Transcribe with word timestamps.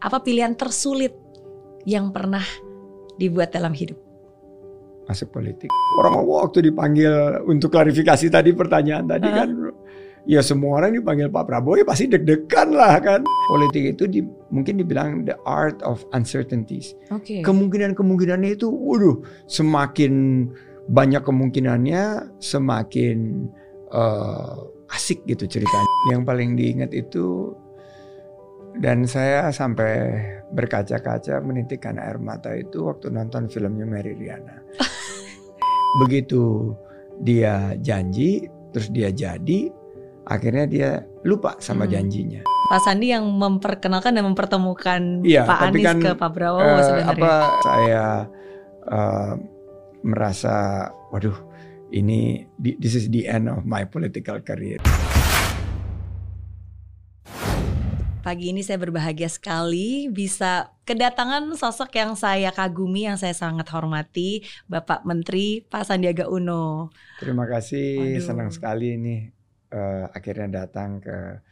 Apa 0.00 0.24
pilihan 0.24 0.56
tersulit 0.56 1.12
yang 1.84 2.08
pernah 2.08 2.40
dibuat 3.20 3.52
dalam 3.52 3.76
hidup? 3.76 4.00
Masuk 5.04 5.28
politik. 5.36 5.68
Orang 6.00 6.24
waktu 6.24 6.72
dipanggil 6.72 7.44
untuk 7.44 7.68
klarifikasi 7.68 8.32
tadi 8.32 8.56
pertanyaan 8.56 9.04
tadi 9.04 9.28
Hah? 9.28 9.44
kan 9.44 9.48
ya 10.24 10.40
semua 10.40 10.80
orang 10.80 10.96
dipanggil 10.96 11.28
Pak 11.28 11.44
Prabowo 11.44 11.76
ya 11.76 11.84
pasti 11.84 12.08
deg-degan 12.08 12.72
lah 12.72 12.96
kan. 13.00 13.20
Politik 13.52 13.96
itu 13.96 14.08
di, 14.08 14.24
mungkin 14.48 14.80
dibilang 14.80 15.28
the 15.28 15.36
art 15.44 15.76
of 15.84 16.00
uncertainties. 16.16 16.96
Oke. 17.12 17.44
Kemungkinan-kemungkinannya 17.44 18.56
itu 18.56 18.72
waduh 18.72 19.20
semakin 19.52 20.48
banyak 20.88 21.20
kemungkinannya 21.20 22.32
semakin 22.40 23.48
eh, 23.92 24.56
asik 24.96 25.28
gitu 25.28 25.44
ceritanya. 25.44 25.92
Yang 26.08 26.22
paling 26.24 26.56
diingat 26.56 26.96
itu 26.96 27.52
dan 28.74 29.06
saya 29.06 29.48
sampai 29.48 30.18
berkaca-kaca 30.50 31.38
menitikkan 31.40 31.96
air 31.96 32.18
mata 32.18 32.50
itu 32.52 32.86
waktu 32.86 33.10
nonton 33.10 33.46
filmnya 33.46 33.86
Mary 33.86 34.14
Riana. 34.14 34.58
Begitu 36.02 36.74
dia 37.22 37.78
janji, 37.78 38.50
terus 38.74 38.90
dia 38.90 39.08
jadi, 39.08 39.70
akhirnya 40.26 40.66
dia 40.66 40.88
lupa 41.22 41.54
sama 41.58 41.86
Hmm. 41.86 41.92
janjinya. 41.94 42.42
Pak 42.64 42.80
Sandi 42.80 43.12
yang 43.12 43.28
memperkenalkan 43.28 44.16
dan 44.16 44.24
mempertemukan 44.24 45.20
Iya, 45.20 45.44
Pak 45.44 45.58
Anies 45.68 45.84
kan, 45.84 45.96
ke 46.00 46.10
Pak 46.16 46.30
Prabowo 46.32 46.64
Eh, 46.64 46.80
sebenarnya. 46.82 47.12
apa 47.12 47.32
saya 47.60 48.04
eh, 48.84 49.32
merasa, 50.02 50.54
waduh, 51.08 51.36
ini 51.88 52.42
this 52.58 52.96
is 52.96 53.06
the 53.08 53.28
end 53.28 53.46
of 53.46 53.62
my 53.62 53.84
political 53.84 54.40
career. 54.40 54.80
Pagi 58.24 58.56
ini 58.56 58.64
saya 58.64 58.80
berbahagia 58.80 59.28
sekali 59.28 60.08
bisa 60.08 60.72
kedatangan 60.88 61.44
sosok 61.60 61.92
yang 61.92 62.16
saya 62.16 62.48
kagumi, 62.56 63.04
yang 63.04 63.20
saya 63.20 63.36
sangat 63.36 63.68
hormati, 63.68 64.40
Bapak 64.64 65.04
Menteri 65.04 65.60
Pak 65.60 65.84
Sandiaga 65.84 66.32
Uno. 66.32 66.88
Terima 67.20 67.44
kasih, 67.44 68.00
Waduh. 68.00 68.24
senang 68.24 68.48
sekali 68.48 68.96
ini 68.96 69.28
eh, 69.68 70.04
akhirnya 70.08 70.64
datang 70.64 71.04
ke 71.04 71.44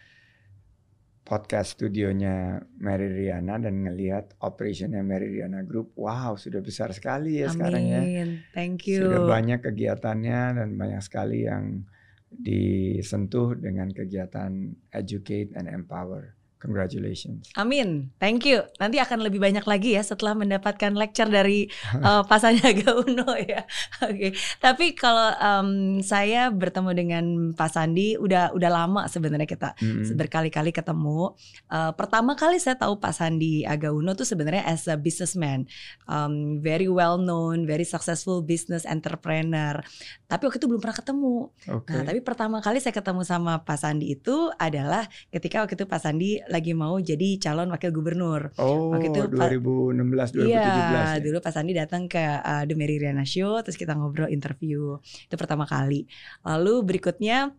podcast 1.29 1.77
studionya 1.77 2.65
Mary 2.81 3.21
Riana 3.21 3.61
dan 3.61 3.85
ngelihat 3.85 4.41
operationnya 4.41 5.05
Mary 5.05 5.29
Riana 5.29 5.61
Group. 5.69 5.93
Wow, 6.01 6.41
sudah 6.41 6.65
besar 6.65 6.89
sekali 6.97 7.45
ya 7.45 7.53
sekarang 7.53 7.85
ya. 7.85 8.01
Amin, 8.01 8.49
thank 8.57 8.89
you. 8.89 9.13
Sudah 9.13 9.29
banyak 9.29 9.61
kegiatannya 9.61 10.57
dan 10.57 10.69
banyak 10.81 11.05
sekali 11.05 11.45
yang 11.45 11.85
disentuh 12.33 13.61
dengan 13.61 13.93
kegiatan 13.93 14.73
educate 14.89 15.53
and 15.53 15.69
empower. 15.69 16.33
Congratulations. 16.63 17.51
Amin, 17.59 18.15
thank 18.23 18.47
you. 18.47 18.63
Nanti 18.79 19.03
akan 19.03 19.27
lebih 19.27 19.43
banyak 19.43 19.67
lagi 19.67 19.99
ya 19.99 20.03
setelah 20.07 20.39
mendapatkan 20.39 20.95
lecture 20.95 21.27
dari 21.27 21.67
uh, 21.99 22.23
Pak 22.31 22.39
Sandiaga 22.39 23.03
Uno 23.03 23.35
ya. 23.35 23.67
Oke, 24.07 24.31
tapi 24.63 24.95
kalau 24.95 25.35
um, 25.43 25.99
saya 26.07 26.55
bertemu 26.55 26.91
dengan 26.95 27.25
Pak 27.59 27.67
Sandi 27.75 28.15
udah 28.15 28.55
udah 28.55 28.71
lama 28.71 29.11
sebenarnya 29.11 29.51
kita 29.51 29.75
Mm-mm. 29.83 30.15
berkali-kali 30.15 30.71
ketemu. 30.71 31.35
Uh, 31.67 31.91
pertama 31.99 32.39
kali 32.39 32.63
saya 32.63 32.79
tahu 32.79 33.03
Pak 33.03 33.11
Sandi 33.11 33.67
Aga 33.67 33.91
Uno 33.91 34.15
tuh 34.15 34.25
sebenarnya 34.25 34.63
as 34.63 34.87
a 34.87 34.95
businessman, 34.95 35.67
um, 36.07 36.63
very 36.63 36.87
well 36.87 37.19
known, 37.19 37.67
very 37.67 37.83
successful 37.83 38.39
business 38.39 38.87
entrepreneur. 38.87 39.83
Tapi 40.31 40.47
waktu 40.47 40.63
itu 40.63 40.71
belum 40.71 40.79
pernah 40.79 40.95
ketemu. 40.95 41.51
Oke. 41.75 41.91
Nah, 41.91 42.07
tapi 42.07 42.23
pertama 42.23 42.63
kali 42.63 42.79
saya 42.79 42.95
ketemu 42.95 43.27
sama 43.27 43.67
Pak 43.67 43.83
Sandi 43.83 44.15
itu 44.15 44.47
adalah 44.63 45.11
ketika 45.35 45.67
waktu 45.67 45.75
itu 45.75 45.91
Pak 45.91 45.99
Sandi 45.99 46.39
lagi 46.53 46.77
mau 46.77 47.01
jadi 47.01 47.41
calon 47.41 47.73
wakil 47.73 47.89
gubernur. 47.91 48.53
Oh, 48.61 48.93
waktu 48.93 49.09
itu 49.09 49.21
Pak- 49.33 49.57
2016 49.57 50.37
2017 50.37 50.53
Iya, 50.53 50.69
ya. 50.69 51.07
dulu 51.19 51.39
Pak 51.41 51.53
Sandi 51.53 51.73
datang 51.73 52.05
ke 52.05 52.21
uh, 52.21 52.63
The 52.63 52.77
Mary 52.77 53.01
Riana 53.01 53.25
Show, 53.25 53.65
terus 53.65 53.75
kita 53.75 53.97
ngobrol 53.97 54.29
interview. 54.29 55.01
Itu 55.01 55.35
pertama 55.35 55.65
kali. 55.65 56.05
Lalu 56.45 56.75
berikutnya 56.85 57.51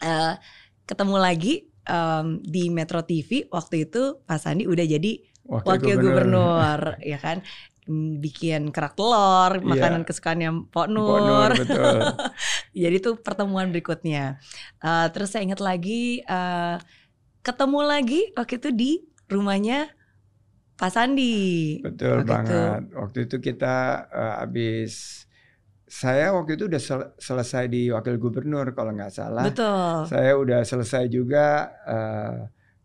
uh, 0.00 0.34
ketemu 0.82 1.16
lagi 1.18 1.54
um, 1.84 2.38
di 2.40 2.70
Metro 2.70 3.02
TV. 3.02 3.50
Waktu 3.50 3.84
itu 3.84 4.22
Pak 4.22 4.38
Sandi 4.38 4.64
udah 4.64 4.86
jadi 4.86 5.12
wakil 5.44 5.98
gubernur, 5.98 6.94
ya 7.02 7.18
kan? 7.18 7.42
Mm, 7.86 8.18
Bikin 8.18 8.74
kerak 8.74 8.98
telur, 8.98 9.58
Iya. 9.58 9.62
makanan 9.62 10.02
kesukaannya 10.02 10.50
Pok 10.70 10.74
Pok 10.74 10.86
Nur. 10.90 11.22
Nur, 11.22 11.50
betul. 11.54 11.96
Jadi 12.82 12.96
itu 12.98 13.10
pertemuan 13.16 13.70
berikutnya. 13.70 14.42
Uh, 14.82 15.06
terus 15.14 15.30
saya 15.30 15.46
ingat 15.46 15.62
lagi 15.62 16.18
uh, 16.26 16.82
ketemu 17.46 17.80
lagi 17.80 18.20
waktu 18.34 18.58
itu 18.58 18.70
di 18.74 18.90
rumahnya 19.30 19.86
Pak 20.74 20.90
Sandi. 20.90 21.78
Betul 21.80 22.20
Waktu 22.20 22.26
itu. 22.26 22.32
banget. 22.34 22.80
Waktu 22.92 23.18
itu 23.24 23.36
kita 23.40 23.74
eh, 24.10 24.34
habis 24.42 24.92
saya 25.86 26.34
waktu 26.34 26.58
itu 26.58 26.66
udah 26.66 26.82
sel- 26.82 27.14
selesai 27.16 27.70
di 27.70 27.88
wakil 27.88 28.18
gubernur 28.18 28.74
kalau 28.74 28.90
nggak 28.90 29.14
salah. 29.14 29.46
Betul. 29.46 30.10
Saya 30.10 30.34
udah 30.34 30.60
selesai 30.62 31.06
juga 31.06 31.46
eh, 31.86 32.36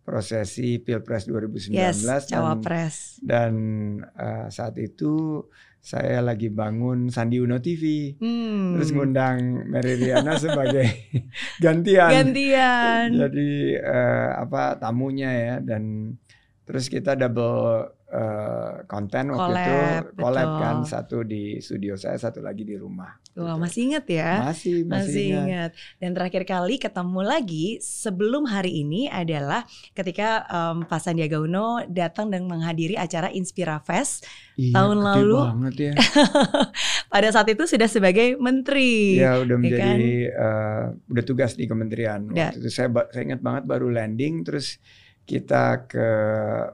prosesi 0.02 0.78
Pilpres 0.78 1.26
2019 1.26 1.74
Yes, 1.74 2.06
dan 2.06 2.22
cawapres. 2.30 2.96
dan 3.20 3.54
eh, 4.06 4.48
saat 4.48 4.78
itu 4.78 5.44
saya 5.82 6.22
lagi 6.22 6.54
bangun 6.54 7.10
Sandi 7.10 7.42
Uno 7.42 7.58
TV. 7.58 8.14
Hmm. 8.22 8.78
Terus 8.78 8.94
ngundang 8.94 9.66
Mary 9.66 9.98
Riana 9.98 10.38
sebagai 10.38 10.86
gantian. 11.64 12.10
gantian. 12.14 13.18
Jadi 13.18 13.76
eh, 13.82 14.30
apa 14.38 14.78
tamunya 14.78 15.34
ya 15.34 15.56
dan 15.58 16.14
terus 16.70 16.88
kita 16.88 17.18
double 17.18 17.90
eh, 18.12 18.74
konten 18.86 19.32
waktu 19.32 19.56
itu 19.56 19.76
Collab, 20.14 20.44
betul. 20.46 20.60
kan 20.60 20.78
satu 20.84 21.18
di 21.24 21.44
studio 21.58 21.96
saya 21.96 22.16
satu 22.16 22.40
lagi 22.40 22.62
di 22.62 22.76
rumah. 22.76 23.16
Wah, 23.32 23.56
Gitu. 23.56 23.64
masih 23.64 23.82
ingat 23.88 24.06
ya? 24.06 24.32
masih 24.44 24.76
masih, 24.84 24.92
Masih 25.08 25.24
ingat. 25.26 25.42
ingat. 25.42 25.72
Dan 25.98 26.10
terakhir 26.12 26.44
kali 26.44 26.76
ketemu 26.76 27.22
lagi 27.22 27.68
sebelum 27.80 28.44
hari 28.46 28.84
ini 28.84 29.08
adalah 29.08 29.64
ketika 29.92 30.44
em, 30.46 30.84
Pak 30.84 31.00
Sandiaga 31.00 31.40
Uno 31.40 31.80
datang 31.88 32.28
dan 32.28 32.44
menghadiri 32.44 32.94
acara 32.94 33.32
Inspira 33.32 33.80
Fest. 33.80 34.28
Iya, 34.56 34.76
Tahun 34.76 35.00
lalu. 35.00 35.38
banget 35.40 35.76
ya. 35.80 35.94
Pada 37.08 37.28
saat 37.30 37.48
itu 37.48 37.64
sudah 37.66 37.88
sebagai 37.88 38.36
menteri. 38.36 39.16
ya 39.18 39.40
udah 39.40 39.56
ya 39.56 39.62
menjadi 39.62 40.14
kan? 40.28 40.44
eh, 40.44 40.84
udah 41.10 41.24
tugas 41.24 41.56
di 41.56 41.66
kementerian. 41.66 42.28
Waktu 42.28 42.60
itu 42.60 42.70
saya 42.70 42.92
saya 43.10 43.24
ingat 43.26 43.40
banget 43.40 43.64
baru 43.64 43.88
landing 43.88 44.44
terus 44.44 44.76
kita 45.26 45.88
ke 45.88 46.10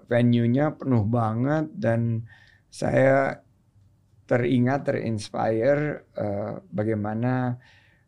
venue-nya 0.09 0.73
penuh 0.73 1.05
banget 1.05 1.69
dan 1.75 2.25
saya 2.67 3.41
teringat 4.27 4.83
terinspire 4.83 6.03
eh, 6.17 6.53
bagaimana 6.67 7.55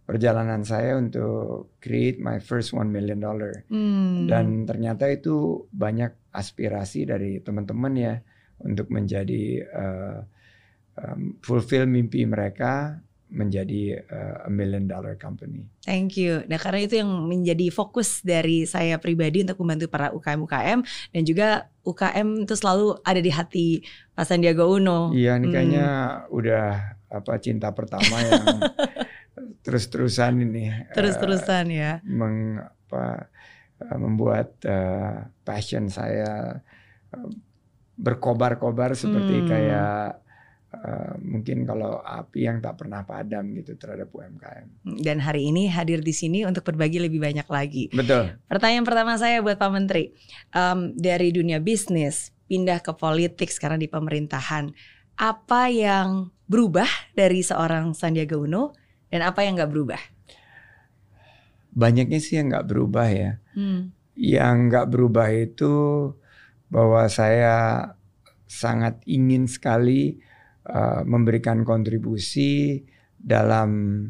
perjalanan 0.04 0.66
saya 0.66 0.98
untuk 0.98 1.78
create 1.78 2.18
my 2.18 2.42
first 2.42 2.74
one 2.74 2.90
million 2.90 3.22
dollar 3.22 3.64
Hmm. 3.70 4.26
dan 4.26 4.66
ternyata 4.66 5.06
itu 5.08 5.70
banyak 5.70 6.34
aspirasi 6.34 7.06
dari 7.06 7.40
teman-teman 7.40 7.94
ya 7.94 8.16
untuk 8.66 8.90
menjadi 8.90 9.44
eh, 9.64 10.20
em, 11.00 11.40
fulfill 11.40 11.86
mimpi 11.88 12.26
mereka 12.26 13.00
menjadi 13.30 14.02
eh, 14.02 14.36
a 14.42 14.50
million 14.50 14.90
dollar 14.90 15.14
company. 15.14 15.70
Thank 15.86 16.18
you. 16.18 16.42
Nah 16.50 16.58
karena 16.58 16.82
itu 16.82 16.98
yang 16.98 17.30
menjadi 17.30 17.70
fokus 17.70 18.22
dari 18.22 18.66
saya 18.66 18.98
pribadi 18.98 19.46
untuk 19.46 19.62
membantu 19.62 19.86
para 19.86 20.10
UKM-UKM 20.10 20.80
dan 21.14 21.22
juga 21.22 21.48
UKM 21.86 22.44
itu 22.44 22.54
selalu 22.54 22.98
ada 23.02 23.22
di 23.22 23.30
hati 23.30 23.68
Pak 24.14 24.26
Sandiaga 24.26 24.66
Uno. 24.66 25.14
Iya, 25.14 25.38
ini 25.38 25.46
Hmm. 25.46 25.54
kayaknya 25.54 25.86
udah 26.30 26.66
apa 27.10 27.34
cinta 27.38 27.70
pertama 27.70 28.18
yang 28.18 28.46
terus-terusan 29.66 30.42
ini. 30.42 30.74
Terus-terusan 30.94 31.66
ya. 31.70 32.02
meng, 32.02 32.58
apa, 32.60 33.30
eh, 33.78 33.98
membuat 33.98 34.58
eh, 34.66 35.30
passion 35.46 35.86
saya 35.90 36.66
eh, 37.14 37.30
berkobar-kobar 37.94 38.96
seperti 38.96 39.44
Hmm. 39.44 39.48
kayak 39.48 40.24
eh, 40.70 41.14
mungkin 41.22 41.66
kalau 41.66 42.02
api 42.02 42.46
yang 42.46 42.62
tak 42.62 42.82
pernah 42.82 43.02
padam 43.06 43.54
gitu 43.58 43.74
terhadap 43.80 44.14
UMKM. 44.14 44.86
Dan 45.02 45.18
hari 45.22 45.50
ini 45.50 45.70
hadir 45.70 46.06
di 46.06 46.14
sini 46.14 46.46
untuk 46.46 46.66
berbagi 46.66 47.02
lebih 47.02 47.18
banyak 47.18 47.48
lagi. 47.50 47.90
Betul. 47.90 48.38
Pertanyaan 48.46 48.86
pertama 48.86 49.18
saya 49.18 49.42
buat 49.42 49.58
Pak 49.58 49.72
Menteri, 49.72 50.14
Em, 50.50 50.98
dari 50.98 51.30
dunia 51.30 51.62
bisnis 51.62 52.34
pindah 52.50 52.82
ke 52.82 52.98
politik 52.98 53.54
sekarang 53.54 53.78
di 53.78 53.86
pemerintahan, 53.86 54.74
apa 55.14 55.70
yang 55.70 56.34
berubah 56.50 56.90
dari 57.14 57.46
seorang 57.46 57.94
Sandiaga 57.94 58.34
Uno 58.34 58.74
dan 59.14 59.22
apa 59.22 59.46
yang 59.46 59.62
nggak 59.62 59.70
berubah? 59.70 60.02
Banyaknya 61.70 62.18
sih 62.18 62.42
yang 62.42 62.50
nggak 62.50 62.66
berubah 62.66 63.08
ya. 63.14 63.32
Hmm. 63.54 63.94
Yang 64.18 64.56
nggak 64.74 64.88
berubah 64.90 65.28
itu 65.30 65.74
bahwa 66.74 67.06
saya 67.06 67.94
sangat 68.50 68.98
ingin 69.06 69.46
sekali 69.46 70.18
uh, 70.70 71.02
memberikan 71.04 71.66
kontribusi 71.66 72.80
dalam 73.18 74.06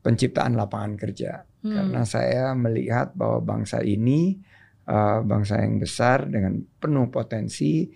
penciptaan 0.00 0.54
lapangan 0.54 0.94
kerja. 0.94 1.42
Hmm. 1.66 1.74
Karena 1.74 2.02
saya 2.06 2.54
melihat 2.54 3.12
bahwa 3.18 3.42
bangsa 3.42 3.82
ini 3.82 4.38
uh, 4.86 5.20
bangsa 5.26 5.60
yang 5.60 5.82
besar 5.82 6.30
dengan 6.30 6.62
penuh 6.78 7.10
potensi. 7.10 7.90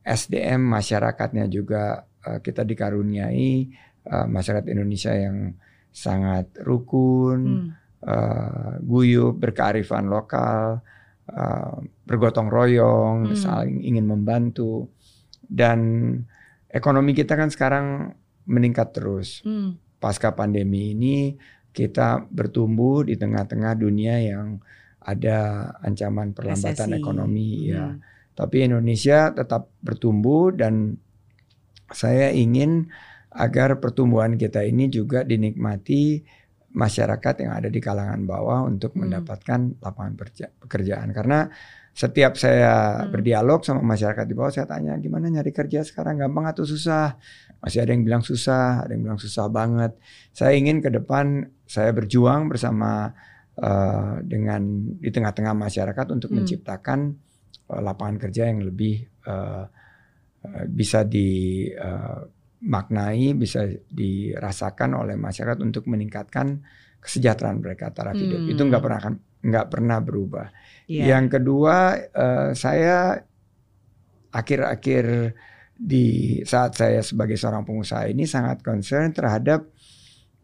SDM 0.00 0.64
masyarakatnya 0.64 1.44
juga 1.52 2.00
uh, 2.00 2.40
kita 2.40 2.64
dikaruniai 2.64 3.68
uh, 4.08 4.26
masyarakat 4.26 4.66
Indonesia 4.72 5.12
yang 5.12 5.52
sangat 5.92 6.48
rukun, 6.64 7.40
hmm. 7.44 7.68
uh, 8.08 8.72
guyup, 8.80 9.36
berkearifan 9.36 10.08
lokal, 10.08 10.80
uh, 11.28 11.76
bergotong 12.08 12.48
royong, 12.48 13.28
hmm. 13.28 13.36
saling 13.36 13.84
ingin 13.84 14.08
membantu 14.08 14.88
dan 15.44 15.78
ekonomi 16.70 17.12
kita 17.12 17.34
kan 17.34 17.50
sekarang 17.50 18.14
meningkat 18.46 18.94
terus. 18.94 19.42
Hmm. 19.46 19.76
Pasca 20.00 20.32
pandemi 20.32 20.96
ini 20.96 21.36
kita 21.70 22.26
bertumbuh 22.32 23.06
di 23.06 23.14
tengah-tengah 23.14 23.78
dunia 23.78 24.18
yang 24.18 24.58
ada 25.00 25.70
ancaman 25.80 26.32
perlambatan 26.32 26.88
Resesi. 26.92 27.00
ekonomi 27.00 27.48
ya. 27.70 27.94
hmm. 27.94 27.94
ya. 28.00 28.08
Tapi 28.34 28.56
Indonesia 28.64 29.34
tetap 29.36 29.68
bertumbuh 29.84 30.54
dan 30.54 30.96
saya 31.90 32.32
ingin 32.32 32.88
agar 33.30 33.78
pertumbuhan 33.78 34.34
kita 34.34 34.64
ini 34.64 34.90
juga 34.90 35.22
dinikmati 35.22 36.24
masyarakat 36.70 37.34
yang 37.42 37.52
ada 37.52 37.68
di 37.68 37.82
kalangan 37.82 38.22
bawah 38.24 38.66
untuk 38.66 38.94
hmm. 38.94 38.98
mendapatkan 39.06 39.60
lapangan 39.82 40.14
pekerjaan 40.66 41.10
karena 41.10 41.50
setiap 41.90 42.38
saya 42.38 43.02
hmm. 43.02 43.10
berdialog 43.10 43.66
sama 43.66 43.82
masyarakat 43.82 44.24
di 44.24 44.34
bawah 44.34 44.52
saya 44.54 44.66
tanya 44.70 44.94
gimana 44.96 45.26
nyari 45.28 45.50
kerja 45.50 45.82
sekarang 45.82 46.22
gampang 46.22 46.46
atau 46.46 46.62
susah 46.62 47.18
masih 47.60 47.82
ada 47.82 47.92
yang 47.92 48.06
bilang 48.06 48.22
susah 48.22 48.86
ada 48.86 48.94
yang 48.94 49.04
bilang 49.10 49.18
susah 49.20 49.50
banget 49.50 49.98
saya 50.30 50.54
ingin 50.54 50.78
ke 50.80 50.88
depan 50.88 51.50
saya 51.66 51.90
berjuang 51.92 52.48
bersama 52.48 53.10
uh, 53.58 54.22
dengan 54.22 54.94
di 54.96 55.10
tengah-tengah 55.10 55.54
masyarakat 55.54 56.06
untuk 56.14 56.30
hmm. 56.30 56.38
menciptakan 56.40 57.12
uh, 57.68 57.80
lapangan 57.82 58.16
kerja 58.22 58.46
yang 58.48 58.62
lebih 58.62 59.04
uh, 59.26 59.66
uh, 60.46 60.64
bisa 60.70 61.02
dimaknai 61.04 62.24
bisa 63.34 63.66
dirasakan 63.90 64.94
oleh 64.94 65.18
masyarakat 65.18 65.58
untuk 65.58 65.90
meningkatkan 65.90 66.62
kesejahteraan 67.00 67.58
mereka 67.58 67.90
taraf 67.90 68.14
hidup 68.14 68.46
hmm. 68.46 68.52
itu 68.54 68.62
nggak 68.62 68.82
pernah 68.84 69.00
akan 69.02 69.14
nggak 69.40 69.66
pernah 69.72 69.98
berubah. 70.00 70.52
Yeah. 70.84 71.16
Yang 71.16 71.40
kedua, 71.40 71.96
uh, 72.12 72.50
saya 72.52 73.24
akhir-akhir 74.30 75.34
di 75.80 76.38
saat 76.44 76.76
saya 76.76 77.00
sebagai 77.00 77.40
seorang 77.40 77.64
pengusaha 77.64 78.04
ini 78.04 78.28
sangat 78.28 78.60
concern 78.60 79.16
terhadap 79.16 79.64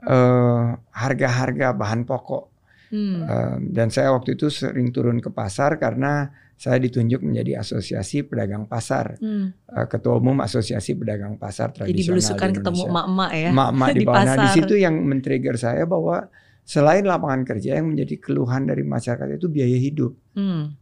uh, 0.08 0.80
harga-harga 0.96 1.76
bahan 1.76 2.08
pokok. 2.08 2.56
Hmm. 2.86 3.26
Uh, 3.26 3.56
dan 3.74 3.90
saya 3.90 4.14
waktu 4.14 4.38
itu 4.38 4.46
sering 4.48 4.94
turun 4.94 5.18
ke 5.18 5.28
pasar 5.28 5.76
karena 5.76 6.30
saya 6.56 6.80
ditunjuk 6.80 7.20
menjadi 7.20 7.60
asosiasi 7.60 8.24
pedagang 8.24 8.64
pasar, 8.64 9.20
hmm. 9.20 9.68
uh, 9.76 9.86
ketua 9.90 10.16
umum 10.16 10.40
asosiasi 10.40 10.96
pedagang 10.96 11.36
pasar 11.36 11.74
tradisional. 11.74 12.00
Jadi 12.00 12.10
belusukan 12.16 12.50
ketemu 12.56 12.82
emak-emak 12.88 13.30
ya. 13.36 13.50
Emak-emak 13.52 13.88
di, 13.92 13.98
di 14.00 14.06
pasar. 14.08 14.24
Nah 14.24 14.36
di 14.40 14.48
situ 14.56 14.74
yang 14.80 14.94
men-trigger 15.04 15.56
saya 15.60 15.84
bahwa 15.84 16.32
Selain 16.66 17.06
lapangan 17.06 17.46
kerja 17.46 17.78
yang 17.78 17.94
menjadi 17.94 18.18
keluhan 18.18 18.66
dari 18.66 18.82
masyarakat 18.82 19.38
itu 19.38 19.46
biaya 19.46 19.78
hidup. 19.78 20.12
Hmm. 20.34 20.74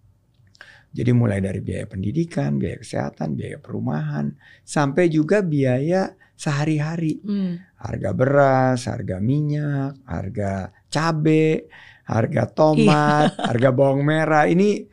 Jadi 0.94 1.10
mulai 1.12 1.44
dari 1.44 1.60
biaya 1.60 1.84
pendidikan, 1.84 2.56
biaya 2.56 2.80
kesehatan, 2.80 3.36
biaya 3.36 3.60
perumahan, 3.60 4.32
sampai 4.64 5.12
juga 5.12 5.44
biaya 5.44 6.16
sehari-hari. 6.32 7.20
Hmm. 7.20 7.60
Harga 7.76 8.10
beras, 8.16 8.88
harga 8.88 9.20
minyak, 9.20 10.00
harga 10.08 10.72
cabai, 10.88 11.68
harga 12.08 12.42
tomat, 12.48 13.36
iya. 13.36 13.44
harga 13.52 13.70
bawang 13.76 14.06
merah. 14.08 14.48
Ini 14.48 14.88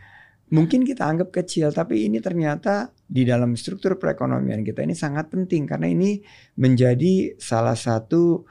mungkin 0.51 0.83
kita 0.83 1.07
anggap 1.07 1.31
kecil, 1.31 1.71
tapi 1.71 2.11
ini 2.11 2.19
ternyata 2.19 2.91
di 3.07 3.23
dalam 3.23 3.55
struktur 3.55 3.95
perekonomian 3.95 4.63
kita 4.63 4.83
ini 4.83 4.95
sangat 4.95 5.31
penting 5.31 5.67
karena 5.67 5.87
ini 5.87 6.19
menjadi 6.59 7.39
salah 7.39 7.75
satu 7.79 8.43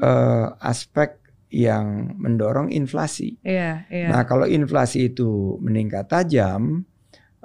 uh, 0.00 0.56
aspek 0.60 1.25
yang 1.50 2.18
mendorong 2.18 2.74
inflasi. 2.74 3.38
Iya, 3.46 3.86
iya. 3.86 4.08
Nah, 4.10 4.26
kalau 4.26 4.44
inflasi 4.50 5.14
itu 5.14 5.56
meningkat 5.62 6.10
tajam, 6.10 6.82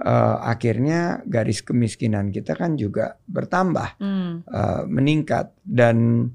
uh, 0.01 0.38
akhirnya 0.42 1.21
garis 1.30 1.62
kemiskinan 1.62 2.33
kita 2.33 2.57
kan 2.57 2.75
juga 2.75 3.21
bertambah, 3.30 4.01
hmm. 4.01 4.31
uh, 4.50 4.83
meningkat 4.89 5.53
dan 5.62 6.30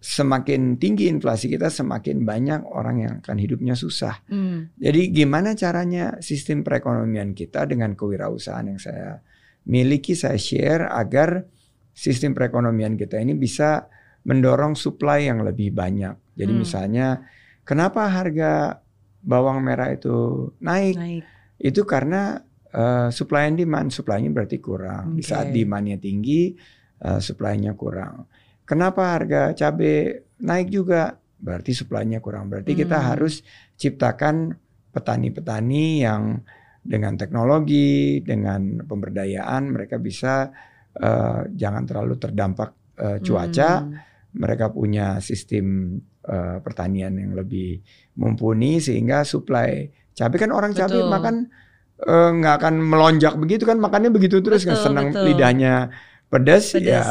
semakin 0.00 0.80
tinggi 0.80 1.12
inflasi 1.12 1.52
kita 1.52 1.68
semakin 1.68 2.24
banyak 2.24 2.64
orang 2.64 2.96
yang 3.04 3.12
akan 3.20 3.36
hidupnya 3.36 3.76
susah. 3.76 4.24
Hmm. 4.32 4.72
Jadi 4.80 5.12
gimana 5.12 5.52
caranya 5.52 6.16
sistem 6.24 6.64
perekonomian 6.64 7.36
kita 7.36 7.68
dengan 7.68 7.92
kewirausahaan 7.92 8.64
yang 8.64 8.80
saya 8.80 9.20
miliki 9.68 10.16
saya 10.16 10.40
share 10.40 10.88
agar 10.88 11.44
sistem 11.92 12.32
perekonomian 12.32 12.96
kita 12.96 13.20
ini 13.20 13.36
bisa 13.36 13.92
mendorong 14.24 14.72
supply 14.72 15.28
yang 15.28 15.44
lebih 15.44 15.76
banyak. 15.76 16.16
Jadi 16.40 16.52
hmm. 16.56 16.60
misalnya 16.64 17.06
kenapa 17.68 18.08
harga 18.08 18.80
bawang 19.20 19.60
merah 19.60 19.92
itu 19.92 20.48
naik? 20.64 20.96
naik. 20.96 21.22
Itu 21.60 21.84
karena 21.84 22.40
uh, 22.72 23.12
supply 23.12 23.52
and 23.52 23.60
demand, 23.60 23.92
supply-nya 23.92 24.32
berarti 24.32 24.56
kurang. 24.58 25.14
Okay. 25.14 25.16
Di 25.20 25.22
saat 25.28 25.46
demand-nya 25.52 26.00
tinggi, 26.00 26.56
uh, 27.04 27.20
supply-nya 27.20 27.76
kurang. 27.76 28.24
Kenapa 28.64 29.18
harga 29.18 29.52
cabai 29.52 30.24
naik 30.40 30.72
juga? 30.72 31.20
Berarti 31.36 31.76
supply-nya 31.76 32.24
kurang. 32.24 32.48
Berarti 32.48 32.72
hmm. 32.72 32.80
kita 32.80 32.98
harus 33.12 33.44
ciptakan 33.76 34.56
petani-petani 34.90 36.02
yang 36.02 36.40
dengan 36.80 37.14
teknologi, 37.20 38.24
dengan 38.24 38.80
pemberdayaan 38.88 39.68
mereka 39.68 40.00
bisa 40.00 40.48
uh, 40.96 41.44
jangan 41.52 41.84
terlalu 41.84 42.16
terdampak 42.16 42.70
uh, 42.96 43.18
cuaca. 43.20 43.70
Hmm. 43.84 44.09
Mereka 44.30 44.70
punya 44.70 45.18
sistem 45.18 45.98
uh, 46.26 46.62
pertanian 46.62 47.14
yang 47.18 47.34
lebih 47.34 47.82
mumpuni 48.18 48.78
sehingga 48.78 49.26
supply 49.26 49.90
cabai 50.14 50.38
kan 50.38 50.52
orang 50.52 50.76
cabai 50.76 51.00
makan 51.00 51.48
eh, 51.96 52.30
nggak 52.36 52.54
uh, 52.54 52.58
akan 52.60 52.74
melonjak 52.82 53.34
begitu 53.40 53.64
kan 53.64 53.80
makannya 53.80 54.12
begitu 54.12 54.44
terus 54.44 54.68
kan 54.68 54.76
senang 54.76 55.14
betul. 55.14 55.32
lidahnya 55.32 55.88
pedas, 56.30 56.78
pedas. 56.78 56.86
ya 56.86 57.02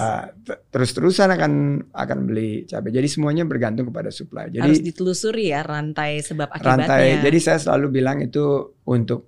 terus-terusan 0.71 1.35
akan 1.35 1.53
akan 1.91 2.17
beli 2.23 2.63
cabai. 2.63 2.95
Jadi 2.95 3.07
semuanya 3.11 3.43
bergantung 3.43 3.91
kepada 3.91 4.09
supply. 4.09 4.47
Jadi 4.47 4.63
harus 4.63 4.79
ditelusuri 4.79 5.51
ya 5.51 5.61
rantai 5.61 6.23
sebab 6.23 6.47
akibatnya. 6.47 6.87
Rantai. 6.87 7.19
Jadi 7.19 7.37
saya 7.43 7.59
selalu 7.59 7.99
bilang 7.99 8.23
itu 8.23 8.79
untuk 8.87 9.27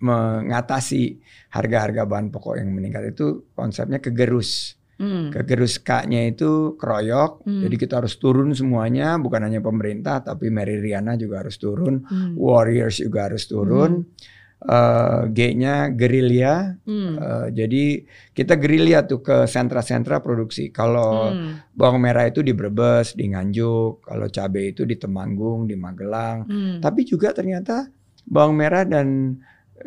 mengatasi 0.00 1.20
harga-harga 1.52 2.04
bahan 2.04 2.28
pokok 2.32 2.60
yang 2.60 2.72
meningkat 2.72 3.12
itu 3.12 3.44
konsepnya 3.52 4.00
kegerus. 4.00 4.75
Hmm. 4.96 5.28
Kegerus 5.28 5.76
K-nya 5.84 6.32
itu 6.32 6.80
keroyok, 6.80 7.44
hmm. 7.44 7.62
jadi 7.68 7.76
kita 7.76 7.94
harus 8.00 8.16
turun 8.16 8.56
semuanya, 8.56 9.20
bukan 9.20 9.44
hanya 9.44 9.60
pemerintah, 9.60 10.24
tapi 10.24 10.48
Mary 10.48 10.80
Riana 10.80 11.20
juga 11.20 11.44
harus 11.44 11.60
turun, 11.60 12.00
hmm. 12.00 12.32
Warriors 12.32 13.04
juga 13.04 13.28
harus 13.28 13.44
turun. 13.44 14.08
Hmm. 14.08 14.34
Uh, 14.56 15.28
G-nya 15.36 15.92
gerilya, 15.92 16.80
hmm. 16.80 17.12
uh, 17.20 17.46
jadi 17.52 18.08
kita 18.32 18.56
gerilya 18.56 19.04
tuh 19.04 19.20
ke 19.20 19.44
sentra-sentra 19.44 20.24
produksi. 20.24 20.72
Kalau 20.72 21.28
hmm. 21.28 21.76
bawang 21.76 22.00
merah 22.00 22.24
itu 22.24 22.40
di 22.40 22.56
Brebes, 22.56 23.12
di 23.12 23.28
Nganjuk, 23.28 24.00
kalau 24.00 24.32
cabai 24.32 24.72
itu 24.72 24.88
di 24.88 24.96
Temanggung, 24.96 25.68
di 25.68 25.76
Magelang. 25.76 26.48
Hmm. 26.48 26.80
Tapi 26.80 27.04
juga 27.04 27.36
ternyata 27.36 27.84
bawang 28.24 28.56
merah 28.56 28.88
dan 28.88 29.36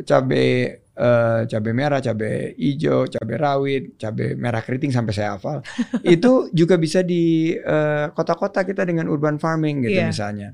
cabai 0.05 0.77
uh, 0.99 1.47
cabai 1.47 1.73
merah, 1.73 2.03
cabai 2.03 2.53
hijau, 2.59 3.07
cabai 3.07 3.37
rawit, 3.39 3.83
cabai 3.95 4.35
merah 4.35 4.59
keriting 4.59 4.91
sampai 4.91 5.15
saya 5.15 5.39
hafal. 5.39 5.63
itu 6.03 6.51
juga 6.51 6.75
bisa 6.75 6.99
di 7.01 7.55
uh, 7.55 8.11
kota-kota 8.11 8.67
kita 8.67 8.83
dengan 8.83 9.07
urban 9.07 9.39
farming 9.39 9.87
gitu 9.87 9.99
yeah. 10.03 10.11
misalnya. 10.11 10.49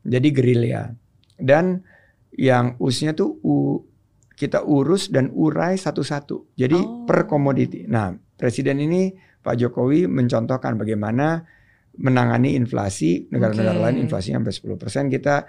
Jadi 0.00 0.28
gerilya. 0.32 0.88
Dan 1.36 1.84
yang 2.34 2.80
usnya 2.80 3.12
tuh 3.12 3.36
u, 3.44 3.84
kita 4.32 4.64
urus 4.64 5.12
dan 5.12 5.28
urai 5.36 5.76
satu-satu. 5.76 6.56
Jadi 6.56 6.78
oh. 6.80 7.04
per 7.04 7.28
komoditi. 7.28 7.84
Nah, 7.84 8.16
presiden 8.40 8.80
ini 8.80 9.12
Pak 9.44 9.56
Jokowi 9.60 10.08
mencontohkan 10.08 10.80
bagaimana 10.80 11.44
menangani 12.00 12.56
inflasi 12.56 13.28
negara-negara 13.28 13.76
okay. 13.76 13.84
lain 13.84 13.96
inflasi 14.08 14.32
sampai 14.32 14.52
10% 14.54 15.12
kita 15.12 15.44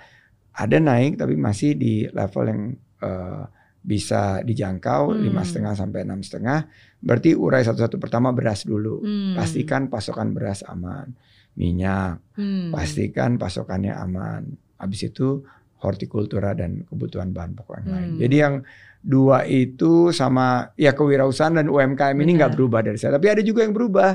ada 0.52 0.78
naik 0.84 1.16
tapi 1.16 1.40
masih 1.40 1.80
di 1.80 2.10
level 2.12 2.44
yang 2.44 2.62
uh, 3.00 3.46
bisa 3.82 4.46
dijangkau 4.46 5.14
hmm. 5.14 5.22
lima 5.26 5.42
setengah 5.42 5.74
sampai 5.74 6.06
enam 6.06 6.22
setengah 6.22 6.70
berarti 7.02 7.34
urai 7.34 7.66
satu-satu 7.66 7.98
pertama 7.98 8.30
beras 8.30 8.62
dulu 8.62 9.02
hmm. 9.02 9.34
pastikan 9.34 9.90
pasokan 9.90 10.38
beras 10.38 10.62
aman 10.70 11.10
minyak 11.58 12.22
hmm. 12.38 12.70
pastikan 12.70 13.42
pasokannya 13.42 13.98
aman 13.98 14.46
habis 14.78 15.10
itu 15.10 15.42
hortikultura 15.82 16.54
dan 16.54 16.86
kebutuhan 16.86 17.34
bahan 17.34 17.58
pokok 17.58 17.76
yang 17.82 17.88
hmm. 17.90 17.96
lain 17.98 18.12
jadi 18.22 18.36
yang 18.38 18.56
dua 19.02 19.50
itu 19.50 20.14
sama 20.14 20.70
ya 20.78 20.94
kewirausahaan 20.94 21.58
dan 21.58 21.66
UMKM 21.66 22.14
ini 22.22 22.38
nggak 22.38 22.54
berubah 22.54 22.86
dari 22.86 23.02
saya 23.02 23.18
tapi 23.18 23.34
ada 23.34 23.42
juga 23.42 23.66
yang 23.66 23.74
berubah 23.74 24.14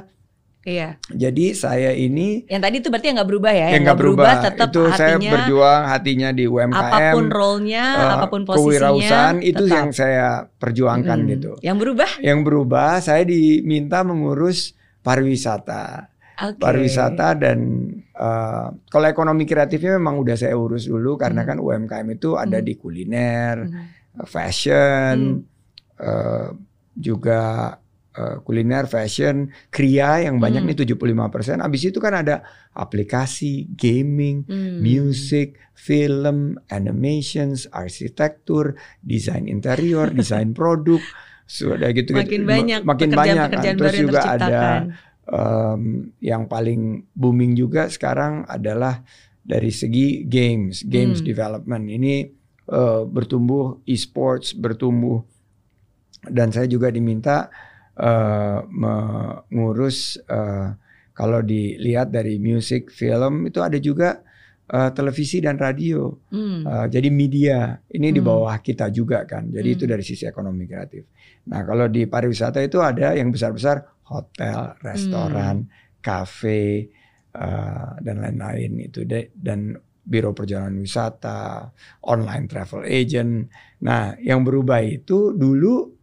Iya. 0.66 0.99
Jadi 1.06 1.54
saya 1.54 1.94
ini 1.94 2.42
Yang 2.44 2.62
tadi 2.66 2.76
itu 2.76 2.88
berarti 2.90 3.06
yang 3.06 3.16
nggak 3.16 3.30
berubah 3.30 3.52
ya? 3.54 3.68
yang 3.70 3.82
nggak 3.87 4.00
berubah, 4.02 4.32
tetap 4.42 4.68
itu 4.68 4.82
saya 4.90 5.14
hatinya 5.14 5.30
berjuang 5.30 5.82
hatinya 5.87 6.28
di 6.35 6.44
UMKM, 6.44 6.75
apa 6.75 6.99
pun 7.14 7.26
role-nya, 7.30 7.85
eh, 7.87 8.11
apa 8.11 8.26
pun 8.26 8.40
posisinya. 8.42 8.66
kewirausahaan 8.66 9.38
itu 9.40 9.62
tetap. 9.62 9.76
yang 9.78 9.88
saya 9.94 10.26
perjuangkan 10.52 11.16
Mm-mm. 11.16 11.32
gitu. 11.32 11.50
Yang 11.62 11.76
berubah? 11.78 12.11
Yang 12.18 12.38
berubah 12.42 12.90
saya 12.99 13.23
diminta 13.23 14.02
mengurus 14.02 14.75
pariwisata. 15.00 16.11
Oke. 16.37 16.61
pariwisata 16.61 17.32
dan 17.32 17.58
eh, 18.12 18.66
kalau 18.90 19.06
ekonomi 19.06 19.46
kreatifnya 19.46 19.96
memang 19.96 20.20
udah 20.20 20.35
saya 20.35 20.52
urus 20.52 20.85
dulu 20.85 21.16
karena 21.16 21.40
Hmm. 21.40 21.49
kan 21.49 21.58
UMKM 21.58 22.08
itu 22.12 22.35
ada 22.35 22.58
Hmm. 22.58 22.66
di 22.66 22.75
kuliner, 22.75 23.56
Hmm. 23.64 23.88
fashion, 24.26 25.40
eh, 25.96 26.49
juga 26.92 27.73
eh, 28.16 28.37
kuliner, 28.42 28.88
fashion, 28.88 29.52
kria 29.68 30.25
yang 30.25 30.40
banyak 30.40 30.64
Hmm. 30.64 30.73
nih 30.73 30.76
75%. 30.82 31.61
Habis 31.61 31.92
itu 31.92 32.00
kan 32.00 32.16
ada 32.16 32.42
aplikasi, 32.73 33.68
gaming, 33.76 34.49
Hmm. 34.49 34.80
music, 34.80 35.61
film, 35.76 36.56
animations, 36.73 37.68
arsitektur, 37.70 38.75
desain 39.04 39.44
interior, 39.44 40.08
desain 40.16 40.56
produk, 40.56 41.00
sudah 41.46 41.92
gitu 41.92 42.16
Makin 42.16 42.42
banyak 42.42 42.80
makin 42.82 43.11
banyak 43.12 43.49
kan. 43.52 43.76
Terus 43.76 43.94
juga 44.00 44.20
ada 44.35 44.61
em, 45.26 46.14
yang 46.23 46.46
paling 46.46 47.11
booming 47.11 47.58
juga 47.58 47.90
sekarang 47.90 48.46
adalah 48.46 49.02
dari 49.42 49.70
segi 49.70 50.23
games, 50.26 50.82
games 50.87 51.23
Hmm. 51.23 51.26
development. 51.26 51.85
Ini 51.87 52.14
eh, 52.66 53.02
bertumbuh 53.06 53.78
e-sports, 53.87 54.50
bertumbuh 54.50 55.23
dan 56.26 56.50
saya 56.50 56.66
juga 56.66 56.90
diminta 56.90 57.46
eh, 57.96 58.58
mengurus 58.68 60.20
eh, 60.28 60.68
kalau 61.16 61.40
dilihat 61.40 62.12
dari 62.12 62.36
music, 62.36 62.92
film 62.92 63.48
itu 63.48 63.64
ada 63.64 63.80
juga 63.80 64.20
eh, 64.66 64.90
televisi 64.92 65.38
dan 65.38 65.56
radio. 65.62 66.10
Hmm. 66.34 66.66
Uh, 66.66 66.86
jadi 66.90 67.06
media 67.06 67.78
ini 67.94 68.10
di 68.10 68.18
Hmm. 68.18 68.26
bawah 68.26 68.58
kita 68.58 68.90
juga 68.90 69.22
kan. 69.22 69.46
Jadi 69.46 69.68
itu 69.78 69.84
Hmm. 69.86 69.92
dari 69.94 70.02
sisi 70.02 70.26
ekonomi 70.26 70.66
kreatif. 70.66 71.06
Nah 71.46 71.62
kalau 71.62 71.86
di 71.86 72.02
pariwisata 72.10 72.58
itu 72.58 72.82
ada 72.82 73.14
yang 73.14 73.30
besar-besar 73.30 73.86
hotel, 74.10 74.74
restoran, 74.82 75.70
kafe 76.02 76.90
uh, 77.38 77.94
dan 78.02 78.18
lain-lain 78.18 78.90
itu 78.90 79.06
dan 79.06 79.78
biro 80.02 80.34
perjalanan 80.34 80.82
wisata, 80.82 81.70
online 82.02 82.50
travel 82.50 82.82
agent. 82.82 83.46
Nah 83.86 84.18
yang 84.18 84.42
berubah 84.42 84.82
itu 84.82 85.30
dulu 85.30 85.95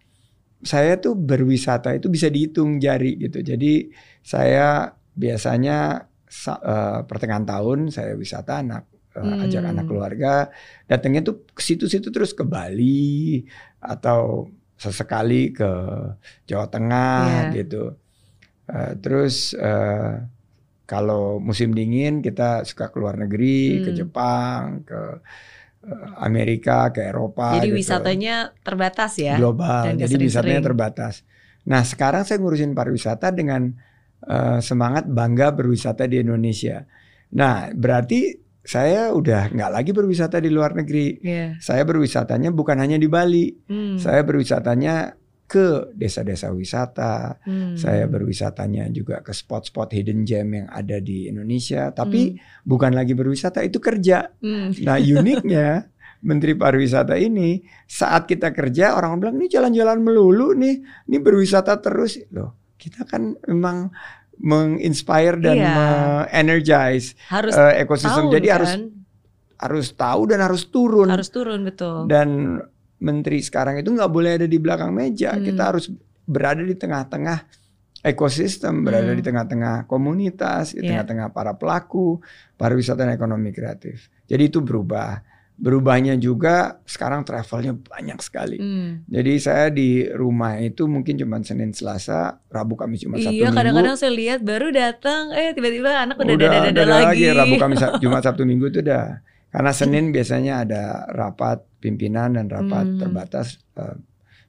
saya 0.63 0.97
tuh 1.03 1.13
berwisata 1.15 1.93
itu 1.97 2.07
bisa 2.11 2.27
dihitung 2.31 2.79
jari 2.79 3.19
gitu. 3.19 3.39
Jadi 3.43 3.91
saya 4.23 4.91
biasanya 5.13 6.07
sa- 6.25 6.61
eh, 6.63 6.99
pertengahan 7.05 7.45
tahun 7.45 7.79
saya 7.93 8.17
wisata 8.17 8.63
anak 8.65 8.83
eh, 9.13 9.43
ajak 9.45 9.61
Hmm. 9.63 9.71
anak 9.77 9.85
keluarga 9.85 10.33
datangnya 10.89 11.21
tuh 11.21 11.45
ke 11.53 11.61
situ-situ 11.61 12.09
terus 12.09 12.33
ke 12.33 12.41
Bali 12.41 13.45
atau 13.77 14.49
sesekali 14.73 15.53
ke 15.53 15.69
Jawa 16.49 16.65
Tengah 16.73 17.53
Iya. 17.53 17.55
gitu. 17.61 17.83
Eh, 18.69 18.93
terus 19.03 19.53
eh, 19.55 20.13
kalau 20.85 21.39
musim 21.39 21.71
dingin 21.77 22.19
kita 22.25 22.65
suka 22.67 22.91
keluar 22.93 23.15
negeri 23.15 23.81
ke 23.85 23.91
Hmm. 23.93 23.97
Jepang, 23.99 24.63
ke 24.83 25.01
Amerika, 26.19 26.89
ke 26.95 27.03
Eropa. 27.03 27.59
Jadi 27.59 27.71
gitu 27.71 27.79
wisatanya 27.83 28.55
terbatas 28.63 29.19
ya. 29.19 29.35
global. 29.35 29.91
Dan 29.91 29.99
Jadi 29.99 30.23
wisatanya 30.23 30.63
terbatas. 30.63 31.27
Nah, 31.67 31.83
sekarang 31.83 32.23
saya 32.23 32.39
ngurusin 32.39 32.71
pariwisata 32.75 33.31
dengan 33.35 33.71
eh, 34.23 34.59
semangat 34.63 35.07
bangga 35.07 35.51
berwisata 35.51 36.07
di 36.07 36.23
Indonesia. 36.23 36.83
Nah, 37.35 37.71
berarti 37.75 38.43
saya 38.63 39.11
udah 39.11 39.51
nggak 39.51 39.71
lagi 39.75 39.91
berwisata 39.91 40.39
di 40.39 40.47
luar 40.47 40.71
negeri. 40.79 41.19
Iya. 41.19 41.59
Saya 41.59 41.83
berwisatanya 41.83 42.55
bukan 42.55 42.79
hanya 42.79 42.95
di 42.95 43.11
Bali. 43.11 43.51
Hmm. 43.67 43.99
Saya 43.99 44.23
berwisatanya 44.23 45.19
ke 45.43 45.91
desa-desa 45.93 46.49
wisata. 46.49 47.37
Hmm. 47.43 47.75
Saya 47.75 48.05
berwisatanya 48.05 48.89
juga 48.89 49.19
ke 49.19 49.29
spot-spot 49.29 49.91
hidden 49.91 50.23
gem 50.23 50.49
yang 50.55 50.67
ada 50.67 50.97
di 50.97 51.27
Indonesia. 51.27 51.89
Tapi 51.89 52.33
Hmm. 52.33 52.39
bukan 52.63 52.91
lagi 52.91 53.13
berwisata, 53.13 53.61
itu 53.61 53.77
kerja. 53.77 54.33
Hmm. 54.39 54.71
Nah 54.81 54.97
uniknya 55.19 55.87
Menteri 56.23 56.55
Pariwisata 56.55 57.13
ini 57.15 57.59
saat 57.83 58.25
kita 58.25 58.49
kerja 58.49 58.95
orang 58.95 59.19
bilang 59.19 59.35
ini 59.35 59.47
jalan-jalan 59.47 59.99
melulu 59.99 60.55
nih, 60.55 60.79
ini 61.05 61.17
berwisata 61.19 61.77
terus 61.77 62.17
loh. 62.31 62.55
Kita 62.73 63.03
kan 63.03 63.35
memang 63.45 63.91
menginspire 64.39 65.37
dan 65.37 65.57
Iya. 65.57 65.77
energize 66.31 67.13
harus 67.27 67.53
eh, 67.53 67.83
ekosistem. 67.83 68.27
tahu 68.27 68.33
Jadi 68.33 68.47
kan? 68.47 68.55
harus 68.57 68.71
harus 69.55 69.87
tahu 69.93 70.21
dan 70.27 70.39
harus 70.41 70.63
turun. 70.67 71.07
harus 71.07 71.29
turun 71.29 71.63
betul. 71.63 72.03
Dan 72.05 72.59
menteri 73.03 73.37
sekarang 73.37 73.75
itu 73.77 73.91
nggak 73.91 74.07
boleh 74.07 74.31
ada 74.33 74.47
di 74.47 74.57
belakang 74.57 74.89
meja. 74.89 75.35
Hmm. 75.35 75.43
Kita 75.43 75.61
harus 75.69 75.91
berada 76.23 76.63
di 76.63 76.73
tengah-tengah 76.73 77.37
ekosistem, 78.01 78.83
berada 78.83 79.07
Hmm. 79.07 79.15
di 79.15 79.23
tengah-tengah 79.23 79.75
komunitas, 79.85 80.71
di 80.71 80.81
Iya. 80.81 81.03
tengah-tengah 81.03 81.27
para 81.29 81.53
pelaku 81.53 82.19
pariwisata 82.53 83.03
dan 83.03 83.11
ekonomi 83.11 83.51
kreatif. 83.51 84.07
Jadi 84.25 84.43
itu 84.45 84.59
berubah. 84.59 85.23
Berubahnya 85.53 86.17
juga 86.17 86.81
sekarang 86.83 87.21
travelnya 87.21 87.77
banyak 87.77 88.17
sekali. 88.19 88.57
Hmm. 88.57 89.05
Jadi 89.05 89.31
saya 89.37 89.69
di 89.69 90.01
rumah 90.09 90.57
itu 90.57 90.83
mungkin 90.85 91.13
cuma 91.13 91.37
Senin, 91.39 91.69
Selasa, 91.71 92.41
Rabu, 92.49 92.73
Kamis 92.73 93.05
cuma 93.05 93.15
Sabtu 93.15 93.29
Iya 93.31 93.47
Minggu. 93.47 93.55
kadang-kadang 93.55 93.95
saya 93.95 94.11
lihat 94.11 94.41
baru 94.41 94.73
datang, 94.73 95.29
eh 95.31 95.53
tiba-tiba 95.53 95.93
anak 96.01 96.17
udah 96.17 96.33
udah 96.33 96.49
dada-dada 96.49 96.73
udah 96.73 96.85
lagi. 97.05 97.23
Rabu, 97.29 97.55
Kamis, 97.55 97.79
Jumat, 98.01 98.25
Sabtu, 98.25 98.43
Minggu 98.43 98.67
itu 98.67 98.81
udah. 98.81 99.21
Karena 99.53 99.69
Senin 99.69 100.09
biasanya 100.09 100.65
ada 100.65 100.83
rapat 101.07 101.61
pimpinan 101.77 102.33
dan 102.33 102.49
rapat 102.49 102.89
Hmm. 102.89 102.97
terbatas 102.97 103.61
eh, 103.77 103.97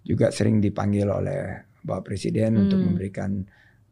juga 0.02 0.32
sering 0.32 0.58
dipanggil 0.58 1.04
oleh 1.06 1.40
Bapak 1.84 2.08
Presiden 2.08 2.56
untuk 2.58 2.80
Hmm. 2.80 2.86
memberikan 2.88 3.30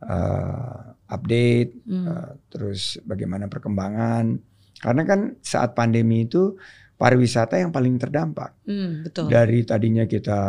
eh, 0.02 0.80
update, 1.06 1.86
Hmm. 1.86 2.06
eh, 2.08 2.30
terus 2.48 2.98
bagaimana 3.04 3.46
perkembangan. 3.46 4.34
Karena 4.74 5.02
kan 5.06 5.20
saat 5.38 5.78
pandemi 5.78 6.26
itu 6.26 6.58
pariwisata 6.98 7.54
yang 7.54 7.70
paling 7.70 8.02
terdampak. 8.02 8.50
Hmm, 8.66 9.06
betul. 9.06 9.30
Dari 9.30 9.62
tadinya 9.62 10.02
kita 10.02 10.40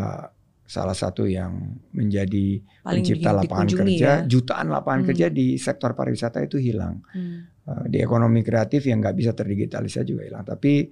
salah 0.66 0.98
satu 0.98 1.30
yang 1.30 1.54
menjadi 1.94 2.66
Paling 2.82 3.06
pencipta 3.06 3.30
lapangan 3.30 3.70
kerja, 3.70 4.10
ya. 4.22 4.26
jutaan 4.26 4.74
lapangan 4.74 5.06
Hmm. 5.06 5.10
kerja 5.14 5.28
di 5.30 5.58
sektor 5.62 5.94
pariwisata 5.94 6.42
itu 6.42 6.58
hilang. 6.58 7.06
Hmm. 7.14 7.53
Eh, 7.64 7.86
di 7.88 7.98
ekonomi 8.04 8.44
kreatif 8.44 8.84
yang 8.92 9.00
nggak 9.00 9.16
bisa 9.16 9.32
terdigitalisasi 9.32 10.04
juga 10.04 10.28
hilang. 10.28 10.44
Tapi 10.44 10.84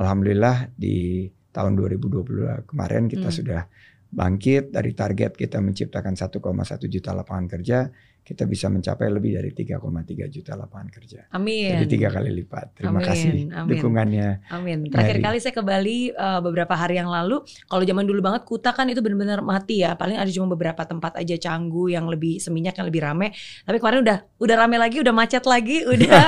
alhamdulillah 0.00 0.72
di 0.72 1.28
tahun 1.52 1.76
2022 1.76 2.64
kemarin 2.64 3.04
kita 3.04 3.28
Hmm. 3.28 3.36
sudah 3.36 3.60
bangkit 4.08 4.72
dari 4.72 4.96
target 4.96 5.36
kita 5.36 5.60
menciptakan 5.60 6.16
1,1 6.16 6.88
juta 6.88 7.12
lapangan 7.12 7.46
kerja, 7.52 7.92
kita 8.26 8.42
bisa 8.42 8.66
mencapai 8.66 9.06
lebih 9.06 9.38
dari 9.38 9.54
3,3 9.54 10.26
juta 10.26 10.58
lapangan 10.58 10.90
kerja. 10.90 11.30
Amin. 11.30 11.78
Jadi 11.78 11.86
tiga 11.86 12.10
kali 12.10 12.34
lipat. 12.42 12.82
Terima 12.82 12.98
Amin, 12.98 13.06
kasih 13.06 13.30
amin. 13.54 13.70
dukungannya. 13.70 14.28
Amin. 14.50 14.90
Terakhir 14.90 15.22
Mary. 15.22 15.26
kali 15.30 15.38
saya 15.38 15.54
ke 15.54 15.62
Bali 15.62 16.10
eh, 16.10 16.40
beberapa 16.42 16.74
hari 16.74 16.98
yang 16.98 17.06
lalu. 17.06 17.46
Kalau 17.70 17.86
zaman 17.86 18.02
dulu 18.02 18.18
banget 18.26 18.42
Kuta 18.42 18.74
kan 18.74 18.90
itu 18.90 18.98
benar-benar 18.98 19.46
mati 19.46 19.86
ya. 19.86 19.94
Paling 19.94 20.18
ada 20.18 20.26
cuma 20.26 20.50
beberapa 20.50 20.82
tempat 20.82 21.22
aja 21.22 21.38
Canggu 21.38 21.86
yang 21.86 22.10
lebih 22.10 22.42
seminyak 22.42 22.74
yang 22.74 22.90
lebih 22.90 23.06
rame. 23.06 23.30
Tapi 23.62 23.78
kemarin 23.78 24.02
udah 24.02 24.18
udah 24.42 24.56
rame 24.58 24.76
lagi, 24.82 24.98
udah 25.06 25.14
macet 25.14 25.46
lagi, 25.46 25.86
udah 25.94 26.18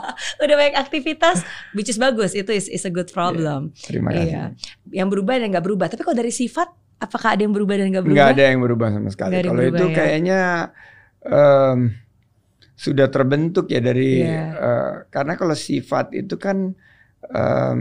udah 0.48 0.54
banyak 0.56 0.76
aktivitas. 0.80 1.44
Which 1.76 1.92
is 1.92 2.00
bagus. 2.00 2.32
Itu 2.32 2.48
is, 2.56 2.64
is 2.72 2.88
a 2.88 2.92
good 2.92 3.12
problem. 3.12 3.76
Terima 3.76 4.08
kasih. 4.16 4.24
Iya. 4.24 4.44
Yang 4.88 5.08
berubah 5.20 5.36
dan 5.36 5.52
nggak 5.52 5.64
berubah. 5.68 5.86
Tapi 5.92 6.00
kalau 6.00 6.16
dari 6.16 6.32
sifat, 6.32 6.72
apakah 6.96 7.36
ada 7.36 7.44
yang 7.44 7.52
berubah 7.52 7.76
dan 7.76 7.92
nggak 7.92 8.04
berubah? 8.08 8.16
Nggak 8.16 8.32
ada 8.40 8.42
yang 8.48 8.60
berubah 8.64 8.88
sama 8.88 9.08
sekali. 9.12 9.44
Kalau 9.44 9.62
itu 9.68 9.84
ya. 9.84 9.92
kayaknya 9.92 10.40
em, 11.22 11.92
sudah 12.74 13.06
terbentuk 13.08 13.70
ya 13.70 13.78
dari 13.78 14.26
Iya. 14.26 14.46
eh, 14.52 14.94
karena 15.08 15.34
kalau 15.36 15.54
sifat 15.54 16.12
itu 16.12 16.34
kan 16.36 16.74
em, 17.30 17.78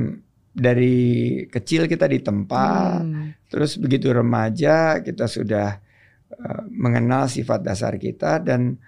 dari 0.52 1.00
kecil 1.48 1.88
kita 1.88 2.06
ditempa, 2.06 3.00
Hmm. 3.00 3.32
terus 3.48 3.80
begitu 3.80 4.12
remaja 4.12 5.00
kita 5.00 5.26
sudah 5.26 5.80
eh, 6.32 6.64
mengenal 6.72 7.28
sifat 7.28 7.60
dasar 7.60 7.96
kita 7.96 8.40
dan 8.40 8.80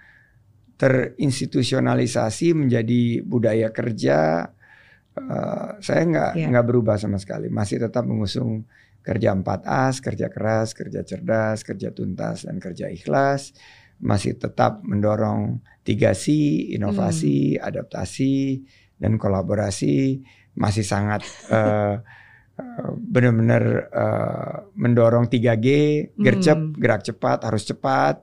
terinstitusionalisasi 0.74 2.52
menjadi 2.56 3.22
budaya 3.22 3.68
kerja. 3.70 4.48
Eh, 5.14 5.68
saya 5.78 6.02
nggak 6.04 6.30
Iya. 6.34 6.46
nggak 6.50 6.66
berubah 6.66 6.96
sama 6.98 7.22
sekali, 7.22 7.46
masih 7.46 7.78
tetap 7.78 8.02
mengusung 8.02 8.66
kerja 8.98 9.30
4 9.30 9.62
As, 9.62 10.00
kerja 10.00 10.26
keras, 10.26 10.72
kerja 10.74 11.04
cerdas, 11.04 11.62
kerja 11.62 11.92
tuntas 11.92 12.48
dan 12.48 12.58
kerja 12.58 12.88
ikhlas. 12.90 13.52
Masih 14.00 14.34
tetap 14.34 14.82
mendorong 14.82 15.60
3C, 15.84 16.32
inovasi, 16.74 17.54
adaptasi 17.60 18.64
dan 18.98 19.18
kolaborasi. 19.18 20.22
Masih 20.56 20.82
sangat 20.82 21.22
eh, 21.54 21.96
benar-benar 22.96 23.62
eh, 23.90 24.56
mendorong 24.74 25.26
3G, 25.26 25.66
gercep, 26.16 26.58
Hmm. 26.58 26.74
gerak 26.78 27.02
cepat, 27.02 27.38
harus 27.44 27.64
cepat. 27.64 28.16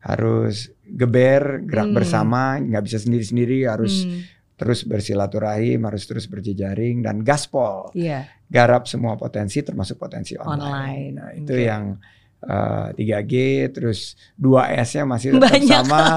harus 0.00 0.72
geber, 0.80 1.60
gerak 1.68 1.92
Hmm. 1.92 1.96
bersama, 2.00 2.56
nggak 2.56 2.88
bisa 2.88 2.96
sendiri-sendiri, 3.04 3.68
harus 3.68 4.08
Hmm, 4.08 4.24
terus 4.56 4.88
bersilaturahim, 4.88 5.84
harus 5.84 6.08
terus 6.08 6.24
berjejaring 6.24 7.04
dan 7.04 7.20
gaspol, 7.20 7.92
Iya. 7.92 8.24
garap 8.48 8.88
semua 8.88 9.20
potensi 9.20 9.60
termasuk 9.60 10.00
potensi 10.00 10.40
online. 10.40 10.56
Online, 10.64 11.12
Nah, 11.12 11.30
itu 11.36 11.52
oke. 11.52 11.68
yang 11.68 12.00
eh, 12.42 12.88
3G 12.94 13.34
terus 13.70 14.14
2S-nya 14.34 15.04
masih 15.04 15.28
tetap 15.34 15.50
Banyak 15.50 15.68
sama. 15.84 16.02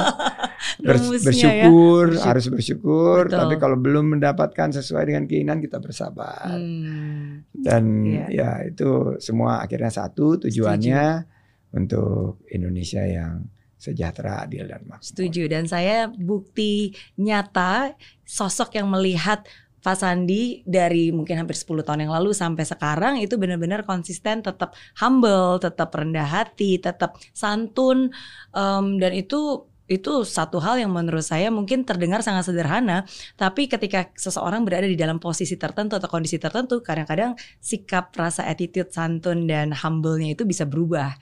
Bers- 0.79 1.03
ya. 1.05 1.19
bersyukur, 1.21 2.05
Bersyukur. 2.09 2.23
harus 2.23 2.45
bersyukur, 2.47 3.21
Betul. 3.27 3.35
tapi 3.37 3.55
kalau 3.57 3.75
belum 3.75 4.15
mendapatkan 4.15 4.71
sesuai 4.73 5.03
dengan 5.05 5.23
keinginan 5.25 5.59
kita 5.59 5.77
bersabar. 5.77 6.47
Hmm, 6.49 7.43
Dan 7.53 7.83
Iya. 8.07 8.25
ya 8.31 8.49
itu 8.65 9.19
semua 9.19 9.59
akhirnya 9.59 9.91
satu 9.91 10.39
tujuannya 10.39 11.27
untuk 11.73 12.39
Indonesia 12.47 13.03
yang 13.03 13.43
sejahtera, 13.75 14.47
adil 14.47 14.63
dan 14.63 14.87
makmur. 14.87 15.03
Setuju 15.03 15.51
dan 15.51 15.67
saya 15.67 16.07
bukti 16.07 16.95
nyata 17.17 17.99
sosok 18.23 18.79
yang 18.79 18.87
melihat 18.87 19.43
Pak 19.83 19.99
Sandi 19.99 20.63
dari 20.63 21.11
mungkin 21.11 21.43
hampir 21.43 21.59
10 21.59 21.83
tahun 21.83 22.07
yang 22.07 22.15
lalu 22.15 22.31
sampai 22.31 22.63
sekarang 22.63 23.19
itu 23.19 23.35
benar-benar 23.35 23.83
konsisten 23.83 24.39
tetap 24.39 24.73
humble, 25.03 25.59
tetap 25.59 25.91
rendah 25.91 26.23
hati, 26.23 26.79
tetap 26.79 27.19
santun 27.35 28.09
em, 28.55 28.85
dan 28.97 29.11
itu 29.11 29.67
itu 29.91 30.23
satu 30.23 30.63
hal 30.63 30.79
yang 30.79 30.95
menurut 30.95 31.21
saya 31.27 31.51
mungkin 31.51 31.83
terdengar 31.83 32.23
sangat 32.23 32.47
sederhana, 32.47 33.03
tapi 33.35 33.67
ketika 33.67 34.07
seseorang 34.15 34.63
berada 34.63 34.87
di 34.87 34.95
dalam 34.95 35.19
posisi 35.19 35.59
tertentu 35.59 35.99
atau 35.99 36.07
kondisi 36.07 36.39
tertentu, 36.39 36.79
kadang-kadang 36.79 37.35
sikap, 37.59 38.15
rasa 38.15 38.47
attitude, 38.47 38.87
santun 38.89 39.43
dan 39.43 39.75
humble-nya 39.75 40.39
itu 40.39 40.47
bisa 40.47 40.63
berubah. 40.63 41.13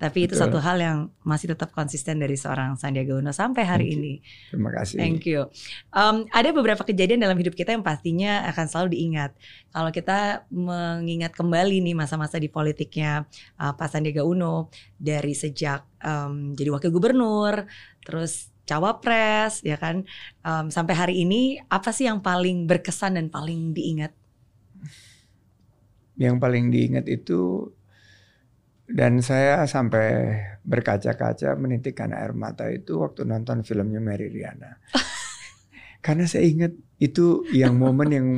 Tapi 0.00 0.24
itu 0.24 0.32
Betul. 0.32 0.48
satu 0.48 0.58
hal 0.64 0.80
yang 0.80 0.98
masih 1.28 1.52
tetap 1.52 1.76
konsisten 1.76 2.16
dari 2.16 2.32
seorang 2.32 2.80
Sandiaga 2.80 3.20
Uno 3.20 3.36
sampai 3.36 3.68
hari 3.68 3.92
Thank 3.92 4.00
ini. 4.00 4.12
Terima 4.48 4.70
kasih. 4.72 4.96
Thank 4.96 5.28
you. 5.28 5.44
Um, 5.92 6.24
ada 6.32 6.56
beberapa 6.56 6.80
kejadian 6.88 7.20
dalam 7.20 7.36
hidup 7.36 7.52
kita 7.52 7.76
yang 7.76 7.84
pastinya 7.84 8.48
akan 8.48 8.64
selalu 8.64 8.96
diingat. 8.96 9.36
Kalau 9.68 9.92
kita 9.92 10.48
mengingat 10.48 11.36
kembali 11.36 11.84
nih 11.84 11.92
masa-masa 11.92 12.40
di 12.40 12.48
politiknya 12.48 13.28
uh, 13.60 13.76
Pak 13.76 13.92
Sandiaga 13.92 14.24
Uno 14.24 14.72
dari 14.96 15.36
sejak 15.36 15.84
um, 16.00 16.56
jadi 16.56 16.72
wakil 16.72 16.88
gubernur, 16.88 17.68
terus 18.00 18.48
cawapres, 18.64 19.60
ya 19.66 19.76
kan, 19.76 20.08
um, 20.46 20.72
sampai 20.72 20.94
hari 20.96 21.14
ini 21.28 21.60
apa 21.68 21.92
sih 21.92 22.08
yang 22.08 22.24
paling 22.24 22.64
berkesan 22.64 23.20
dan 23.20 23.28
paling 23.28 23.76
diingat? 23.76 24.16
Yang 26.16 26.36
paling 26.40 26.72
diingat 26.72 27.04
itu 27.04 27.68
dan 28.90 29.22
saya 29.22 29.62
sampai 29.70 30.36
berkaca-kaca 30.66 31.54
menitikkan 31.54 32.10
air 32.10 32.34
mata 32.34 32.66
itu 32.68 33.00
waktu 33.00 33.22
nonton 33.24 33.62
filmnya 33.62 34.02
Mary 34.02 34.28
Riana. 34.28 34.78
Karena 36.04 36.24
saya 36.26 36.48
ingat 36.48 36.72
itu 36.98 37.44
yang 37.54 37.76
momen 37.76 38.08
yang 38.10 38.28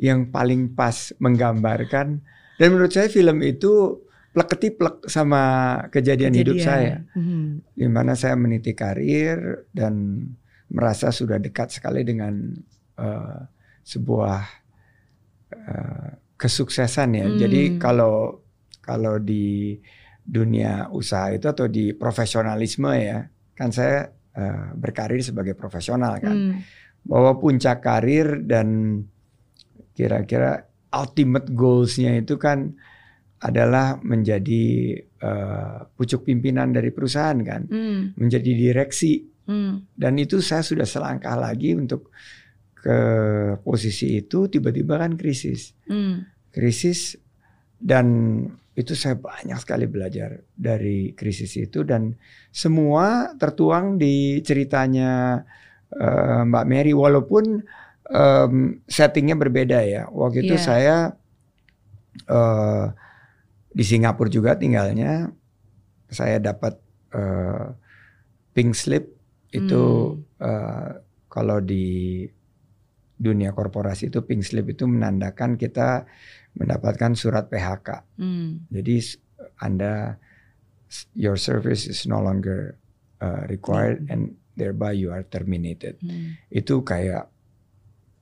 yang 0.00 0.20
paling 0.32 0.72
pas 0.72 1.12
menggambarkan 1.20 2.24
dan 2.56 2.68
menurut 2.72 2.92
saya 2.92 3.06
film 3.12 3.40
itu 3.44 4.02
plek-ketiplek 4.32 5.04
sama 5.12 5.42
kejadian, 5.92 6.32
hidup 6.32 6.56
saya. 6.56 7.04
Mhm. 7.12 7.76
di 7.76 7.86
mana 7.88 8.16
saya 8.16 8.32
meniti 8.32 8.72
karir 8.72 9.68
dan 9.76 10.24
merasa 10.72 11.12
sudah 11.12 11.36
dekat 11.36 11.68
sekali 11.68 12.00
dengan 12.00 12.56
eh, 12.96 13.40
sebuah 13.84 14.40
eh, 15.52 16.10
kesuksesan 16.40 17.10
ya. 17.12 17.26
Hmm. 17.28 17.38
Jadi 17.38 17.62
kalau 17.76 18.41
kalau 18.82 19.16
di 19.22 19.78
dunia 20.22 20.90
usaha 20.90 21.30
itu 21.30 21.46
atau 21.46 21.66
di 21.70 21.94
profesionalisme 21.94 22.90
ya, 22.98 23.22
kan 23.54 23.70
saya 23.70 24.10
eh, 24.34 24.66
berkarir 24.76 25.22
sebagai 25.22 25.54
profesional 25.54 26.18
kan. 26.18 26.36
Hmm. 26.36 26.58
Bahwa 27.02 27.38
puncak 27.38 27.82
karir 27.82 28.42
dan 28.46 28.98
kira-kira 29.92 30.66
ultimate 30.92 31.52
goalsnya 31.52 32.16
itu 32.16 32.36
kan 32.36 32.72
adalah 33.42 33.98
menjadi 34.02 34.64
eh, 35.02 35.78
pucuk 35.98 36.26
pimpinan 36.26 36.70
dari 36.70 36.90
perusahaan 36.94 37.38
kan 37.42 37.66
Hmm. 37.66 38.14
menjadi 38.18 38.50
direksi 38.54 39.22
Hmm. 39.42 39.90
dan 39.98 40.14
itu 40.22 40.38
saya 40.38 40.62
sudah 40.62 40.86
selangkah 40.86 41.34
lagi 41.34 41.74
untuk 41.74 42.14
ke 42.78 42.98
posisi 43.62 44.18
itu 44.18 44.46
tiba-tiba 44.46 44.98
kan 44.98 45.18
krisis 45.18 45.74
Hmm. 45.90 46.26
krisis 46.50 47.18
dan 47.78 48.06
itu 48.72 48.96
saya 48.96 49.20
banyak 49.20 49.60
sekali 49.60 49.84
belajar 49.84 50.40
dari 50.56 51.12
krisis 51.12 51.60
itu 51.60 51.84
dan 51.84 52.16
semua 52.48 53.36
tertuang 53.36 54.00
di 54.00 54.40
ceritanya 54.40 55.42
eh, 55.92 56.40
Mbak 56.48 56.64
Mary. 56.64 56.92
Walaupun 56.96 57.60
em, 58.08 58.54
settingnya 58.88 59.36
berbeda 59.36 59.84
ya. 59.84 60.08
Waktu 60.08 60.48
itu 60.48 60.56
Iya. 60.56 60.64
saya 60.64 60.96
eh, 62.28 62.86
di 63.72 63.84
Singapura 63.84 64.28
juga 64.28 64.56
tinggalnya 64.56 65.32
saya 66.08 66.40
dapat 66.40 66.76
eh, 67.12 67.66
pink 68.56 68.72
slip. 68.72 69.04
Itu 69.52 70.16
eh, 70.40 70.90
kalau 71.28 71.60
di 71.60 72.24
dunia 73.22 73.54
korporasi 73.54 74.10
itu 74.10 74.24
pink 74.24 74.42
slip 74.42 74.66
itu 74.72 74.88
menandakan 74.88 75.54
kita 75.54 76.08
mendapatkan 76.52 77.16
surat 77.16 77.48
PHK. 77.48 78.04
Hmm. 78.16 78.68
Jadi 78.68 78.96
Anda 79.58 80.16
your 81.16 81.40
service 81.40 81.88
is 81.88 82.04
no 82.04 82.20
longer 82.20 82.76
uh, 83.18 83.48
required 83.48 84.04
Hmm. 84.04 84.12
and 84.12 84.22
thereby 84.52 84.92
you 84.92 85.08
are 85.08 85.24
terminated. 85.24 85.96
Hmm. 86.04 86.36
Itu 86.52 86.84
kayak 86.84 87.32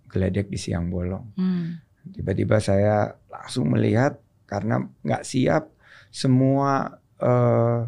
geledek 0.07 0.51
di 0.51 0.59
siang 0.59 0.91
bolong. 0.91 1.35
Hmm. 1.35 1.83
Tiba-tiba 2.11 2.59
saya 2.59 3.15
langsung 3.27 3.71
melihat 3.71 4.19
karena 4.47 4.83
nggak 5.03 5.23
siap 5.23 5.71
semua 6.11 6.99
eh, 7.21 7.81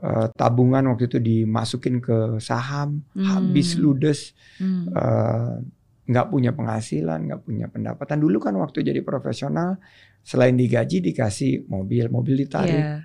eh, 0.00 0.26
tabungan 0.32 0.88
waktu 0.88 1.06
itu 1.06 1.18
dimasukin 1.20 2.00
ke 2.00 2.40
saham, 2.40 3.04
habis 3.14 3.76
Hmm. 3.76 3.80
ludes, 3.84 4.32
Hmm. 4.56 4.88
eh, 4.88 5.54
nggak 6.10 6.26
punya 6.26 6.50
penghasilan, 6.50 7.30
nggak 7.30 7.40
punya 7.46 7.66
pendapatan. 7.70 8.18
Dulu 8.18 8.42
kan 8.42 8.58
waktu 8.58 8.82
jadi 8.82 8.98
profesional, 9.06 9.78
selain 10.26 10.58
digaji 10.58 10.98
dikasih 10.98 11.70
mobil, 11.70 12.10
mobil 12.10 12.34
ditarik. 12.34 12.74
Iya. 12.74 12.96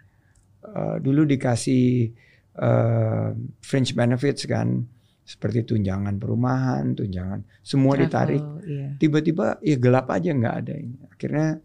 Eh, 0.66 0.98
dulu 1.06 1.22
dikasih 1.30 2.10
eh, 2.58 3.30
fringe 3.62 3.94
benefits 3.94 4.50
kan, 4.50 4.82
seperti 5.22 5.66
tunjangan 5.66 6.18
perumahan, 6.18 6.98
tunjangan, 6.98 7.46
semua 7.62 7.94
Travel, 7.94 8.06
ditarik. 8.10 8.44
iya. 8.66 8.88
Tiba-tiba 8.98 9.62
ya 9.62 9.76
gelap 9.78 10.10
aja 10.10 10.30
nggak 10.34 10.56
ada 10.66 10.74
ini. 10.74 10.98
Akhirnya 11.06 11.62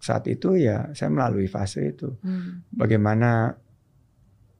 saat 0.00 0.24
itu 0.32 0.56
ya 0.56 0.88
saya 0.96 1.12
melalui 1.12 1.44
fase 1.44 1.92
itu. 1.92 2.16
Hmm. 2.24 2.64
Bagaimana 2.72 3.52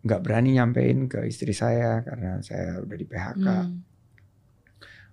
nggak 0.00 0.20
berani 0.20 0.56
nyampein 0.56 1.09
ke 1.09 1.24
istri 1.28 1.52
saya 1.52 2.00
karena 2.04 2.40
saya 2.44 2.80
udah 2.80 2.96
di 2.96 3.06
PHK, 3.09 3.46
Hmm. 3.46 3.88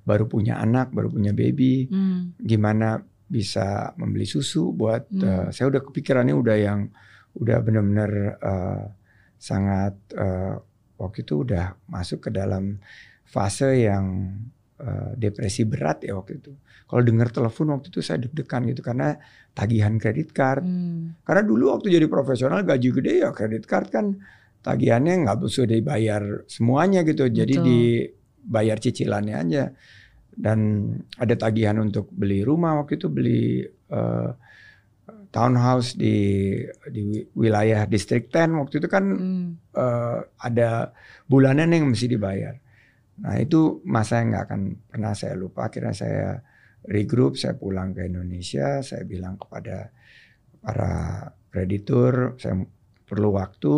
Baru 0.07 0.25
punya 0.31 0.55
anak, 0.63 0.95
baru 0.95 1.11
punya 1.11 1.35
baby. 1.35 1.91
Hmm. 1.91 2.31
gimana 2.39 3.03
bisa 3.27 3.91
membeli 3.99 4.23
susu 4.23 4.71
buat 4.71 5.11
Hmm. 5.11 5.19
eh, 5.27 5.47
saya 5.51 5.67
udah 5.67 5.83
kepikirannya 5.83 6.31
udah 6.31 6.55
yang 6.55 6.87
udah 7.35 7.57
benar-benar 7.59 8.11
eh, 8.39 8.83
sangat 9.35 9.93
eh, 10.15 10.55
waktu 10.97 11.27
itu 11.27 11.43
udah 11.43 11.75
masuk 11.91 12.25
ke 12.25 12.29
dalam 12.31 12.79
fase 13.27 13.83
yang 13.83 14.31
eh, 14.79 15.11
depresi 15.19 15.67
berat 15.67 16.07
ya 16.07 16.15
waktu 16.15 16.39
itu. 16.39 16.55
Kalau 16.87 17.03
dengar 17.03 17.27
telepon 17.35 17.75
waktu 17.75 17.91
itu 17.91 17.99
saya 17.99 18.23
deg-degan 18.23 18.63
gitu 18.71 18.79
karena 18.79 19.19
tagihan 19.51 19.99
kredit 19.99 20.31
card. 20.31 20.63
Hmm. 20.63 21.19
Karena 21.27 21.43
dulu 21.43 21.75
waktu 21.75 21.91
jadi 21.91 22.07
profesional 22.07 22.63
gaji 22.63 22.89
gede 22.95 23.13
ya 23.27 23.35
kredit 23.35 23.67
card 23.67 23.91
kan 23.91 24.15
tagihannya 24.63 25.27
nggak 25.27 25.37
bisa 25.43 25.67
dibayar 25.67 26.47
semuanya 26.47 27.03
gitu. 27.03 27.27
Jadi 27.27 27.55
Betul. 27.59 28.16
Dibayar 28.47 28.79
cicilannya 28.79 29.35
aja. 29.35 29.63
Dan 30.37 30.93
ada 31.17 31.33
tagihan 31.35 31.81
untuk 31.81 32.07
beli 32.13 32.45
rumah 32.45 32.79
waktu 32.79 32.95
itu 33.01 33.07
beli 33.09 33.65
eh, 33.67 34.29
townhouse 35.31 35.95
di 35.99 36.55
di 36.87 37.21
wilayah 37.35 37.83
distrik 37.87 38.31
10 38.31 38.55
waktu 38.63 38.75
itu 38.79 38.87
kan 38.87 39.05
Hmm. 39.07 39.47
eh, 39.75 40.19
ada 40.39 40.91
bulanan 41.27 41.69
yang 41.73 41.85
mesti 41.91 42.07
dibayar. 42.09 42.55
Nah 43.23 43.35
itu 43.41 43.81
masa 43.85 44.21
yang 44.21 44.33
nggak 44.33 44.45
akan 44.49 44.61
pernah 44.89 45.13
saya 45.17 45.33
lupa. 45.33 45.67
Akhirnya 45.69 45.93
saya 45.95 46.37
regroup, 46.87 47.35
saya 47.35 47.57
pulang 47.57 47.91
ke 47.91 48.05
Indonesia, 48.07 48.79
saya 48.85 49.03
bilang 49.03 49.35
kepada 49.41 49.89
para 50.61 50.93
kreditur, 51.51 52.37
saya 52.39 52.61
perlu 53.07 53.29
waktu, 53.35 53.75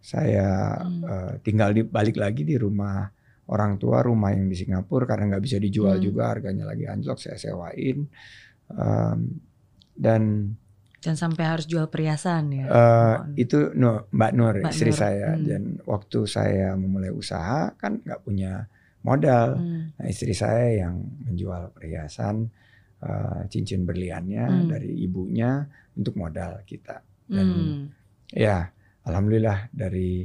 saya 0.00 0.78
Hmm. 0.80 1.02
eh, 1.04 1.32
tinggal 1.44 1.70
di 1.76 1.82
balik 1.86 2.16
lagi 2.20 2.42
di 2.46 2.56
rumah 2.58 3.08
orang 3.50 3.76
tua, 3.76 4.00
rumah 4.00 4.32
yang 4.32 4.48
di 4.48 4.56
Singapura 4.56 5.04
karena 5.04 5.36
nggak 5.36 5.44
bisa 5.44 5.56
dijual 5.60 6.00
Hmm. 6.00 6.04
juga, 6.04 6.32
harganya 6.32 6.64
lagi 6.64 6.88
anjlok, 6.88 7.20
saya 7.20 7.36
sewain. 7.36 8.08
Em, 8.72 9.18
dan 9.94 10.22
Dan 11.04 11.20
sampai 11.20 11.44
harus 11.44 11.68
jual 11.68 11.92
perhiasan 11.92 12.48
ya. 12.48 12.64
Uh, 12.64 13.16
itu 13.36 13.76
no, 13.76 14.08
Mbak 14.08 14.32
Nur 14.32 14.56
Mbak 14.64 14.72
istri 14.72 14.88
Nur, 14.88 14.96
saya 14.96 15.36
hmm. 15.36 15.44
dan 15.44 15.62
waktu 15.84 16.18
saya 16.24 16.72
memulai 16.80 17.12
usaha 17.12 17.76
kan 17.76 18.00
nggak 18.00 18.24
punya 18.24 18.64
modal. 19.04 19.60
Hmm. 19.60 19.92
Nah, 20.00 20.06
istri 20.08 20.32
saya 20.32 20.80
yang 20.88 21.04
menjual 21.28 21.76
perhiasan 21.76 22.48
uh, 23.04 23.44
cincin 23.52 23.84
berliannya 23.84 24.44
Hmm. 24.48 24.68
dari 24.72 24.96
ibunya 25.04 25.68
untuk 25.92 26.16
modal 26.16 26.64
kita. 26.64 27.04
Dan 27.28 27.48
Hmm. 27.52 27.80
ya 28.32 28.64
alhamdulillah 29.04 29.68
dari 29.76 30.24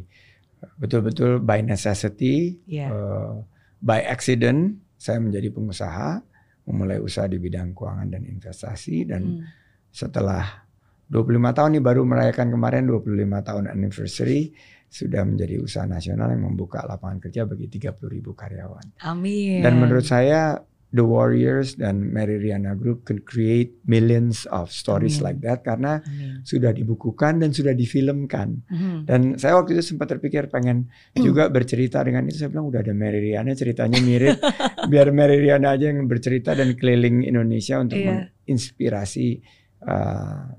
betul-betul 0.78 1.40
by 1.40 1.62
necessity, 1.62 2.60
Ya. 2.68 2.92
uh, 2.92 3.44
by 3.80 4.04
accident 4.04 4.80
saya 5.00 5.24
menjadi 5.24 5.52
pengusaha, 5.52 6.20
memulai 6.68 7.00
usaha 7.00 7.26
di 7.26 7.40
bidang 7.40 7.72
keuangan 7.72 8.08
dan 8.12 8.28
investasi 8.28 9.08
dan 9.08 9.22
Hmm. 9.26 9.44
setelah 9.90 10.68
25 11.10 11.50
tahun 11.56 11.80
nih 11.80 11.84
baru 11.84 12.02
merayakan 12.06 12.54
kemarin 12.54 12.86
25 12.86 13.42
tahun 13.42 13.66
anniversary 13.74 14.54
sudah 14.86 15.26
menjadi 15.26 15.58
usaha 15.58 15.86
nasional 15.86 16.30
yang 16.30 16.46
membuka 16.46 16.86
lapangan 16.86 17.18
kerja 17.18 17.46
bagi 17.46 17.66
30 17.66 18.10
ribu 18.10 18.38
karyawan. 18.38 19.02
Amin. 19.02 19.62
Dan 19.66 19.82
menurut 19.82 20.06
saya 20.06 20.62
The 20.90 21.06
Warriors 21.06 21.78
dan 21.78 22.02
Mary 22.10 22.42
Riana 22.42 22.74
Group 22.74 23.06
can 23.06 23.22
create 23.22 23.78
millions 23.86 24.50
of 24.50 24.74
stories 24.74 25.22
Amin. 25.22 25.26
like 25.26 25.40
that 25.46 25.62
karena 25.62 26.02
Amin. 26.02 26.42
sudah 26.42 26.74
dibukukan 26.74 27.46
dan 27.46 27.54
sudah 27.54 27.78
difilmkan. 27.78 28.66
Hmm. 28.66 29.06
Dan 29.06 29.38
saya 29.38 29.62
waktu 29.62 29.78
itu 29.78 29.94
sempat 29.94 30.10
terpikir 30.10 30.50
pengen 30.50 30.90
juga 31.14 31.46
bercerita 31.54 32.02
dengan 32.02 32.26
itu. 32.26 32.42
Saya 32.42 32.50
bilang 32.50 32.74
udah 32.74 32.82
ada 32.82 32.98
Mary 32.98 33.22
Riana 33.22 33.54
ceritanya 33.54 34.02
mirip. 34.02 34.42
Biar 34.92 35.14
Mary 35.14 35.38
Riana 35.38 35.78
aja 35.78 35.94
yang 35.94 36.10
bercerita 36.10 36.58
dan 36.58 36.74
keliling 36.74 37.22
Indonesia 37.22 37.78
untuk 37.78 38.02
Iya. 38.02 38.34
menginspirasi 38.50 39.28
uh, 39.86 40.58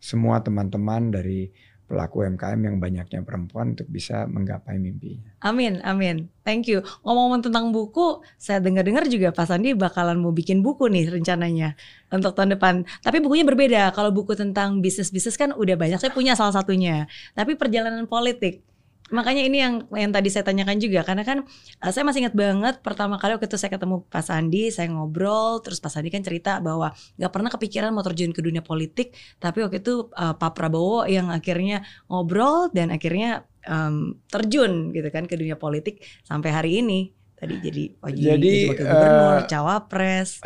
semua 0.00 0.40
teman-teman 0.40 1.12
dari 1.12 1.52
pelaku 1.86 2.26
UMKM 2.26 2.58
yang 2.58 2.76
banyaknya 2.82 3.22
perempuan 3.22 3.78
untuk 3.78 3.86
bisa 3.86 4.26
menggapai 4.26 4.76
mimpinya. 4.76 5.30
Amin, 5.46 5.78
amin. 5.86 6.26
Thank 6.42 6.66
you. 6.66 6.82
Ngomong-ngomong 7.06 7.46
tentang 7.46 7.70
buku, 7.70 8.26
saya 8.38 8.58
dengar-dengar 8.58 9.06
juga 9.06 9.30
Pak 9.30 9.46
Sandi 9.46 9.74
bakalan 9.74 10.18
mau 10.18 10.34
bikin 10.34 10.66
buku 10.66 10.90
nih 10.90 11.14
rencananya 11.14 11.78
untuk 12.10 12.34
tahun 12.34 12.58
depan. 12.58 12.82
Tapi 13.06 13.22
bukunya 13.22 13.46
berbeda. 13.46 13.94
Kalau 13.94 14.10
buku 14.10 14.34
tentang 14.34 14.82
bisnis-bisnis 14.82 15.38
kan 15.38 15.54
udah 15.54 15.78
banyak. 15.78 15.98
Saya 16.02 16.10
punya 16.10 16.34
salah 16.34 16.54
satunya. 16.54 17.06
Tapi 17.38 17.54
perjalanan 17.54 18.10
politik. 18.10 18.66
Makanya 19.06 19.42
ini 19.46 19.62
yang 19.62 19.74
yang 19.94 20.10
tadi 20.10 20.26
saya 20.34 20.42
tanyakan 20.42 20.82
juga 20.82 21.06
karena 21.06 21.22
kan 21.22 21.46
eh, 21.78 21.92
saya 21.94 22.02
masih 22.02 22.26
ingat 22.26 22.34
banget 22.34 22.74
pertama 22.82 23.22
kali 23.22 23.38
waktu 23.38 23.46
itu 23.46 23.58
saya 23.58 23.70
ketemu 23.70 24.02
Pak 24.10 24.24
Sandi, 24.26 24.74
saya 24.74 24.90
ngobrol, 24.90 25.62
terus 25.62 25.78
Pak 25.78 25.94
Sandi 25.94 26.10
kan 26.10 26.26
cerita 26.26 26.58
bahwa 26.58 26.90
nggak 27.14 27.30
pernah 27.30 27.50
kepikiran 27.54 27.94
mau 27.94 28.02
terjun 28.02 28.34
ke 28.34 28.42
dunia 28.42 28.66
politik, 28.66 29.14
tapi 29.38 29.62
waktu 29.62 29.78
itu 29.78 30.10
eh, 30.10 30.34
Pak 30.34 30.52
Prabowo 30.58 31.06
yang 31.06 31.30
akhirnya 31.30 31.86
ngobrol 32.10 32.74
dan 32.74 32.90
akhirnya 32.90 33.46
em, 33.66 34.18
terjun 34.26 34.90
gitu 34.90 35.08
kan 35.14 35.30
ke 35.30 35.38
dunia 35.38 35.54
politik 35.54 36.02
sampai 36.26 36.50
hari 36.50 36.82
ini. 36.82 37.14
Tadi 37.36 37.54
jadi 37.60 37.84
Oji, 38.00 38.22
Jadi, 38.24 38.54
wakil 38.72 38.86
gubernur, 38.88 39.36
eh, 39.36 39.40
cawapres. 39.44 40.40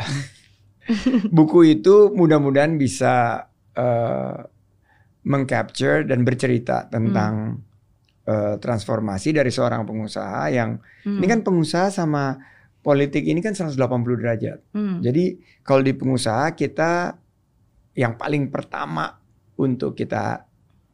Buku 1.35 1.79
itu 1.79 2.11
mudah-mudahan 2.11 2.75
bisa 2.75 3.47
uh, 3.79 4.35
mengcapture 5.23 6.03
dan 6.03 6.27
bercerita 6.27 6.91
tentang 6.91 7.63
uh, 8.23 8.55
transformasi 8.57 9.31
dari 9.31 9.49
seorang 9.49 9.83
pengusaha 9.83 10.49
yang 10.49 10.77
Hmm, 11.01 11.17
ini 11.17 11.25
kan 11.25 11.41
pengusaha 11.41 11.89
sama 11.89 12.37
politik 12.79 13.25
ini 13.25 13.41
kan 13.41 13.53
180 13.53 13.77
derajat. 14.17 14.61
hmm, 14.69 15.01
Jadi 15.01 15.23
kalau 15.61 15.81
di 15.81 15.93
pengusaha 15.93 16.53
kita 16.53 17.17
yang 17.93 18.13
paling 18.15 18.53
pertama 18.53 19.17
untuk 19.57 19.93
kita 19.93 20.45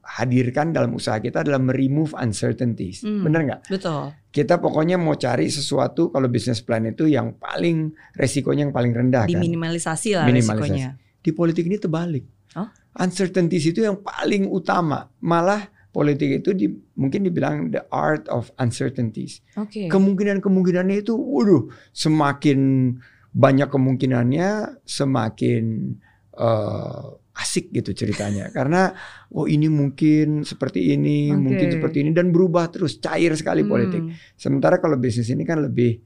hadirkan 0.02 0.72
dalam 0.72 0.96
usaha 0.96 1.20
kita 1.20 1.44
adalah 1.44 1.60
remove 1.68 2.16
uncertainties. 2.16 3.04
Hmm. 3.04 3.28
Bener 3.28 3.42
nggak? 3.44 3.62
betul. 3.68 4.16
Kita 4.32 4.62
pokoknya 4.62 4.96
mau 4.96 5.18
cari 5.18 5.50
sesuatu 5.50 6.08
kalau 6.08 6.32
business 6.32 6.62
plan 6.62 6.86
itu 6.86 7.10
yang 7.10 7.36
paling 7.36 7.92
resikonya 8.16 8.70
yang 8.70 8.76
paling 8.76 8.94
rendah 8.94 9.28
kan. 9.28 9.34
Diminimalisasi 9.34 10.16
lah 10.16 10.24
Minimalisasi. 10.24 10.56
resikonya. 10.64 10.90
Di 11.20 11.32
politik 11.34 11.68
ini 11.68 11.76
terbalik. 11.76 12.24
Oh? 12.56 12.70
Uncertainties 12.96 13.68
itu 13.68 13.84
yang 13.84 14.00
paling 14.00 14.48
utama. 14.48 15.12
Malah 15.20 15.68
politik 15.98 16.46
itu 16.46 16.54
di, 16.54 16.70
mungkin 16.94 17.26
dibilang 17.26 17.74
the 17.74 17.82
art 17.90 18.30
of 18.30 18.54
uncertainties. 18.62 19.42
Oke. 19.58 19.90
Kemungkinan-kemungkinannya 19.90 21.02
itu, 21.02 21.18
waduh, 21.18 21.74
semakin 21.90 22.94
banyak 23.34 23.66
kemungkinannya, 23.66 24.78
semakin 24.86 25.98
eh, 26.38 27.42
asik 27.42 27.74
gitu 27.74 27.98
ceritanya. 27.98 28.52
Karena, 28.58 28.94
oh 29.34 29.50
ini 29.50 29.66
mungkin 29.74 30.46
seperti 30.46 30.94
ini, 30.94 31.34
Oke. 31.34 31.42
mungkin 31.42 31.68
seperti 31.74 32.06
ini, 32.06 32.14
dan 32.14 32.30
berubah 32.30 32.70
terus, 32.70 33.02
cair 33.02 33.34
sekali 33.34 33.66
politik. 33.66 34.06
Hmm, 34.06 34.14
Sementara 34.38 34.78
kalau 34.78 35.02
bisnis 35.02 35.34
ini 35.34 35.42
kan 35.42 35.66
lebih 35.66 35.98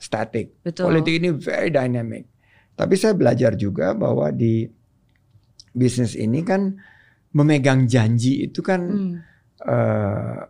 static. 0.00 0.64
betul. 0.64 0.88
Politik 0.88 1.20
ini 1.20 1.28
very 1.36 1.68
dynamic. 1.68 2.24
Tapi 2.72 2.96
saya 2.96 3.12
belajar 3.12 3.52
juga 3.52 3.92
bahwa 3.92 4.32
di 4.32 4.64
bisnis 5.76 6.16
ini 6.16 6.40
kan 6.40 6.80
memegang 7.36 7.84
janji 7.84 8.42
itu 8.42 8.60
kan 8.60 8.80
Hmm, 8.82 9.14
eh, 9.60 10.40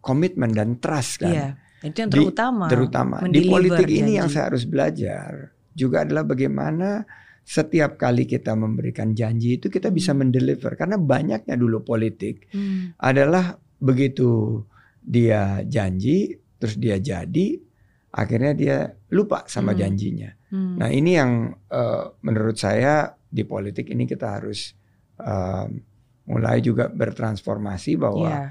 komitmen 0.00 0.50
dan 0.50 0.76
trust 0.76 1.20
kan. 1.20 1.30
Iya. 1.30 1.46
Itu 1.82 1.96
yang 1.98 2.10
Di- 2.10 2.16
terutama. 2.18 2.64
Terutama 2.66 3.14
di 3.24 3.40
politik 3.44 3.86
ini 3.86 4.16
yang 4.16 4.26
janji. 4.26 4.34
saya 4.34 4.44
harus 4.48 4.64
belajar 4.64 5.30
juga 5.70 6.02
adalah 6.02 6.24
bagaimana 6.24 7.04
setiap 7.40 7.94
kali 7.94 8.24
kita 8.24 8.54
memberikan 8.54 9.12
janji 9.12 9.58
itu 9.58 9.68
kita 9.68 9.90
bisa 9.90 10.10
Hmm. 10.10 10.24
mendeliver 10.24 10.72
karena 10.74 10.96
banyaknya 10.96 11.54
dulu 11.54 11.84
politik 11.84 12.48
Hmm, 12.50 12.96
adalah 12.96 13.52
begitu 13.76 14.64
dia 14.98 15.60
janji 15.62 16.32
terus 16.56 16.74
dia 16.74 16.96
jadi 16.96 17.60
akhirnya 18.10 18.52
dia 18.54 18.76
lupa 19.10 19.44
sama 19.44 19.70
Hmm. 19.70 19.78
janjinya. 19.78 20.30
hmm. 20.48 20.74
Nah 20.80 20.88
ini 20.88 21.10
yang 21.12 21.32
eh, 21.68 22.04
menurut 22.22 22.56
saya 22.56 22.94
di 23.28 23.44
politik 23.44 23.86
ini 23.86 24.04
kita 24.04 24.40
harus 24.40 24.72
eh, 25.20 25.66
mulai 26.24 26.58
juga 26.64 26.88
bertransformasi 26.88 28.00
bahwa 28.00 28.30
Iya. 28.32 28.48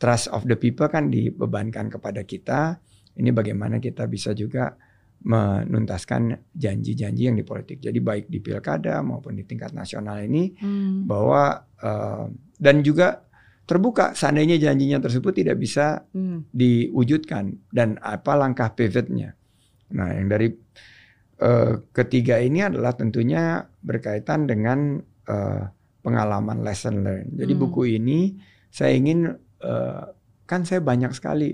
trust 0.00 0.32
of 0.32 0.48
the 0.48 0.56
people 0.56 0.88
kan 0.88 1.12
dibebankan 1.12 1.92
kepada 1.92 2.24
kita. 2.24 2.80
Ini 3.20 3.30
bagaimana 3.36 3.76
kita 3.76 4.08
bisa 4.08 4.32
juga 4.32 4.72
menuntaskan 5.20 6.48
janji-janji 6.56 7.28
yang 7.28 7.36
di 7.36 7.44
politik. 7.44 7.84
Jadi 7.84 8.00
baik 8.00 8.32
di 8.32 8.40
pilkada 8.40 9.04
maupun 9.04 9.36
di 9.36 9.44
tingkat 9.44 9.76
nasional 9.76 10.24
ini 10.24 10.56
Hmm, 10.56 11.04
bahwa 11.04 11.60
eh, 11.76 12.26
dan 12.56 12.80
juga 12.80 13.28
terbuka 13.68 14.16
seandainya 14.16 14.56
janjinya 14.56 14.98
tersebut 14.98 15.44
tidak 15.44 15.60
bisa 15.60 16.08
hmm. 16.16 16.48
diwujudkan 16.50 17.52
dan 17.68 18.00
apa 18.00 18.32
langkah 18.34 18.72
pivotnya. 18.72 19.36
Nah, 19.92 20.08
yang 20.16 20.32
dari 20.32 20.48
eh, 21.36 21.74
ketiga 21.92 22.40
ini 22.40 22.64
adalah 22.64 22.96
tentunya 22.96 23.60
berkaitan 23.84 24.48
dengan 24.48 25.04
eh, 25.28 25.62
pengalaman 26.00 26.64
lesson 26.64 27.04
learned. 27.04 27.36
Jadi 27.36 27.52
Hmm. 27.54 27.62
buku 27.62 27.82
ini 27.96 28.34
saya 28.70 28.96
ingin 28.96 29.28
eh, 29.60 30.04
kan 30.46 30.64
saya 30.64 30.80
banyak 30.80 31.12
sekali 31.12 31.52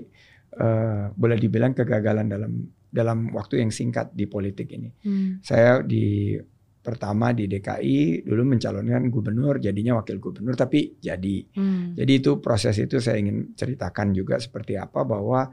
eh, 0.57 1.03
boleh 1.13 1.37
dibilang 1.37 1.75
kegagalan 1.75 2.25
dalam 2.25 2.53
dalam 2.87 3.29
waktu 3.35 3.61
yang 3.61 3.69
singkat 3.69 4.15
di 4.15 4.25
politik 4.25 4.71
ini. 4.73 4.89
Hmm. 5.03 5.43
Saya 5.43 5.83
di 5.83 6.33
pertama 6.81 7.35
di 7.35 7.51
DKI 7.51 8.23
dulu 8.23 8.55
mencalonkan 8.55 9.11
gubernur, 9.11 9.59
jadinya 9.59 9.99
wakil 9.99 10.23
gubernur 10.23 10.55
tapi 10.55 10.95
jadi. 10.97 11.37
Hmm. 11.51 11.99
Jadi 11.99 12.11
itu 12.15 12.39
proses 12.39 12.79
itu 12.79 13.03
saya 13.03 13.19
ingin 13.19 13.51
ceritakan 13.53 14.15
juga 14.15 14.39
seperti 14.39 14.79
apa 14.79 15.03
bahwa 15.03 15.51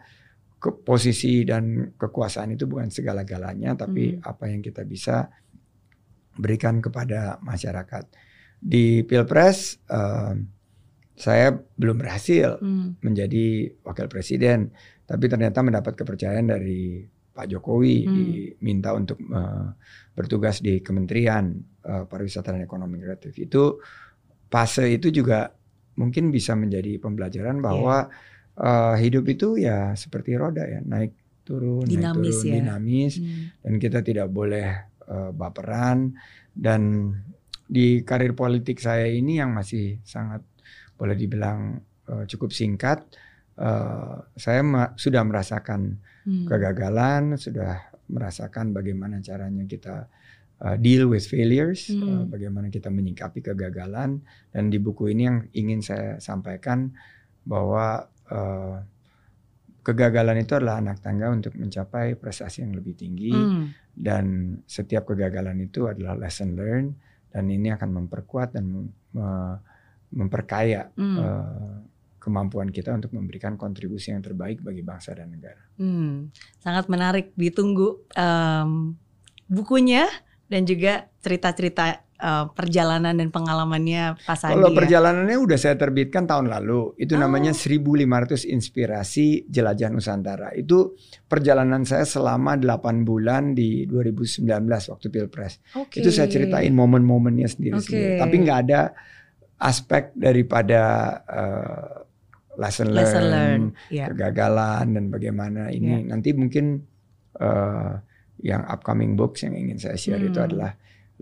ke 0.62 0.70
posisi 0.80 1.42
dan 1.44 1.92
kekuasaan 1.98 2.54
itu 2.54 2.64
bukan 2.64 2.88
segala-galanya 2.88 3.74
tapi 3.76 4.14
Hmm. 4.16 4.22
apa 4.24 4.44
yang 4.48 4.62
kita 4.62 4.86
bisa 4.86 5.28
berikan 6.38 6.78
kepada 6.78 7.36
masyarakat. 7.42 8.04
Di 8.64 9.04
Pilpres 9.04 9.76
eh, 9.84 10.34
saya 11.14 11.46
belum 11.52 12.00
berhasil 12.00 12.58
Hmm. 12.58 12.96
menjadi 12.98 13.70
wakil 13.84 14.08
presiden 14.08 14.72
tapi 15.04 15.28
ternyata 15.28 15.60
mendapat 15.60 15.94
kepercayaan 15.94 16.48
dari 16.48 17.04
Pak 17.30 17.46
Jokowi 17.50 17.96
Hmm. 18.02 18.14
diminta 18.14 18.96
untuk 18.96 19.20
eh, 19.20 19.68
bertugas 20.16 20.58
di 20.58 20.80
Kementerian 20.80 21.52
eh, 21.84 22.04
Pariwisata 22.08 22.56
dan 22.56 22.64
Ekonomi 22.64 22.96
Kreatif. 22.98 23.36
Itu 23.36 23.78
fase 24.48 24.88
itu 24.88 25.12
juga 25.12 25.52
mungkin 25.94 26.32
bisa 26.32 26.56
menjadi 26.56 26.96
pembelajaran 26.98 27.60
bahwa 27.60 28.08
eh, 28.56 28.94
hidup 28.98 29.28
itu 29.28 29.60
ya 29.60 29.92
seperti 29.94 30.34
roda 30.34 30.64
ya, 30.64 30.80
naik 30.80 31.12
turun, 31.44 31.84
Dinamis 31.84 32.40
naik 32.40 32.40
turun, 32.40 32.48
ya. 32.48 32.54
dinamis 32.56 33.12
Hmm. 33.20 33.44
dan 33.60 33.72
kita 33.76 33.98
tidak 34.00 34.28
boleh 34.32 34.66
eh, 35.04 35.30
baperan 35.36 36.16
dan 36.56 37.12
di 37.64 38.00
karir 38.02 38.32
politik 38.32 38.78
saya 38.78 39.08
ini 39.08 39.38
yang 39.38 39.52
masih 39.52 39.98
sangat 40.04 40.44
boleh 40.94 41.16
dibilang 41.16 41.80
eh, 42.06 42.24
cukup 42.28 42.52
singkat 42.52 43.02
eh, 43.56 44.16
saya 44.34 44.60
ma- 44.62 44.92
sudah 44.94 45.22
merasakan 45.24 45.98
Hmm. 46.24 46.48
kegagalan 46.48 47.36
sudah 47.36 47.84
merasakan 48.08 48.72
bagaimana 48.72 49.20
caranya 49.20 49.60
kita 49.68 50.08
uh, 50.64 50.72
deal 50.80 51.04
with 51.04 51.28
failures, 51.28 51.92
Hmm. 51.92 52.00
uh, 52.00 52.24
bagaimana 52.24 52.72
kita 52.72 52.88
menyikapi 52.88 53.44
kegagalan 53.44 54.24
dan 54.48 54.72
di 54.72 54.80
buku 54.80 55.12
ini 55.12 55.22
yang 55.28 55.44
ingin 55.52 55.84
saya 55.84 56.16
sampaikan 56.16 56.96
bahwa 57.44 58.08
uh, 58.32 58.80
kegagalan 59.84 60.40
itu 60.40 60.56
adalah 60.56 60.80
anak 60.80 61.04
tangga 61.04 61.28
untuk 61.28 61.60
mencapai 61.60 62.16
prestasi 62.16 62.64
yang 62.64 62.72
lebih 62.72 62.96
tinggi 62.96 63.28
Hmm. 63.28 63.68
dan 63.92 64.24
setiap 64.64 65.04
kegagalan 65.04 65.60
itu 65.60 65.92
adalah 65.92 66.16
lesson 66.16 66.56
learned 66.56 66.96
dan 67.34 67.50
ini 67.50 67.74
akan 67.74 67.90
memperkuat 67.90 68.54
dan 68.54 68.64
mem- 68.70 68.94
me- 69.10 69.58
memperkaya 70.14 70.94
Hmm. 70.94 71.18
uh, 71.18 71.78
kemampuan 72.22 72.70
kita 72.72 72.94
untuk 72.94 73.12
memberikan 73.12 73.58
kontribusi 73.58 74.14
yang 74.14 74.24
terbaik 74.24 74.64
bagi 74.64 74.80
bangsa 74.80 75.12
dan 75.12 75.28
negara. 75.28 75.60
Hmm, 75.76 76.32
sangat 76.56 76.88
menarik. 76.88 77.36
Ditunggu 77.36 78.00
em, 78.16 78.96
bukunya 79.44 80.08
dan 80.48 80.64
juga 80.64 81.12
cerita-cerita 81.20 82.00
eh, 82.24 82.44
perjalanan 82.56 83.12
dan 83.12 83.28
pengalamannya 83.28 84.16
Pak 84.24 84.36
Sandi. 84.40 84.56
Kalau 84.56 84.72
ya. 84.72 84.76
perjalanannya 84.80 85.36
udah 85.36 85.58
saya 85.60 85.76
terbitkan 85.76 86.24
tahun 86.24 86.48
lalu. 86.48 86.96
Itu 86.96 87.20
Oh. 87.20 87.20
namanya 87.20 87.52
1500 87.52 88.48
inspirasi 88.48 89.44
jelajah 89.46 89.92
Nusantara. 89.92 90.48
Itu 90.56 90.96
perjalanan 91.28 91.84
saya 91.84 92.08
selama 92.08 92.56
8 92.56 93.04
bulan 93.04 93.52
di 93.52 93.84
2019 93.84 94.48
waktu 94.88 95.06
Pilpres. 95.12 95.60
Oke. 95.76 96.00
Itu 96.00 96.08
saya 96.08 96.26
ceritain 96.26 96.72
momen-momennya 96.72 97.44
sendiri-sendiri. 97.44 98.16
Tapi 98.16 98.34
nggak 98.40 98.58
ada 98.64 98.80
aspek 99.54 100.10
daripada 100.16 100.82
uh, 101.24 102.04
lesson, 102.54 102.90
Lesson 102.94 103.24
learn, 103.26 103.30
learn. 103.30 103.62
Ya. 103.90 104.06
kegagalan 104.08 104.94
dan 104.94 105.04
bagaimana 105.10 105.68
ini. 105.68 106.06
Nanti 106.06 106.32
mungkin 106.32 106.80
uh, 107.36 107.98
yang 108.38 108.62
upcoming 108.66 109.14
books 109.14 109.42
yang 109.42 109.54
ingin 109.54 109.78
saya 109.78 109.96
share 109.96 110.20
itu 110.20 110.38
Hmm. 110.38 110.48
adalah 110.50 110.70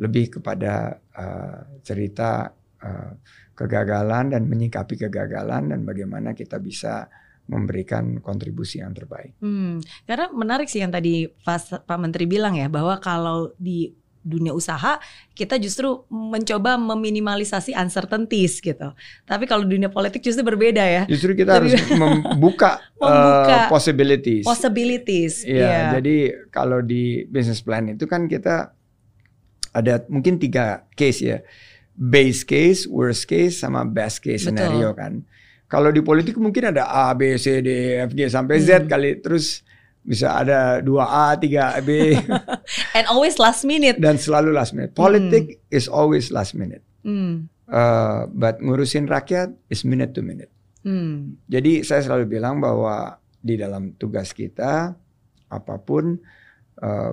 lebih 0.01 0.41
kepada 0.41 0.97
uh, 1.13 1.81
cerita 1.85 2.49
uh, 2.81 3.13
kegagalan 3.53 4.33
dan 4.33 4.49
menyikapi 4.49 4.97
kegagalan 4.97 5.69
dan 5.69 5.81
bagaimana 5.85 6.33
kita 6.33 6.57
bisa 6.57 7.07
memberikan 7.51 8.23
kontribusi 8.23 8.81
yang 8.81 8.95
terbaik. 8.97 9.37
Hmm, 9.43 9.83
karena 10.09 10.31
menarik 10.33 10.71
sih 10.71 10.81
yang 10.81 10.95
tadi 10.95 11.27
Pak, 11.29 11.85
Pak 11.85 11.99
Menteri 12.01 12.25
bilang 12.25 12.57
ya 12.57 12.71
bahwa 12.71 12.97
kalau 13.03 13.53
di 13.59 13.93
dunia 14.23 14.55
usaha 14.55 15.03
kita 15.35 15.59
justru 15.59 16.07
mencoba 16.07 16.79
meminimalisasi 16.79 17.75
uncertainties 17.75 18.63
gitu. 18.63 18.95
Tapi 19.27 19.45
kalau 19.51 19.67
dunia 19.67 19.91
politik 19.91 20.23
justru 20.23 20.47
berbeda 20.47 20.81
ya. 20.87 21.03
Justru 21.11 21.35
kita 21.35 21.59
harus 21.59 21.75
membuka, 22.01 22.79
Membuka 23.03 23.67
uh, 23.67 23.69
possibilities. 23.69 24.47
Possibilities. 24.47 25.43
Iya, 25.43 25.59
Iya. 25.67 25.81
jadi 25.99 26.17
kalau 26.55 26.79
di 26.81 27.27
business 27.27 27.61
plan 27.61 27.91
itu 27.91 28.07
kan 28.07 28.31
kita 28.31 28.71
ada 29.73 30.05
mungkin 30.07 30.37
tiga 30.37 30.85
case 30.93 31.21
ya. 31.21 31.39
Base 31.93 32.43
case, 32.43 32.89
worst 32.89 33.27
case, 33.27 33.61
sama 33.61 33.85
best 33.85 34.21
case 34.21 34.45
Betul. 34.45 34.57
scenario 34.57 34.91
kan. 34.93 35.25
Kalau 35.67 35.89
di 35.89 36.01
politik 36.01 36.37
mungkin 36.37 36.69
ada 36.69 36.85
A, 36.85 37.13
B, 37.13 37.37
C, 37.37 37.61
D, 37.61 37.69
F, 38.01 38.13
G 38.13 38.29
sampai 38.29 38.61
Z 38.61 38.85
Hmm. 38.85 38.89
kali. 38.89 39.11
Terus 39.19 39.65
bisa 40.03 40.35
ada 40.35 40.81
2A, 40.81 41.39
3B 41.39 42.19
And 42.97 43.07
always 43.07 43.39
last 43.39 43.63
minute. 43.63 43.97
dan 43.97 44.19
selalu 44.19 44.53
last 44.53 44.73
minute. 44.73 44.93
Politik 44.93 45.65
is 45.69 45.87
always 45.87 46.29
last 46.29 46.53
minute. 46.53 46.83
Hmm. 47.01 47.49
Uh, 47.65 48.29
but 48.29 48.61
ngurusin 48.61 49.07
rakyat 49.07 49.57
is 49.69 49.81
minute 49.83 50.13
to 50.13 50.21
minute. 50.21 50.53
Hmm. 50.83 51.39
Jadi 51.47 51.81
saya 51.83 52.03
selalu 52.03 52.29
bilang 52.29 52.59
bahwa 52.59 53.17
di 53.39 53.55
dalam 53.55 53.95
tugas 53.95 54.31
kita 54.31 54.93
apa 55.47 55.75
pun 55.79 56.19
eh, 56.79 57.13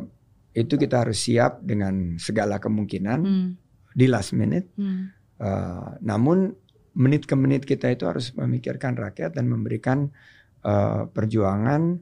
itu 0.53 0.75
kita 0.75 1.05
harus 1.05 1.21
siap 1.21 1.61
dengan 1.61 2.17
segala 2.17 2.57
kemungkinan 2.57 3.19
Hmm. 3.21 3.49
di 3.93 4.05
last 4.09 4.33
minute. 4.33 4.69
Hmm. 4.75 5.13
Eh, 5.39 5.89
namun 6.03 6.51
menit 6.97 7.23
ke 7.29 7.35
menit 7.37 7.63
kita 7.63 7.87
itu 7.93 8.03
harus 8.09 8.35
memikirkan 8.35 8.97
rakyat 8.97 9.37
dan 9.37 9.47
memberikan 9.47 10.11
eh, 10.59 11.03
perjuangan 11.07 11.95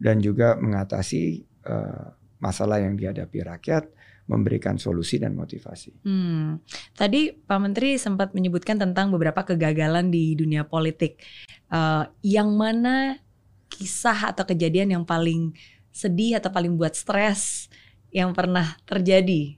dan 0.00 0.18
juga 0.18 0.58
mengatasi 0.58 1.22
eh, 1.44 2.06
masalah 2.40 2.80
yang 2.82 2.96
dihadapi 2.96 3.44
rakyat, 3.44 3.86
memberikan 4.26 4.80
solusi 4.80 5.20
dan 5.22 5.38
motivasi. 5.38 6.02
Hmm. 6.02 6.58
Tadi 6.98 7.30
Pak 7.30 7.60
Menteri 7.60 8.00
sempat 8.00 8.34
menyebutkan 8.34 8.80
tentang 8.80 9.14
beberapa 9.14 9.46
kegagalan 9.46 10.10
di 10.10 10.34
dunia 10.34 10.66
politik. 10.66 11.22
Eh, 11.70 12.04
yang 12.26 12.58
mana 12.58 13.22
kisah 13.70 14.34
atau 14.34 14.42
kejadian 14.42 14.98
yang 14.98 15.04
paling 15.06 15.54
sedih 15.94 16.42
atau 16.42 16.50
paling 16.50 16.74
buat 16.74 16.98
stres 16.98 17.69
yang 18.10 18.34
pernah 18.34 18.76
terjadi? 18.84 19.56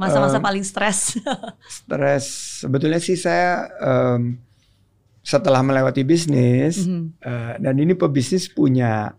Masa-masa 0.00 0.40
Em, 0.40 0.44
paling 0.44 0.64
stres. 0.64 1.20
Stres 1.68 2.24
sebetulnya 2.64 2.98
sih 2.98 3.14
saya 3.14 3.68
em, 3.78 4.40
setelah 5.22 5.62
melewati 5.62 6.02
bisnis 6.02 6.82
Mhm. 6.82 7.04
Eh, 7.22 7.54
dan 7.62 7.74
ini 7.78 7.94
pebisnis 7.94 8.50
punya 8.50 9.14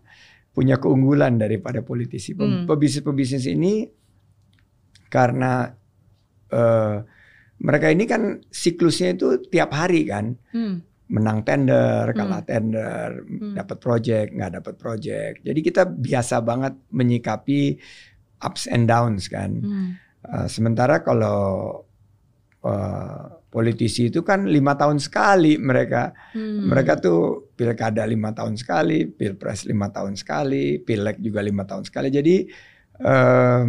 punya 0.54 0.78
keunggulan 0.78 1.34
daripada 1.34 1.82
politisi. 1.82 2.30
Hmm. 2.30 2.62
Pebisnis-pebisnis 2.68 3.48
ini 3.48 3.90
karena 5.08 5.70
eh, 6.50 6.96
mereka 7.58 7.90
ini 7.90 8.04
kan 8.06 8.38
siklusnya 8.46 9.14
itu 9.14 9.42
tiap 9.48 9.74
hari 9.74 10.06
kan, 10.06 10.38
Hmm. 10.54 10.82
menang 11.10 11.42
tender, 11.42 12.10
Hmm. 12.10 12.14
kalah 12.14 12.42
tender, 12.46 13.08
Hmm. 13.26 13.54
dapat 13.58 13.76
project, 13.78 14.28
nggak 14.30 14.52
dapat 14.62 14.74
project. 14.76 15.34
Jadi 15.42 15.60
kita 15.60 15.82
biasa 15.82 16.38
banget 16.40 16.78
menyikapi 16.90 17.78
ups 18.44 18.68
and 18.68 18.84
downs 18.84 19.26
kan. 19.32 19.50
Hmm. 19.64 19.88
Eh, 20.24 20.46
sementara 20.52 21.00
kalau 21.00 21.80
eh, 22.64 23.24
politisi 23.48 24.10
itu 24.10 24.26
kan 24.26 24.50
lima 24.50 24.74
tahun 24.74 24.98
sekali 24.98 25.62
mereka 25.62 26.10
Hmm. 26.34 26.66
mereka 26.66 26.98
tuh 26.98 27.54
pilkada 27.54 28.02
lima 28.02 28.34
tahun 28.34 28.58
sekali, 28.58 29.06
pilpres 29.06 29.64
lima 29.70 29.94
tahun 29.94 30.18
sekali, 30.18 30.82
pileg 30.82 31.22
juga 31.22 31.38
lima 31.38 31.62
tahun 31.62 31.86
sekali. 31.86 32.10
Jadi 32.10 32.36
em, 32.98 33.66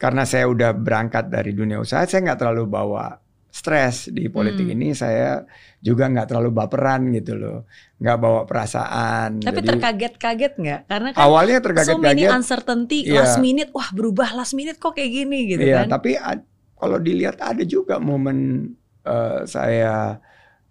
karena 0.00 0.24
saya 0.24 0.48
udah 0.48 0.72
berangkat 0.72 1.28
dari 1.28 1.52
dunia 1.52 1.78
usaha, 1.78 2.02
saya 2.08 2.24
nggak 2.26 2.40
terlalu 2.40 2.64
bawa 2.66 3.21
stres 3.52 4.08
di 4.08 4.26
politik 4.26 4.64
Hmm. 4.64 4.74
ini. 4.74 4.88
Saya 4.92 5.44
juga 5.78 6.08
nggak 6.08 6.24
terlalu 6.26 6.50
baperan 6.50 7.12
gitu 7.12 7.36
loh, 7.36 7.68
nggak 8.00 8.16
bawa 8.16 8.40
perasaan. 8.42 9.38
Tapi 9.38 9.60
Jadi 9.60 9.68
terkaget-kaget 9.68 10.52
nggak? 10.56 10.80
Karena 10.88 11.08
kan 11.12 11.20
awalnya 11.20 11.58
so 11.58 11.60
many 11.60 11.68
terkaget-kaget. 11.68 12.30
uncertainty, 12.32 12.98
Iya. 13.04 13.14
last 13.20 13.38
minute, 13.38 13.68
wah 13.70 13.92
berubah 13.92 14.32
last 14.32 14.56
minute 14.56 14.80
kok 14.80 14.96
kayak 14.96 15.12
gini 15.12 15.38
gitu 15.46 15.62
Iya, 15.62 15.84
kan? 15.84 15.92
tapi 15.92 16.16
ad- 16.16 16.48
kalau 16.74 16.96
dilihat 16.96 17.38
ada 17.38 17.62
juga 17.62 18.00
momen 18.00 18.72
eh, 19.02 19.42
saya 19.44 20.16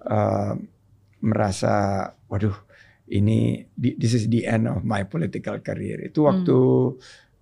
eh, 0.02 0.54
merasa, 1.22 1.74
waduh, 2.26 2.56
ini 3.08 3.62
this 3.78 4.15
is 4.15 4.26
the 4.26 4.41
end 4.44 4.65
of 4.65 4.82
my 4.82 5.04
political 5.04 5.60
career. 5.60 6.02
Itu 6.02 6.26
Hmm. 6.26 6.30
waktu 6.34 6.60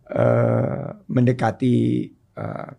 eh, 0.10 0.86
mendekati 1.08 1.78
eh, 2.36 2.69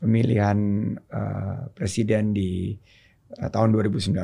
pemilihan 0.00 0.58
eh, 0.96 1.60
presiden 1.76 2.32
di 2.32 2.74
eh, 3.36 3.48
tahun 3.48 3.70
2019 3.70 4.16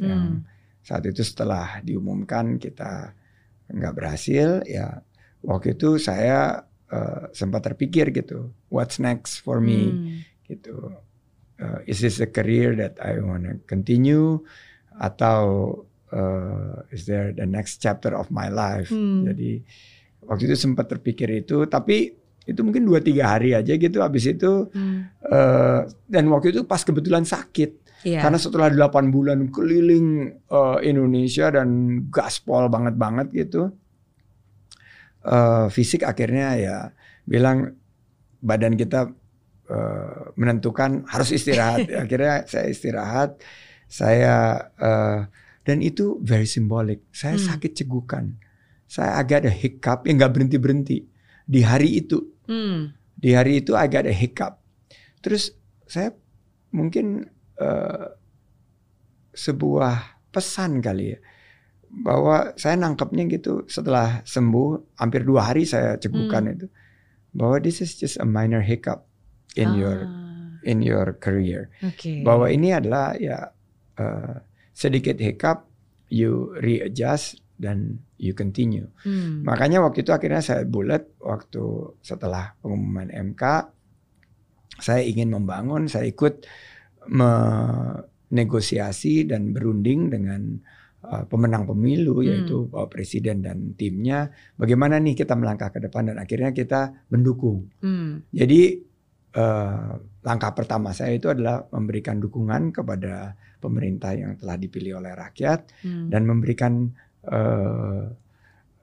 yang 0.00 0.40
Hmm. 0.40 0.46
saat 0.80 1.04
itu 1.04 1.20
setelah 1.20 1.80
diumumkan 1.80 2.56
kita 2.56 3.12
nggak 3.66 3.94
berhasil 3.96 4.60
ya 4.64 5.00
waktu 5.42 5.74
itu 5.74 5.98
saya 5.98 6.62
eh, 6.88 7.22
sempat 7.34 7.66
terpikir 7.66 8.14
gitu 8.14 8.54
what's 8.70 8.96
next 8.96 9.42
for 9.42 9.58
me 9.58 9.98
Hmm. 9.98 10.22
gitu 10.46 10.94
Uh, 11.54 11.78
is 11.86 12.02
this 12.02 12.18
a 12.18 12.26
career 12.26 12.74
that 12.74 12.98
I 12.98 13.22
wanna 13.22 13.62
continue 13.70 14.42
atau 14.90 15.42
uh, 16.10 16.82
is 16.90 17.06
there 17.06 17.30
the 17.30 17.46
next 17.46 17.78
chapter 17.78 18.10
of 18.18 18.26
my 18.34 18.50
life 18.50 18.90
Hmm. 18.90 19.22
jadi 19.22 19.62
waktu 20.26 20.50
itu 20.50 20.56
sempat 20.58 20.90
terpikir 20.90 21.30
itu 21.30 21.62
tapi 21.70 22.10
itu 22.44 22.60
mungkin 22.60 22.84
dua 22.84 23.00
tiga 23.00 23.36
hari 23.36 23.56
aja 23.56 23.72
gitu 23.74 23.98
habis 24.00 24.28
itu 24.28 24.68
Hmm. 24.70 25.08
uh, 25.24 25.80
dan 26.06 26.28
waktu 26.28 26.52
itu 26.52 26.62
pas 26.64 26.80
kebetulan 26.80 27.24
sakit 27.24 27.82
Iya. 28.04 28.20
karena 28.20 28.36
setelah 28.36 28.68
8 28.68 29.08
bulan 29.08 29.48
keliling 29.48 30.36
uh, 30.52 30.76
Indonesia 30.84 31.48
dan 31.48 31.68
gaspol 32.12 32.68
banget 32.68 33.00
banget 33.00 33.32
gitu 33.32 33.72
uh, 35.24 35.66
fisik 35.72 36.04
akhirnya 36.04 36.48
ya 36.56 36.76
bilang 37.24 37.80
badan 38.44 38.76
kita 38.76 39.08
uh, 39.72 40.36
menentukan 40.36 41.08
harus 41.08 41.32
istirahat 41.32 41.88
akhirnya 42.04 42.44
saya 42.44 42.68
istirahat 42.68 43.40
saya 43.88 44.68
uh, 44.76 45.24
dan 45.64 45.80
itu 45.80 46.20
very 46.20 46.44
symbolic 46.44 47.00
saya 47.08 47.40
Hmm. 47.40 47.56
sakit 47.56 47.72
cegukan 47.72 48.36
saya 48.84 49.16
agak 49.16 49.48
ada 49.48 49.52
hiccup 49.52 50.04
yang 50.04 50.20
nggak 50.20 50.32
berhenti 50.36 50.56
berhenti 50.60 50.96
di 51.44 51.64
hari 51.64 52.04
itu 52.04 52.33
Hmm. 52.44 52.92
di 53.14 53.32
hari 53.32 53.64
itu 53.64 53.72
agak 53.72 54.04
ada 54.04 54.12
hiccup. 54.12 54.60
Terus 55.20 55.54
saya 55.86 56.12
mungkin 56.70 57.24
eh, 57.56 58.06
sebuah 59.32 59.94
pesan 60.30 60.82
kali 60.82 61.14
ya 61.14 61.20
bahwa 61.94 62.50
saya 62.58 62.74
nangkepnya 62.74 63.30
gitu 63.30 63.62
setelah 63.70 64.26
sembuh 64.26 64.98
hampir 64.98 65.22
dua 65.22 65.46
hari 65.54 65.62
saya 65.62 65.94
cegukan 65.94 66.50
Hmm. 66.50 66.54
itu 66.58 66.66
bahwa 67.30 67.56
this 67.58 67.78
is 67.78 67.94
just 67.94 68.18
a 68.18 68.26
minor 68.26 68.62
hiccup. 68.62 69.06
in 69.54 69.70
Ah, 69.70 69.78
your 69.78 69.98
in 70.66 70.82
your 70.82 71.14
career. 71.22 71.70
Oke. 71.78 72.26
Bahwa 72.26 72.50
ini 72.50 72.74
adalah 72.74 73.14
ya 73.14 73.54
uh, 73.94 74.42
sedikit 74.74 75.22
hiccup, 75.22 75.70
you 76.10 76.50
readjust 76.58 77.38
dan 77.54 78.02
you 78.18 78.34
continue. 78.34 78.90
Hmm. 79.06 79.46
Makanya 79.46 79.78
waktu 79.82 80.02
itu 80.02 80.10
akhirnya 80.10 80.42
saya 80.42 80.66
bulat 80.66 81.06
waktu 81.22 81.94
setelah 82.02 82.58
pengumuman 82.58 83.10
MK 83.10 83.42
saya 84.82 85.06
ingin 85.06 85.30
membangun, 85.30 85.86
saya 85.86 86.10
ikut 86.10 86.42
menegosiasi 87.06 89.22
dan 89.28 89.52
berunding 89.54 90.10
dengan 90.10 90.58
uh, 91.04 91.24
pemenang 91.28 91.66
pemilu 91.68 92.20
Hmm. 92.20 92.26
yaitu 92.26 92.66
Bapak 92.66 92.90
Presiden 92.98 93.42
dan 93.44 93.74
timnya 93.78 94.30
bagaimana 94.58 94.98
nih 94.98 95.14
kita 95.14 95.36
melangkah 95.38 95.70
ke 95.70 95.78
depan 95.84 96.06
dan 96.10 96.18
akhirnya 96.18 96.50
kita 96.50 96.92
mendukung. 97.12 97.70
Hmm. 97.84 98.24
Jadi 98.32 98.82
uh, 99.36 100.00
langkah 100.24 100.52
pertama 100.56 100.92
saya 100.96 101.12
itu 101.14 101.28
adalah 101.28 101.68
memberikan 101.70 102.18
dukungan 102.18 102.72
kepada 102.72 103.36
pemerintah 103.60 104.16
yang 104.16 104.36
telah 104.40 104.56
dipilih 104.58 104.96
oleh 105.00 105.14
rakyat 105.14 105.60
Hmm. 105.84 106.08
dan 106.10 106.26
memberikan 106.26 106.90
eh, 107.28 108.02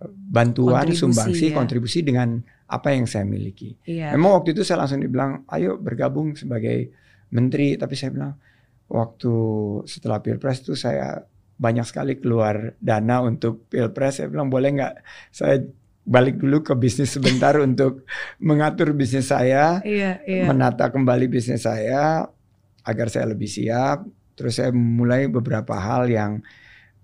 bantuan 0.09 0.87
Kontribusi, 0.89 1.01
sumbangsi 1.01 1.45
ya. 1.51 1.55
kontribusi 1.55 1.99
dengan 2.01 2.41
apa 2.71 2.95
yang 2.95 3.05
saya 3.05 3.27
miliki. 3.27 3.75
Iya. 3.85 4.15
Memang 4.15 4.41
waktu 4.41 4.55
itu 4.57 4.63
saya 4.65 4.81
langsung 4.81 5.03
dibilang, 5.03 5.45
ayo 5.51 5.77
bergabung 5.77 6.33
sebagai 6.33 6.89
menteri. 7.29 7.75
Tapi 7.77 7.93
saya 7.93 8.09
bilang 8.15 8.33
waktu 8.89 9.33
setelah 9.85 10.23
pilpres 10.23 10.63
itu 10.65 10.73
saya 10.73 11.21
banyak 11.61 11.85
sekali 11.85 12.17
keluar 12.17 12.73
dana 12.81 13.21
untuk 13.21 13.69
pilpres. 13.69 14.23
Saya 14.23 14.31
bilang 14.31 14.49
boleh 14.49 14.73
nggak 14.73 14.93
saya 15.29 15.61
balik 16.01 16.41
dulu 16.41 16.65
ke 16.65 16.73
bisnis 16.73 17.13
sebentar 17.13 17.53
untuk 17.67 18.09
mengatur 18.41 18.97
bisnis 18.97 19.29
saya 19.29 19.85
Iya, 19.85 20.25
iya. 20.25 20.49
menata 20.49 20.89
kembali 20.89 21.29
bisnis 21.29 21.61
saya 21.69 22.25
agar 22.81 23.07
saya 23.13 23.29
lebih 23.29 23.51
siap. 23.51 24.01
Terus 24.33 24.57
saya 24.57 24.71
mulai 24.73 25.29
beberapa 25.29 25.77
hal 25.77 26.09
yang 26.09 26.41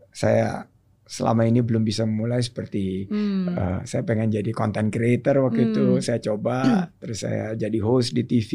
saya 0.10 0.66
selama 1.08 1.42
ini 1.42 1.64
belum 1.64 1.82
bisa 1.82 2.04
mulai 2.04 2.40
seperti 2.40 3.08
Hmm. 3.08 3.48
eh, 3.50 3.80
saya 3.84 4.04
pengen 4.04 4.28
jadi 4.30 4.52
content 4.52 4.92
creator 4.92 5.40
waktu 5.42 5.72
itu 5.72 5.98
Hmm. 5.98 6.04
saya 6.04 6.20
coba 6.22 6.58
terus 7.02 7.24
saya 7.24 7.56
jadi 7.56 7.80
host 7.80 8.12
di 8.12 8.22
TV 8.22 8.52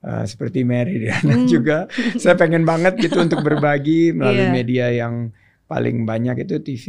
eh, 0.00 0.24
seperti 0.24 0.64
Mary 0.64 0.96
Riana 0.98 1.36
Hmm. 1.36 1.44
juga 1.44 1.84
saya 2.16 2.34
pengen 2.34 2.64
banget 2.64 2.96
gitu 2.98 3.20
untuk 3.20 3.40
berbagi 3.40 4.10
melalui 4.10 4.42
Iya. 4.42 4.54
media 4.54 4.86
yang 4.90 5.30
paling 5.64 6.02
banyak 6.02 6.42
itu 6.42 6.56
TV 6.58 6.84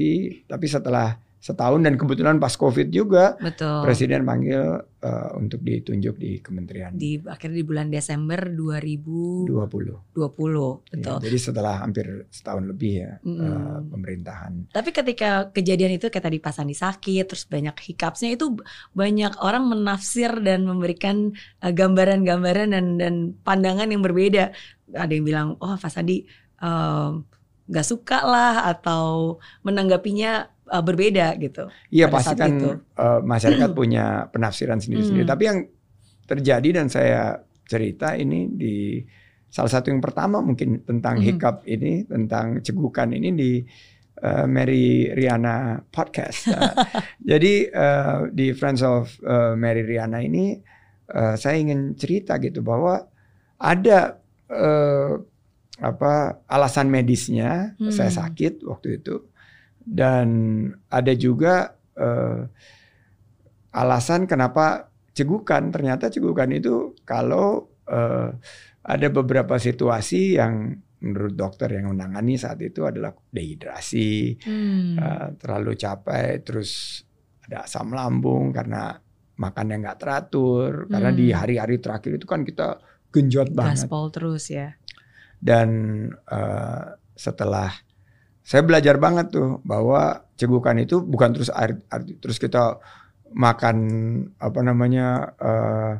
tapi 0.46 0.66
setelah 0.66 1.20
setahun 1.40 1.80
dan 1.88 1.96
kebetulan 1.96 2.36
pas 2.36 2.52
COVID 2.52 2.92
juga 2.92 3.40
Betul. 3.40 3.88
presiden 3.88 4.28
panggil 4.28 4.84
eh, 5.00 5.30
untuk 5.40 5.64
ditunjuk 5.64 6.20
di 6.20 6.44
kementerian 6.44 6.92
di 6.92 7.16
akhirnya 7.24 7.64
di 7.64 7.66
bulan 7.66 7.88
Desember 7.88 8.44
2020. 8.52 9.48
20 9.48 10.20
Betul. 10.20 11.16
Ya, 11.16 11.24
jadi 11.24 11.38
setelah 11.40 11.80
hampir 11.80 12.28
setahun 12.28 12.68
lebih 12.68 12.94
ya 13.08 13.12
Mm-mm. 13.24 13.40
eh, 13.40 13.80
pemerintahan. 13.88 14.54
Tapi 14.76 14.90
ketika 14.92 15.48
kejadian 15.56 15.96
itu 15.96 16.12
kayak 16.12 16.28
tadi 16.28 16.38
Pak 16.44 16.52
Sandi 16.52 16.76
sakit, 16.76 17.24
terus 17.24 17.48
banyak 17.48 17.76
hiccups-nya 17.80 18.36
itu 18.36 18.60
banyak 18.92 19.40
orang 19.40 19.64
menafsir 19.72 20.36
dan 20.44 20.68
memberikan 20.68 21.32
eh, 21.64 21.72
gambaran-gambaran 21.72 22.76
dan 22.76 23.00
dan 23.00 23.16
pandangan 23.48 23.88
yang 23.88 24.04
berbeda. 24.04 24.52
Ada 24.92 25.12
yang 25.16 25.24
bilang, 25.24 25.48
oh 25.64 25.80
Pak 25.80 25.88
Sandi 25.88 26.28
em, 26.60 27.29
nggak 27.70 27.86
suka 27.86 28.26
lah 28.26 28.66
atau 28.68 29.38
menanggapinya 29.64 30.32
eh, 30.68 30.84
berbeda 30.84 31.38
gitu. 31.38 31.70
Iya 31.90 32.10
pasti 32.10 32.34
kan 32.34 32.52
itu. 32.58 32.70
eh, 32.76 33.20
masyarakat 33.22 33.70
punya 33.80 34.26
penafsiran 34.30 34.82
sendiri-sendiri. 34.82 35.24
Hmm. 35.24 35.34
Tapi 35.34 35.44
yang 35.46 35.60
terjadi 36.26 36.70
dan 36.82 36.88
saya 36.90 37.38
cerita 37.66 38.14
ini 38.14 38.50
di 38.50 39.02
salah 39.50 39.70
satu 39.70 39.90
yang 39.90 40.02
pertama 40.02 40.42
mungkin 40.42 40.82
tentang 40.84 41.18
Hmm. 41.18 41.26
hiccup 41.26 41.56
ini, 41.66 42.06
tentang 42.06 42.62
cegukan 42.62 43.10
ini 43.10 43.30
di 43.34 43.52
eh, 44.20 44.46
Mary 44.46 45.10
Riana 45.10 45.78
podcast. 45.90 46.50
Eh, 46.50 46.74
jadi 47.38 47.54
eh, 47.70 48.18
di 48.30 48.54
Friends 48.54 48.82
of 48.82 49.10
eh, 49.22 49.54
Mary 49.54 49.82
Riana 49.82 50.22
ini 50.22 50.54
eh, 51.08 51.36
saya 51.36 51.58
ingin 51.58 51.96
cerita 51.96 52.38
gitu 52.38 52.62
bahwa 52.62 53.00
ada 53.58 54.18
eh, 54.46 55.14
apa 55.80 56.44
alasan 56.46 56.92
medisnya 56.92 57.74
Hmm. 57.80 57.90
saya 57.90 58.12
sakit 58.12 58.64
waktu 58.68 59.00
itu 59.00 59.24
dan 59.80 60.28
ada 60.88 61.14
juga 61.16 61.74
eh, 61.96 62.44
alasan 63.72 64.26
kenapa 64.26 64.90
cegukan 65.14 65.70
ternyata 65.70 66.10
cegukan 66.10 66.50
itu 66.52 66.96
kalau 67.04 67.70
eh, 67.88 68.30
ada 68.80 69.08
beberapa 69.10 69.56
situasi 69.56 70.40
yang 70.40 70.74
menurut 71.00 71.32
dokter 71.32 71.80
yang 71.80 71.96
menangani 71.96 72.36
saat 72.36 72.60
itu 72.60 72.84
adalah 72.84 73.16
dehidrasi 73.32 74.36
Hmm. 74.44 74.96
eh, 75.00 75.28
terlalu 75.40 75.76
capek 75.76 76.44
terus 76.44 77.02
ada 77.48 77.66
asam 77.66 77.96
lambung 77.96 78.52
karena 78.52 78.94
makannya 79.40 79.80
nggak 79.80 80.00
teratur 80.00 80.92
karena 80.92 81.16
di 81.16 81.32
Hmm. 81.32 81.40
hari-hari 81.40 81.80
terakhir 81.80 82.20
itu 82.20 82.28
kan 82.28 82.44
kita 82.44 82.78
genjot 83.10 83.50
banget 83.56 83.88
Gaspol 83.90 84.06
terus 84.14 84.52
ya. 84.52 84.76
Dan 85.40 85.68
eh, 86.26 86.84
setelah 87.14 87.72
saya 88.42 88.62
belajar 88.62 88.96
banget 88.96 89.30
tuh 89.30 89.60
bahwa 89.62 90.26
cegukan 90.34 90.78
itu 90.78 91.00
bukan 91.00 91.32
terus 91.32 91.52
air, 91.52 91.78
air- 91.86 92.18
terus 92.18 92.36
kita 92.36 92.80
makan 93.30 93.78
apa 94.38 94.60
namanya 94.60 95.08
eh, 95.36 95.94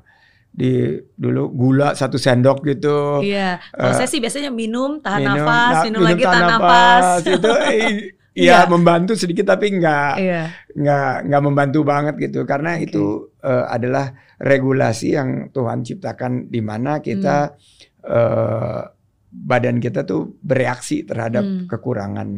di 0.50 0.72
dulu 1.14 1.46
gula 1.52 1.94
satu 1.94 2.18
sendok 2.18 2.66
gitu 2.66 3.22
Iya. 3.22 3.62
Kalau 3.70 3.92
Eh, 3.92 3.96
saya 3.96 4.10
sih 4.10 4.18
biasanya 4.18 4.50
minum, 4.50 4.98
tahan 4.98 5.22
minum, 5.22 5.38
nafas, 5.40 5.74
na- 5.74 5.86
minum, 5.86 6.02
lagi 6.02 6.24
tahan 6.26 6.42
nafas. 6.44 6.58
nafas. 6.58 7.22
itu 7.30 7.52
eh, 7.70 7.90
Iya. 8.34 8.64
ya 8.64 8.68
membantu 8.68 9.14
sedikit 9.14 9.46
tapi 9.48 9.74
nggak 9.74 10.12
Iya. 10.18 10.42
nggak 10.74 11.14
nggak 11.28 11.44
membantu 11.44 11.80
banget 11.84 12.16
gitu 12.18 12.44
karena 12.44 12.76
Oke. 12.76 12.88
itu 12.88 13.06
eh, 13.40 13.66
adalah 13.68 14.10
regulasi 14.40 15.14
yang 15.14 15.30
Tuhan 15.50 15.84
ciptakan 15.84 16.48
di 16.48 16.62
mana 16.62 16.98
kita 16.98 17.54
Hmm. 18.00 18.10
eh, 18.10 18.82
badan 19.30 19.78
kita 19.78 20.04
tuh 20.04 20.38
bereaksi 20.42 21.06
terhadap 21.06 21.46
Hmm. 21.46 21.66
kekurangan 21.70 22.30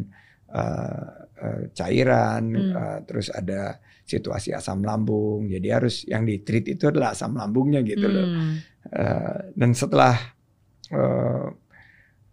eh, 0.51 1.07
eh, 1.41 1.61
cairan 1.71 2.43
Hmm. 2.51 2.71
eh, 2.75 2.99
terus 3.07 3.31
ada 3.31 3.79
situasi 4.03 4.51
asam 4.51 4.83
lambung 4.83 5.47
jadi 5.47 5.79
harus 5.79 6.03
yang 6.03 6.27
di 6.27 6.43
treat 6.43 6.67
itu 6.67 6.91
adalah 6.91 7.15
asam 7.15 7.31
lambungnya 7.39 7.79
gitu 7.81 8.07
loh 8.11 8.27
Hmm. 8.27 8.55
Eh, 8.91 9.37
dan 9.55 9.71
setelah 9.71 10.15
eh, 10.91 11.47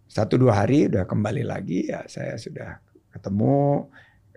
satu 0.09 0.35
dua 0.35 0.65
hari 0.65 0.89
udah 0.89 1.05
kembali 1.05 1.43
lagi 1.45 1.87
ya 1.87 2.03
saya 2.09 2.35
sudah 2.35 2.75
ketemu 3.13 3.87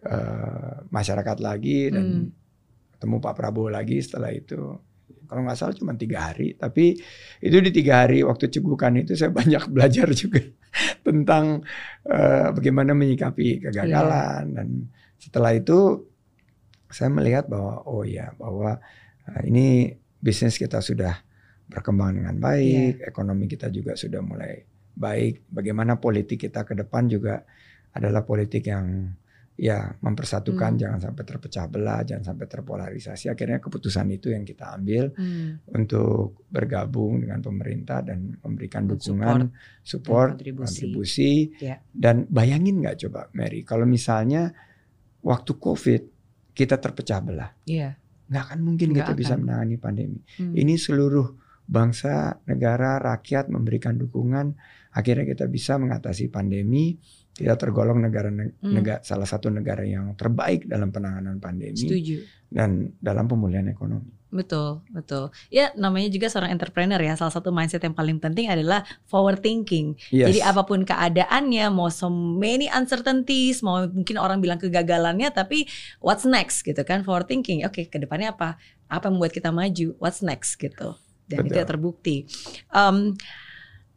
eh, 0.02 0.74
masyarakat 0.90 1.38
lagi 1.42 1.90
dan 1.90 2.06
Hmm. 2.06 2.30
ketemu 2.94 3.16
Pak 3.18 3.34
Prabowo 3.34 3.70
lagi 3.70 3.98
setelah 3.98 4.30
itu 4.30 4.78
kalau 5.32 5.48
nggak 5.48 5.56
salah 5.56 5.72
cuma 5.72 5.96
tiga 5.96 6.28
hari 6.28 6.52
tapi 6.52 6.92
itu 7.40 7.56
di 7.64 7.72
tiga 7.72 8.04
hari 8.04 8.20
waktu 8.20 8.52
cegukan 8.52 9.00
itu 9.00 9.16
saya 9.16 9.32
banyak 9.40 9.64
belajar 9.72 10.12
juga 10.12 10.44
tentang 11.04 11.64
eh, 12.08 12.48
bagaimana 12.52 12.96
menyikapi 12.96 13.68
kegagalan. 13.68 14.44
Dan 14.52 14.68
setelah 15.16 15.52
itu 15.52 16.08
saya 16.92 17.08
melihat 17.08 17.48
bahwa 17.48 17.84
oh 17.88 18.04
ya 18.04 18.32
bahwa 18.36 18.80
eh, 19.28 19.42
ini 19.48 19.92
bisnis 20.22 20.56
kita 20.56 20.80
sudah 20.80 21.16
berkembang 21.68 22.20
dengan 22.20 22.36
baik, 22.36 23.00
ekonomi 23.08 23.48
kita 23.48 23.72
juga 23.72 23.96
sudah 23.96 24.20
mulai 24.20 24.60
baik. 24.92 25.48
Bagaimana 25.48 25.96
politik 25.96 26.44
kita 26.48 26.68
ke 26.68 26.76
depan 26.76 27.08
juga 27.08 27.42
adalah 27.92 28.24
politik 28.24 28.68
yang 28.68 29.12
ya 29.62 29.94
mempersatukan, 30.02 30.74
Hmm. 30.74 30.80
jangan 30.82 31.00
sampai 31.06 31.22
terpecah 31.22 31.70
belah, 31.70 32.02
jangan 32.02 32.34
sampai 32.34 32.46
terpolarisasi. 32.50 33.30
Akhirnya 33.30 33.62
keputusan 33.62 34.10
itu 34.10 34.34
yang 34.34 34.42
kita 34.42 34.74
ambil 34.74 35.14
Hmm. 35.14 35.62
untuk 35.70 36.42
bergabung 36.50 37.22
dengan 37.22 37.38
pemerintah 37.38 38.02
dan 38.02 38.34
memberikan 38.42 38.90
dukungan, 38.90 39.54
support, 39.86 40.34
dan 40.34 40.58
kontribusi. 40.58 40.66
kontribusi. 40.66 41.32
Ya. 41.62 41.78
Dan 41.94 42.26
bayangin 42.26 42.82
nggak 42.82 43.06
coba, 43.06 43.30
Mary, 43.38 43.62
kalau 43.62 43.86
misalnya 43.86 44.50
waktu 45.22 45.52
COVID 45.54 46.02
kita 46.50 46.82
terpecah 46.82 47.22
belah, 47.22 47.54
Iya. 47.62 47.94
nggak 48.26 48.42
akan 48.50 48.60
mungkin 48.66 48.90
Nggak 48.90 49.06
kita 49.06 49.14
bisa 49.14 49.34
akan. 49.38 49.42
menangani 49.46 49.76
pandemi. 49.78 50.18
Hmm. 50.42 50.58
Ini 50.58 50.74
seluruh 50.74 51.38
bangsa, 51.62 52.42
negara, 52.50 52.98
rakyat 52.98 53.46
memberikan 53.46 53.94
dukungan, 53.94 54.58
akhirnya 54.90 55.22
kita 55.22 55.46
bisa 55.46 55.78
mengatasi 55.78 56.26
pandemi. 56.28 56.98
Kita 57.32 57.56
tergolong 57.56 57.96
negara, 57.96 58.28
Hmm. 58.28 58.52
negara 58.60 59.00
salah 59.00 59.24
satu 59.24 59.48
negara 59.48 59.82
yang 59.82 60.12
terbaik 60.14 60.68
dalam 60.68 60.92
penanganan 60.92 61.40
pandemi 61.40 61.80
Setuju. 61.80 62.20
dan 62.52 62.92
dalam 63.00 63.24
pemulihan 63.24 63.64
ekonomi. 63.66 64.12
Betul, 64.28 64.80
betul. 64.88 65.28
Ya, 65.52 65.72
namanya 65.76 66.08
juga 66.08 66.28
seorang 66.28 66.56
entrepreneur 66.56 66.96
ya. 66.96 67.12
Salah 67.16 67.32
satu 67.32 67.52
mindset 67.52 67.84
yang 67.84 67.92
paling 67.92 68.16
penting 68.16 68.48
adalah 68.48 68.80
forward 69.04 69.44
thinking. 69.44 69.92
Yes. 70.08 70.32
Jadi 70.32 70.40
apa 70.40 70.64
pun 70.64 70.88
keadaannya, 70.88 71.68
mau 71.68 71.92
so 71.92 72.08
many 72.08 72.64
uncertainties, 72.68 73.60
mau 73.60 73.84
mungkin 73.84 74.16
orang 74.16 74.40
bilang 74.40 74.56
kegagalannya, 74.56 75.28
tapi 75.32 75.68
what's 76.00 76.24
next 76.24 76.64
gitu 76.64 76.80
kan? 76.80 77.04
Forward 77.04 77.28
thinking. 77.28 77.64
Oke, 77.68 77.88
ke 77.88 78.00
depannya 78.00 78.32
apa? 78.32 78.56
Apa 78.88 79.08
yang 79.08 79.20
membuat 79.20 79.32
kita 79.32 79.52
maju? 79.52 79.96
What's 80.00 80.20
next 80.20 80.56
gitu. 80.56 80.96
dan 81.22 81.48
itu 81.48 81.54
Betul. 81.54 81.60
ya 81.60 81.64
terbukti. 81.64 82.16
Em, 82.68 83.16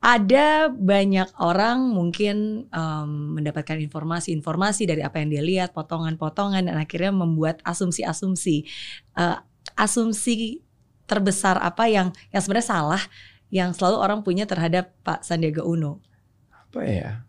ada 0.05 0.69
banyak 0.69 1.33
orang 1.41 1.89
mungkin 1.89 2.69
em, 2.69 3.09
mendapatkan 3.41 3.81
informasi-informasi 3.81 4.85
dari 4.85 5.01
apa 5.01 5.17
yang 5.17 5.33
dia 5.33 5.41
lihat, 5.41 5.73
potongan-potongan 5.73 6.69
dan 6.69 6.77
akhirnya 6.77 7.09
membuat 7.09 7.57
asumsi-asumsi. 7.65 8.69
Eh, 9.17 9.37
asumsi 9.73 10.61
terbesar 11.09 11.57
apa 11.57 11.89
yang 11.89 12.13
yang 12.29 12.41
sebenarnya 12.41 12.69
salah 12.69 13.01
yang 13.49 13.73
selalu 13.73 13.97
orang 13.97 14.19
punya 14.21 14.45
terhadap 14.45 14.93
Pak 15.01 15.25
Sandiaga 15.25 15.65
Uno. 15.65 16.05
Apa 16.53 16.85
ya? 16.85 17.25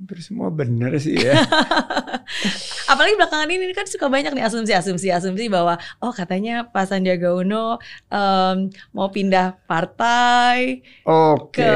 Hampir 0.00 0.24
semua 0.24 0.48
benar 0.48 0.96
sih 0.96 1.12
ya. 1.12 1.44
Apalagi 2.90 3.20
belakangan 3.20 3.52
ini 3.52 3.68
kan 3.76 3.84
suka 3.84 4.08
banyak 4.08 4.32
nih 4.32 4.48
asumsi-asumsi 4.48 5.12
asumsi 5.12 5.52
bahwa 5.52 5.76
oh 6.00 6.08
katanya 6.08 6.64
Pak 6.64 6.88
Sandiaga 6.88 7.36
Uno 7.36 7.76
em, 8.08 8.72
mau 8.96 9.12
pindah 9.12 9.60
partai 9.68 10.80
Oke. 11.04 11.60
ke 11.60 11.72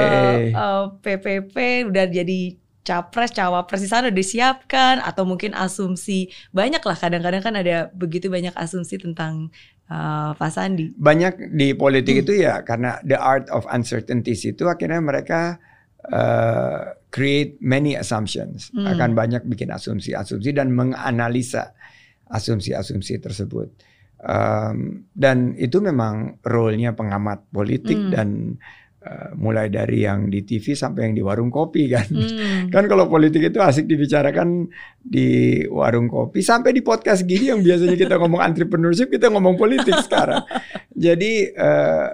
eh, 0.56 0.84
PPP 1.04 1.56
udah 1.92 2.04
jadi 2.08 2.40
capres 2.80 3.32
cawapres 3.32 3.84
di 3.84 3.88
sana 3.88 4.08
udah 4.08 4.16
disiapkan 4.16 5.04
atau 5.04 5.28
mungkin 5.28 5.52
asumsi 5.52 6.28
banyak 6.48 6.80
lah 6.80 6.96
kadang-kadang 6.96 7.44
kan 7.44 7.54
ada 7.56 7.88
begitu 7.92 8.32
banyak 8.32 8.56
asumsi 8.56 8.96
tentang 8.96 9.52
eh, 9.84 10.30
Pak 10.32 10.48
Sandi. 10.48 10.96
Banyak 10.96 11.52
di 11.52 11.76
politik 11.76 12.14
Hmm. 12.16 12.22
itu 12.24 12.32
ya 12.40 12.64
karena 12.64 13.04
the 13.04 13.20
art 13.20 13.52
of 13.52 13.68
uncertainties 13.68 14.48
itu 14.48 14.64
akhirnya 14.64 15.04
mereka 15.04 15.60
uh, 16.12 16.83
create 17.14 17.62
many 17.62 17.94
assumptions. 17.94 18.74
Hmm. 18.74 18.90
Akan 18.90 19.14
banyak 19.14 19.46
bikin 19.46 19.70
asumsi-asumsi 19.70 20.50
dan 20.50 20.74
menganalisa 20.74 21.70
asumsi-asumsi 22.26 23.22
tersebut. 23.22 23.70
Um, 24.18 25.06
dan 25.14 25.54
itu 25.54 25.78
memang 25.78 26.42
role-nya 26.42 26.98
pengamat 26.98 27.46
politik 27.54 27.94
Hmm. 27.94 28.10
dan 28.10 28.28
uh, 29.06 29.30
mulai 29.38 29.70
dari 29.70 30.02
yang 30.02 30.26
di 30.26 30.42
TV 30.42 30.74
sampai 30.74 31.06
yang 31.06 31.14
di 31.14 31.22
warung 31.22 31.54
kopi 31.54 31.86
kan. 31.86 32.08
Hmm. 32.10 32.66
Kan 32.74 32.90
kalau 32.90 33.06
politik 33.06 33.46
itu 33.46 33.62
asik 33.62 33.86
dibicarakan 33.86 34.66
di 34.98 35.62
warung 35.70 36.10
kopi 36.10 36.42
sampai 36.42 36.74
di 36.74 36.82
podcast 36.82 37.22
gini 37.22 37.54
yang 37.54 37.62
biasanya 37.62 37.94
kita 37.94 38.18
ngomong 38.18 38.42
entrepreneurship 38.42 39.06
kita 39.06 39.30
ngomong 39.30 39.54
politik 39.54 39.94
sekarang. 40.02 40.42
Jadi 41.06 41.54
eh, 41.54 42.08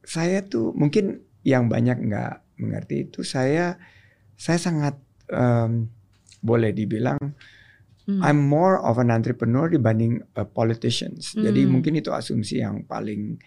saya 0.00 0.38
tuh 0.46 0.72
mungkin 0.72 1.20
yang 1.44 1.68
banyak 1.68 2.00
nggak 2.06 2.49
mengerti 2.60 3.08
itu 3.08 3.24
saya 3.24 3.80
saya 4.36 4.58
sangat 4.60 4.94
em, 5.32 5.88
boleh 6.40 6.70
dibilang 6.76 7.18
Hmm. 8.10 8.26
I'm 8.26 8.40
more 8.42 8.80
of 8.80 8.98
an 8.98 9.12
entrepreneur 9.12 9.70
dibanding 9.70 10.18
a 10.34 10.42
politicians. 10.42 11.36
Jadi 11.36 11.62
Hmm. 11.62 11.78
mungkin 11.78 11.94
itu 12.00 12.10
asumsi 12.10 12.58
yang 12.58 12.82
paling 12.88 13.38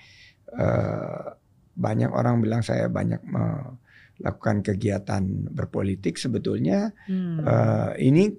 eh, 0.53 1.25
banyak 1.73 2.13
orang 2.13 2.37
bilang 2.37 2.61
saya 2.61 2.85
banyak 2.85 3.25
melakukan 3.25 4.61
kegiatan 4.61 5.25
berpolitik. 5.49 6.21
Sebetulnya 6.21 6.93
Hmm. 7.09 7.41
eh, 7.43 7.91
ini 8.07 8.29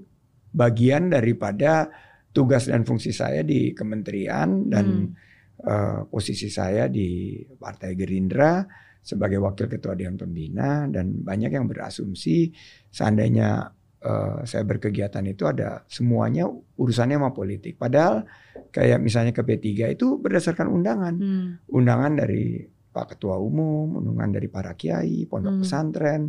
bagian 0.54 1.10
daripada 1.10 1.90
tugas 2.30 2.70
dan 2.70 2.86
fungsi 2.86 3.10
saya 3.10 3.42
di 3.42 3.74
kementerian 3.74 4.70
dan 4.70 4.86
Hmm. 5.10 5.66
eh, 5.66 6.00
posisi 6.08 6.46
saya 6.48 6.86
di 6.86 7.42
Partai 7.58 7.98
Gerindra 7.98 8.62
sebagai 9.04 9.36
wakil 9.36 9.68
ketua 9.68 9.92
dewan 9.92 10.16
pembina 10.16 10.88
dan 10.88 11.20
banyak 11.20 11.52
yang 11.52 11.68
berasumsi 11.68 12.48
seandainya 12.88 13.68
eh, 14.00 14.38
saya 14.44 14.64
berkegiatan 14.64 15.24
itu 15.28 15.44
ada 15.44 15.84
semuanya 15.88 16.48
urusannya 16.76 17.16
sama 17.20 17.32
politik. 17.32 17.76
Padahal 17.76 18.24
kayak 18.68 19.00
misalnya 19.00 19.32
ke 19.32 19.44
P3 19.44 19.92
itu 19.92 20.16
berdasarkan 20.20 20.68
undangan, 20.68 21.14
Hmm. 21.16 21.48
undangan 21.68 22.12
dari 22.16 22.64
Pak 22.68 23.16
Ketua 23.16 23.40
Umum, 23.40 23.96
undangan 23.96 24.30
dari 24.36 24.48
para 24.48 24.76
kiai, 24.76 25.24
pondok 25.24 25.56
Hmm. 25.56 25.62
pesantren 25.64 26.22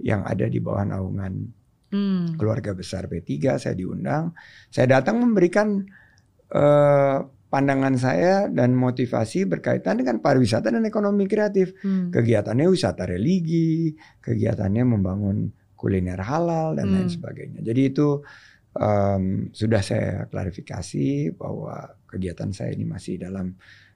yang 0.00 0.24
ada 0.24 0.44
di 0.44 0.60
bawah 0.60 0.84
naungan 0.88 1.34
Hmm. 1.92 2.36
keluarga 2.40 2.72
besar 2.72 3.08
P3 3.08 3.56
saya 3.56 3.76
diundang. 3.76 4.32
Saya 4.72 5.00
datang 5.00 5.20
memberikan 5.20 5.84
eh, 6.52 7.18
pandangan 7.52 7.92
saya 8.00 8.48
dan 8.48 8.72
motivasi 8.72 9.44
berkaitan 9.44 10.00
dengan 10.00 10.24
pariwisata 10.24 10.72
dan 10.72 10.88
ekonomi 10.88 11.28
kreatif. 11.28 11.76
Hmm. 11.84 12.08
Kegiatannya 12.08 12.64
wisata 12.64 13.04
religi, 13.04 13.92
kegiatannya 14.24 14.84
membangun 14.88 15.52
kuliner 15.76 16.16
halal 16.24 16.72
dan 16.72 16.88
lain 16.88 17.12
Hmm. 17.12 17.16
sebagainya. 17.20 17.60
Jadi 17.60 17.92
itu 17.92 18.24
em, 18.72 19.52
sudah 19.52 19.84
saya 19.84 20.24
klarifikasi 20.32 21.36
bahwa 21.36 21.92
kegiatan 22.08 22.48
saya 22.56 22.72
ini 22.72 22.88
masih 22.88 23.20
dalam 23.20 23.52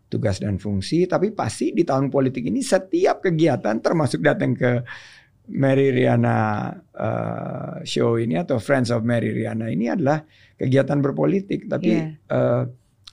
tugas 0.07 0.37
dan 0.37 0.61
fungsi, 0.61 1.09
tapi 1.09 1.33
pasti 1.33 1.73
di 1.73 1.81
tahun 1.81 2.13
politik 2.13 2.45
ini 2.45 2.61
setiap 2.61 3.25
kegiatan 3.25 3.81
termasuk 3.81 4.21
datang 4.21 4.53
ke 4.53 4.85
Mary 5.49 5.97
Riana 5.97 6.69
eh, 6.93 7.77
show 7.89 8.21
ini 8.21 8.37
atau 8.37 8.61
Friends 8.61 8.93
of 8.93 9.01
Mary 9.01 9.33
Riana 9.33 9.73
ini 9.73 9.89
adalah 9.89 10.21
kegiatan 10.61 11.01
berpolitik, 11.01 11.73
tapi 11.73 11.97
Iya. 11.97 12.13
eh, 12.29 12.63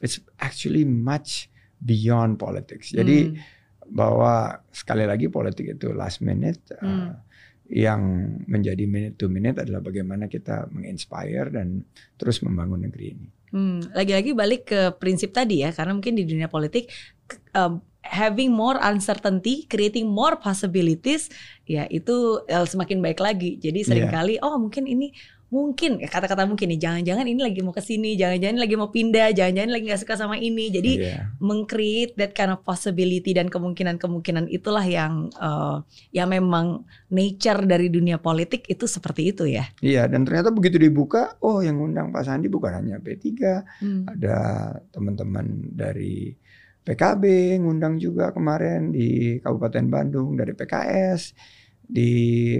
it's 0.03 0.19
actually 0.37 0.83
much 0.83 1.47
beyond 1.79 2.35
politics. 2.35 2.91
Jadi 2.91 3.31
Hmm. 3.31 3.39
bahwa 3.87 4.33
sekali 4.69 5.07
lagi 5.07 5.27
politik 5.27 5.79
itu 5.79 5.91
last 5.91 6.19
minute, 6.19 6.59
eh, 6.71 6.83
Hmm. 6.83 7.11
yang 7.67 8.01
menjadi 8.45 8.83
minute 8.83 9.15
to 9.15 9.31
minute 9.31 9.55
adalah 9.55 9.79
bagaimana 9.79 10.27
kita 10.27 10.67
menginspire 10.69 11.47
dan 11.49 11.87
terus 12.19 12.43
membangun 12.43 12.83
negeri 12.83 13.15
ini. 13.15 13.27
Hmm, 13.53 13.79
lagi-lagi 13.93 14.33
balik 14.33 14.67
ke 14.67 14.91
prinsip 14.97 15.31
tadi 15.31 15.63
ya, 15.63 15.71
karena 15.71 15.95
mungkin 15.95 16.17
di 16.17 16.25
dunia 16.27 16.49
politik 16.49 16.91
um, 17.53 17.79
having 18.03 18.51
more 18.51 18.75
uncertainty, 18.83 19.63
creating 19.69 20.09
more 20.09 20.35
possibilities, 20.35 21.31
ya 21.63 21.87
itu 21.87 22.43
eh, 22.49 22.67
semakin 22.67 22.99
baik 22.99 23.23
lagi. 23.23 23.55
Jadi 23.55 23.79
Iya. 23.79 23.87
sering 23.87 24.09
kali, 24.11 24.35
oh 24.43 24.59
mungkin 24.59 24.83
ini 24.83 25.15
mungkin 25.53 26.01
ya 26.01 26.09
kata-kata 26.09 26.49
mungkin 26.49 26.73
nih, 26.73 26.81
jangan-jangan 26.81 27.29
ini 27.29 27.41
lagi 27.45 27.61
mau 27.61 27.69
ke 27.69 27.79
sini, 27.79 28.17
jangan-jangan 28.17 28.57
ini 28.57 28.63
lagi 28.65 28.75
mau 28.75 28.89
pindah, 28.89 29.29
jangan-jangan 29.29 29.69
lagi 29.69 29.85
nggak 29.85 30.01
suka 30.01 30.15
sama 30.17 30.35
ini. 30.41 30.73
Jadi 30.73 30.91
Iya. 30.97 31.29
meng-create 31.37 32.17
that 32.17 32.33
kind 32.33 32.49
of 32.49 32.65
possibility 32.65 33.29
dan 33.31 33.53
kemungkinan-kemungkinan 33.53 34.49
itulah 34.49 34.81
yang 34.81 35.29
eh, 35.29 35.77
yang 36.11 36.33
memang 36.33 36.81
nature 37.07 37.61
dari 37.63 37.93
dunia 37.93 38.17
politik 38.17 38.65
itu 38.65 38.89
seperti 38.89 39.29
itu 39.29 39.45
ya. 39.45 39.69
Iya, 39.79 40.09
dan 40.09 40.25
ternyata 40.25 40.49
begitu 40.49 40.81
dibuka, 40.81 41.37
oh 41.39 41.61
yang 41.61 41.77
undang 41.77 42.09
Pak 42.09 42.25
Sandi 42.25 42.49
bukan 42.49 42.73
hanya 42.73 42.97
P3, 42.97 43.61
Hmm. 43.77 44.09
ada 44.09 44.37
teman-teman 44.89 45.45
dari 45.69 46.33
PKB 46.81 47.23
ngundang 47.63 47.95
juga 47.95 48.33
kemarin 48.33 48.91
di 48.91 49.39
Kabupaten 49.39 49.85
Bandung, 49.87 50.35
dari 50.35 50.51
PKS 50.51 51.31
di 51.83 52.11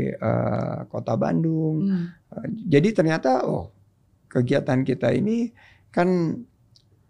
eh, 0.07 0.80
Kota 0.88 1.15
Bandung. 1.15 1.88
Hmm. 1.88 2.05
Eh, 2.32 2.47
Jadi 2.69 2.89
ternyata 2.91 3.43
oh 3.47 3.71
kegiatan 4.28 4.82
kita 4.82 5.13
ini 5.13 5.49
kan 5.89 6.38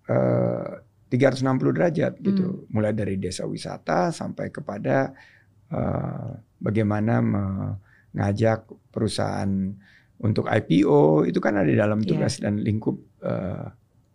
eh, 0.10 0.72
360 1.08 1.78
derajat 1.78 2.14
gitu, 2.26 2.66
mulai 2.74 2.90
dari 2.90 3.22
desa 3.22 3.46
wisata 3.46 4.10
sampai 4.10 4.50
kepada 4.50 5.14
eh, 5.70 6.30
bagaimana 6.58 7.22
mengajak 7.22 8.66
perusahaan 8.90 9.50
untuk 10.18 10.48
IPO 10.48 11.28
itu 11.28 11.38
kan 11.38 11.60
ada 11.60 11.70
di 11.70 11.78
dalam 11.78 12.02
Iya. 12.02 12.08
tugas 12.10 12.34
dan 12.42 12.58
lingkup 12.58 12.98
eh, 13.22 13.68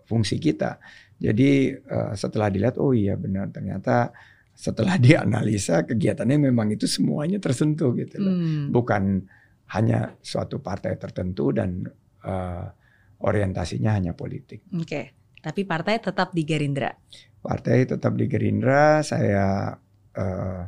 fungsi 0.05 0.41
kita. 0.41 0.81
Jadi 1.19 1.71
eh, 1.77 2.13
setelah 2.15 2.51
dilihat 2.51 2.79
oh 2.83 2.91
iya 2.91 3.15
benar 3.15 3.51
ternyata 3.51 4.11
setelah 4.59 4.99
dianalisa 4.99 5.87
kegiatannya 5.87 6.51
memang 6.51 6.75
itu 6.75 6.91
semuanya 6.91 7.39
tersentuh 7.39 7.95
gitu 7.95 8.19
loh 8.19 8.35
Hmm. 8.35 8.75
bukan 8.75 9.23
hanya 9.71 10.19
suatu 10.19 10.59
partai 10.59 10.99
tertentu 10.99 11.55
dan 11.55 11.87
eh, 12.27 12.67
orientasinya 13.23 13.95
hanya 13.95 14.13
politik. 14.19 14.67
Oke, 14.75 15.15
tapi 15.39 15.63
partai 15.63 16.03
tetap 16.03 16.35
di 16.35 16.43
Gerindra. 16.43 16.91
Partai 17.39 17.87
tetap 17.87 18.19
di 18.19 18.27
Gerindra, 18.27 19.05
saya 19.07 19.71
eh, 20.17 20.63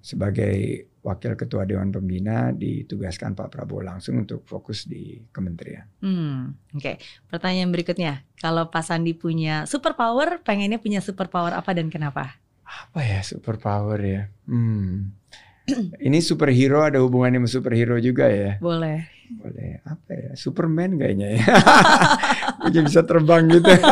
sebagai 0.00 0.88
wakil 1.00 1.32
ketua 1.36 1.64
dewan 1.64 1.92
pembina 1.92 2.52
ditugaskan 2.52 3.32
Pak 3.32 3.48
Prabowo 3.52 3.80
langsung 3.84 4.20
untuk 4.20 4.44
fokus 4.44 4.84
di 4.84 5.20
kementerian. 5.32 5.88
Hmm, 6.04 6.56
oke. 6.76 7.00
Pertanyaan 7.28 7.72
berikutnya, 7.72 8.24
kalau 8.36 8.68
Pak 8.68 8.84
Sandi 8.84 9.16
punya 9.16 9.64
superpower, 9.64 10.44
pengennya 10.44 10.80
punya 10.80 11.00
superpower 11.00 11.56
apa 11.56 11.72
dan 11.72 11.88
kenapa? 11.88 12.36
Apa 12.70 13.02
ya 13.02 13.18
superpower 13.26 13.98
ya? 13.98 14.22
Hmm. 14.46 15.10
Ini 15.98 16.18
superhero 16.22 16.82
ada 16.82 16.98
hubungannya 17.02 17.42
sama 17.42 17.50
superhero 17.50 17.98
juga 17.98 18.30
ya? 18.30 18.58
Boleh. 18.62 19.06
Boleh 19.30 19.78
apa 19.86 20.10
ya? 20.10 20.30
Superman 20.34 20.98
kayaknya 20.98 21.38
ya. 21.38 21.44
Dia 22.74 22.82
bisa 22.82 23.02
terbang 23.02 23.50
gitu. 23.50 23.70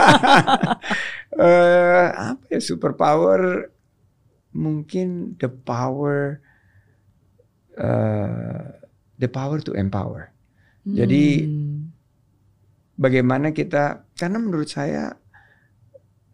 Eh, 1.38 2.06
apa 2.10 2.42
ya 2.50 2.58
superpower? 2.58 3.70
Mungkin 4.50 5.38
the 5.38 5.46
power 5.46 6.42
eh, 7.78 8.62
the 9.14 9.30
power 9.30 9.62
to 9.62 9.70
empower. 9.78 10.34
Jadi, 10.82 11.46
Hmm, 11.46 11.94
Bagaimana 12.98 13.54
kita 13.54 14.10
karena 14.18 14.42
menurut 14.42 14.66
saya 14.66 15.14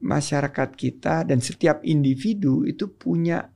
masyarakat 0.04 0.76
kita 0.76 1.24
dan 1.24 1.40
setiap 1.40 1.80
individu 1.80 2.68
itu 2.68 2.92
punya 2.92 3.48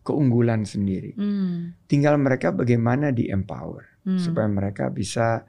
keunggulan 0.00 0.64
sendiri. 0.64 1.12
Hmm. 1.14 1.76
Tinggal 1.84 2.16
mereka 2.16 2.50
bagaimana 2.50 3.12
di 3.12 3.28
empower 3.28 3.86
Hmm. 4.00 4.16
supaya 4.16 4.48
mereka 4.48 4.88
bisa 4.88 5.44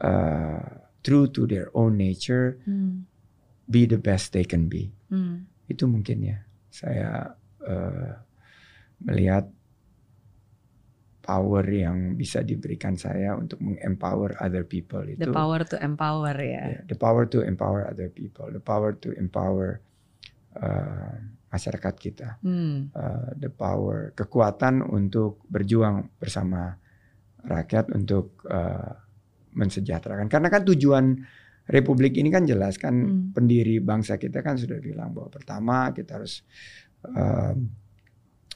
uh, 0.00 0.68
true 1.04 1.28
to 1.28 1.44
their 1.44 1.68
own 1.76 2.00
nature, 2.00 2.56
Hmm. 2.64 3.04
be 3.68 3.84
the 3.84 4.00
best 4.00 4.32
they 4.32 4.48
can 4.48 4.72
be. 4.72 4.88
Hmm. 5.12 5.44
Itu 5.68 5.84
mungkin 5.84 6.24
ya 6.24 6.40
saya 6.72 7.36
uh, 7.60 8.12
melihat 9.04 9.52
power 11.24 11.64
yang 11.64 12.20
bisa 12.20 12.44
diberikan 12.44 13.00
saya 13.00 13.32
untuk 13.32 13.56
mengempower 13.64 14.36
other 14.44 14.68
people 14.68 15.00
itu 15.08 15.24
The 15.24 15.32
power 15.32 15.64
to 15.64 15.80
empower 15.80 16.36
ya. 16.36 16.64
Yeah, 16.76 16.82
the 16.84 16.98
power 17.00 17.24
to 17.32 17.40
empower 17.40 17.88
other 17.88 18.12
people, 18.12 18.52
the 18.52 18.60
power 18.60 18.92
to 19.00 19.16
empower 19.16 19.80
uh, 20.60 21.16
masyarakat 21.48 21.94
kita, 21.96 22.28
Hmm. 22.44 22.92
uh, 22.92 23.32
the 23.40 23.48
power 23.48 24.12
kekuatan 24.12 24.84
untuk 24.84 25.40
berjuang 25.48 26.12
bersama 26.20 26.76
rakyat 27.40 27.88
untuk 27.96 28.44
uh, 28.44 28.92
mensejahterakan. 29.56 30.28
Karena 30.28 30.52
kan 30.52 30.66
tujuan 30.66 31.14
republik 31.64 32.20
ini 32.20 32.28
kan 32.28 32.44
jelas 32.44 32.76
kan 32.76 32.92
Hmm. 32.92 33.32
pendiri 33.32 33.80
bangsa 33.80 34.20
kita 34.20 34.44
kan 34.44 34.60
sudah 34.60 34.76
bilang 34.76 35.16
bahwa 35.16 35.32
pertama 35.32 35.88
kita 35.96 36.20
harus 36.20 36.44
uh, 37.08 37.56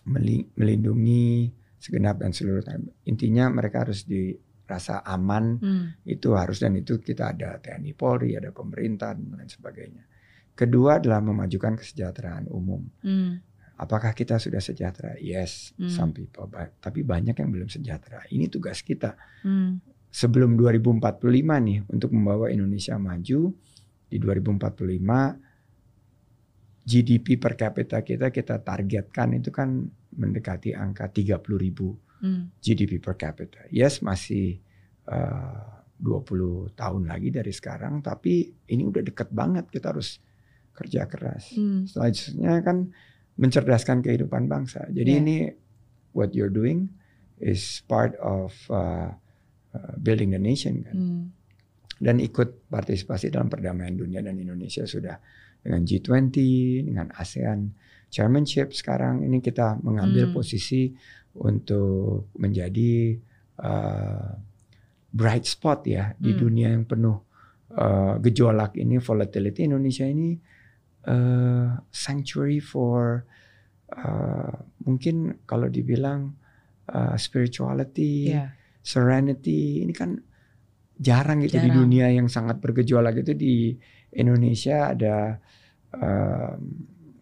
meli- 0.04 0.48
melindungi 0.58 1.54
segenap 1.78 2.18
dan 2.18 2.30
seluruh 2.30 2.62
intinya 3.04 3.48
mereka 3.48 3.86
harus 3.86 4.02
dirasa 4.02 5.00
aman 5.00 5.56
Hmm. 5.56 5.86
itu 6.04 6.34
harus 6.34 6.58
dan 6.58 6.74
itu 6.74 6.98
kita 6.98 7.32
ada 7.32 7.56
TNI 7.56 7.94
Polri 7.94 8.34
ada 8.34 8.50
pemerintah 8.50 9.14
dan 9.14 9.30
lain 9.32 9.46
sebagainya 9.46 10.04
kedua 10.52 10.98
adalah 10.98 11.18
memajukan 11.18 11.74
kesejahteraan 11.74 12.50
umum 12.50 12.82
Hmm. 13.00 13.38
apakah 13.74 14.10
kita 14.10 14.36
sudah 14.36 14.58
sejahtera 14.58 15.14
yes 15.16 15.72
Hmm. 15.74 15.86
some 15.88 16.10
people 16.10 16.44
ba- 16.44 16.74
tapi 16.76 17.02
banyak 17.02 17.32
yang 17.32 17.48
belum 17.48 17.68
sejahtera 17.68 18.26
ini 18.28 18.46
tugas 18.46 18.82
kita 18.82 19.14
Hmm. 19.40 19.78
sebelum 20.10 20.58
2045 20.58 21.00
nih 21.58 21.86
untuk 21.86 22.10
membawa 22.10 22.50
Indonesia 22.50 22.98
maju 22.98 23.54
di 24.08 24.16
2045 24.18 25.36
GDP 26.88 27.36
per 27.36 27.52
kapita 27.52 28.00
kita 28.00 28.32
kita 28.32 28.64
targetkan 28.64 29.36
itu 29.36 29.52
kan 29.52 29.84
mendekati 30.16 30.72
angka 30.72 31.12
30 31.12 31.44
ribu 31.60 31.92
Hmm. 32.18 32.50
GDP 32.58 32.98
per 32.98 33.14
capita. 33.14 33.62
Yes 33.70 34.02
masih 34.02 34.58
uh, 35.06 35.86
20 36.02 36.74
tahun 36.74 37.02
lagi 37.06 37.30
dari 37.30 37.54
sekarang 37.54 38.02
tapi 38.02 38.50
ini 38.70 38.82
udah 38.86 39.02
deket 39.06 39.30
banget 39.30 39.70
kita 39.70 39.94
harus 39.94 40.18
kerja 40.74 41.06
keras. 41.06 41.54
Hmm. 41.54 41.86
Selanjutnya 41.86 42.58
kan 42.62 42.90
mencerdaskan 43.38 44.02
kehidupan 44.02 44.50
bangsa. 44.50 44.86
Jadi 44.90 45.10
Yeah. 45.14 45.22
ini 45.22 45.36
what 46.14 46.34
you're 46.34 46.50
doing 46.50 46.90
is 47.38 47.86
part 47.86 48.18
of 48.18 48.54
uh, 48.66 49.14
uh, 49.74 49.94
building 50.02 50.34
the 50.34 50.42
nation 50.42 50.82
kan. 50.82 50.96
Hmm. 50.98 51.24
Dan 51.98 52.22
ikut 52.22 52.70
partisipasi 52.70 53.30
dalam 53.30 53.50
perdamaian 53.50 53.94
dunia 53.94 54.22
dan 54.22 54.38
Indonesia 54.38 54.86
sudah 54.86 55.18
dengan 55.62 55.82
G20, 55.84 56.34
dengan 56.88 57.06
ASEAN 57.12 57.74
chairmanship 58.08 58.72
sekarang 58.72 59.20
ini 59.20 59.38
kita 59.38 59.76
mengambil 59.84 60.32
Hmm. 60.32 60.34
posisi 60.34 60.88
untuk 61.36 62.32
menjadi 62.40 63.20
uh, 63.60 64.32
bright 65.12 65.44
spot 65.44 65.84
ya 65.84 66.16
di 66.16 66.32
Hmm. 66.32 66.40
dunia 66.40 66.68
yang 66.72 66.84
penuh 66.84 67.20
uh, 67.76 68.16
gejolak 68.18 68.74
ini 68.76 68.96
volatility 68.96 69.68
Indonesia 69.68 70.08
ini 70.08 70.40
uh, 71.04 71.76
sanctuary 71.92 72.58
for 72.58 73.28
uh, 73.92 74.52
mungkin 74.84 75.44
kalau 75.44 75.68
dibilang 75.68 76.32
uh, 76.88 77.14
spirituality, 77.16 78.32
Ya. 78.32 78.56
serenity 78.80 79.84
ini 79.84 79.92
kan 79.92 80.16
jarang 80.98 81.44
gitu 81.44 81.60
di 81.60 81.68
Jarang. 81.70 81.78
dunia 81.86 82.06
yang 82.10 82.26
sangat 82.26 82.58
bergejolak 82.58 83.20
itu 83.20 83.32
di 83.36 83.54
Indonesia 84.14 84.94
ada 84.94 85.36
um, 85.92 86.60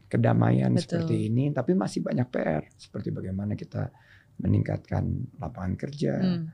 kedamaian 0.06 0.70
Betul. 0.70 0.82
seperti 1.02 1.16
ini 1.30 1.50
tapi 1.50 1.74
masih 1.74 2.02
banyak 2.06 2.28
PR 2.30 2.62
seperti 2.78 3.10
bagaimana 3.10 3.58
kita 3.58 3.90
meningkatkan 4.36 5.04
lapangan 5.40 5.74
kerja, 5.80 6.14
Hmm. 6.20 6.46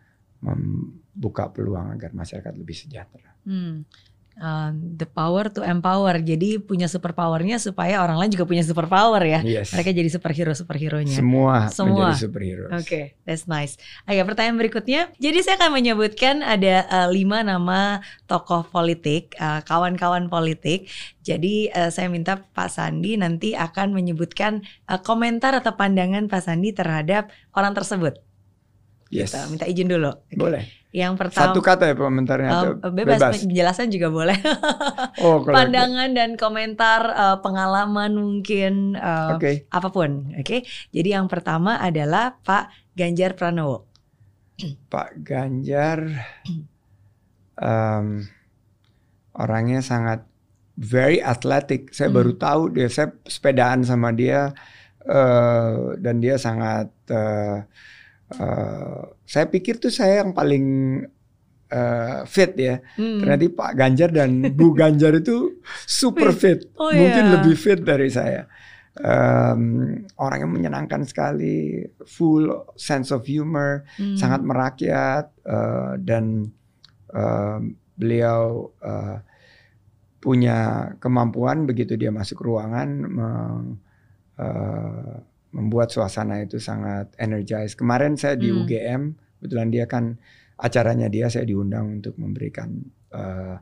membuka 0.42 1.50
peluang 1.54 1.94
agar 1.94 2.10
masyarakat 2.14 2.54
lebih 2.58 2.74
sejahtera. 2.74 3.30
Hmm. 3.46 3.86
Uh, 4.32 4.72
the 4.96 5.04
power 5.04 5.52
to 5.52 5.60
empower. 5.60 6.16
Jadi 6.16 6.56
punya 6.56 6.88
super 6.88 7.12
powernya 7.12 7.60
supaya 7.60 8.00
orang 8.00 8.16
lain 8.16 8.32
juga 8.32 8.48
punya 8.48 8.64
super 8.64 8.88
power 8.88 9.20
ya. 9.20 9.44
Yes. 9.44 9.76
Mereka 9.76 9.92
jadi 9.92 10.08
superhero 10.08 10.56
superheronya. 10.56 11.12
Semua, 11.12 11.68
Semua. 11.68 12.08
menjadi 12.08 12.28
superhero. 12.28 12.64
Oke, 12.72 13.20
that's 13.28 13.44
nice. 13.44 13.76
Oke, 14.08 14.24
pertanyaan 14.24 14.56
berikutnya. 14.56 15.12
Jadi 15.20 15.38
saya 15.44 15.60
akan 15.60 15.76
menyebutkan 15.76 16.40
ada 16.40 16.88
eh, 16.88 17.08
lima 17.12 17.44
nama 17.44 18.00
tokoh 18.24 18.64
politik, 18.72 19.36
eh, 19.36 19.60
kawan-kawan 19.68 20.32
politik. 20.32 20.88
Jadi 21.20 21.68
eh, 21.68 21.92
saya 21.92 22.08
minta 22.08 22.40
Pak 22.40 22.72
Sandi 22.72 23.20
nanti 23.20 23.52
akan 23.52 23.92
menyebutkan 23.92 24.64
eh, 24.64 25.00
komentar 25.04 25.52
atau 25.60 25.76
pandangan 25.76 26.24
Pak 26.26 26.40
Sandi 26.40 26.72
terhadap 26.72 27.28
orang 27.52 27.76
tersebut. 27.76 28.16
Yes. 29.12 29.36
Gitu, 29.36 29.38
minta 29.52 29.68
izin 29.68 29.92
dulu. 29.92 30.08
Oke. 30.08 30.40
Boleh. 30.40 30.81
Yang 30.92 31.14
pertama, 31.16 31.44
Satu 31.48 31.60
kata 31.64 31.88
ya 31.88 31.94
komentarnya 31.96 32.50
atau 32.52 32.72
bebas, 32.92 33.16
bebas. 33.16 33.32
penjelasan 33.40 33.88
juga 33.88 34.08
boleh. 34.12 34.36
Oh, 35.24 35.40
kalau 35.40 35.56
Pandangan 35.56 36.10
dan 36.12 36.36
komentar 36.36 37.00
eh, 37.08 37.36
pengalaman 37.40 38.12
mungkin 38.12 38.92
eh, 38.96 39.32
Oke. 39.32 39.52
apa 39.68 39.88
pun. 39.88 40.36
Oke. 40.36 40.68
Jadi 40.92 41.08
yang 41.12 41.32
pertama 41.32 41.80
adalah 41.80 42.36
Pak 42.44 42.92
Ganjar 42.92 43.32
Pranowo. 43.32 43.88
Pak 44.88 45.24
Ganjar 45.24 45.98
um, 47.62 48.24
orangnya 49.34 49.80
sangat 49.80 50.24
very 50.76 51.20
athletic. 51.20 51.92
Saya 51.92 52.08
Hmm. 52.12 52.16
baru 52.20 52.32
tahu 52.36 52.62
dia 52.72 52.88
saya 52.88 53.12
sepedaan 53.24 53.84
sama 53.84 54.12
dia 54.12 54.52
eh, 55.02 55.72
dan 55.98 56.16
dia 56.20 56.36
sangat 56.38 56.88
eh, 57.10 57.56
eh, 58.34 59.02
saya 59.24 59.46
pikir 59.46 59.76
tuh 59.76 59.88
saya 59.88 60.20
yang 60.20 60.32
paling 60.32 60.64
eh, 61.68 62.18
fit 62.26 62.52
ya. 62.54 62.80
Hmm. 62.94 63.20
Ternyata 63.20 63.44
Pak 63.48 63.72
Ganjar 63.72 64.10
dan 64.10 64.30
Bu 64.52 64.72
Ganjar 64.78 65.16
itu 65.16 65.60
super 65.84 66.32
fit, 66.32 66.68
Oh, 66.76 66.92
mungkin 66.92 67.24
iya. 67.26 67.32
lebih 67.40 67.56
fit 67.56 67.80
dari 67.80 68.08
saya. 68.08 68.44
Em, 68.92 70.04
orangnya 70.20 70.44
menyenangkan 70.44 71.08
sekali, 71.08 71.80
full 72.04 72.44
sense 72.76 73.08
of 73.08 73.24
humor, 73.24 73.88
Hmm. 73.96 74.20
sangat 74.20 74.44
merakyat 74.44 75.32
eh, 75.48 75.92
dan 76.04 76.52
em, 77.08 77.60
beliau 77.96 78.68
eh, 78.84 79.16
punya 80.20 80.58
kemampuan 81.00 81.64
begitu 81.64 81.96
dia 81.96 82.12
masuk 82.12 82.44
ruangan 82.44 82.88
eh, 84.38 85.14
membuat 85.52 85.92
suasana 85.92 86.40
itu 86.40 86.56
sangat 86.56 87.12
energized. 87.16 87.76
Kemarin 87.76 88.16
saya 88.16 88.34
di 88.34 88.48
Hmm. 88.48 88.64
UGM, 88.64 89.02
kebetulan 89.38 89.68
dia 89.68 89.84
kan 89.84 90.04
acaranya 90.56 91.08
dia 91.08 91.28
saya 91.28 91.44
diundang 91.44 92.00
untuk 92.00 92.16
memberikan 92.16 92.80
eh, 93.12 93.56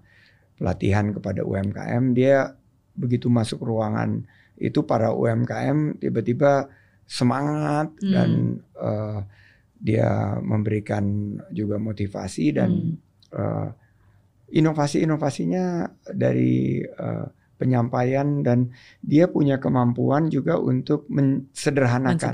pelatihan 0.55 1.11
kepada 1.11 1.43
UMKM. 1.43 2.15
Dia 2.15 2.55
begitu 2.95 3.27
masuk 3.27 3.67
ruangan 3.67 4.23
itu 4.55 4.87
para 4.87 5.11
UMKM 5.11 5.99
tiba-tiba 5.99 6.71
semangat 7.05 7.91
Hmm. 7.99 8.13
dan 8.15 8.31
eh, 8.79 9.21
dia 9.81 10.37
memberikan 10.39 11.35
juga 11.51 11.83
motivasi 11.83 12.55
dan 12.55 12.71
Hmm. 12.71 12.95
eh, 13.35 13.69
inovasi-inovasinya 14.51 15.67
dari 16.13 16.83
eh, 16.85 17.27
penyampaian 17.61 18.41
dan 18.41 18.73
dia 18.99 19.29
punya 19.29 19.61
kemampuan 19.61 20.27
juga 20.27 20.57
untuk 20.57 21.05
mensederhanakan 21.07 22.33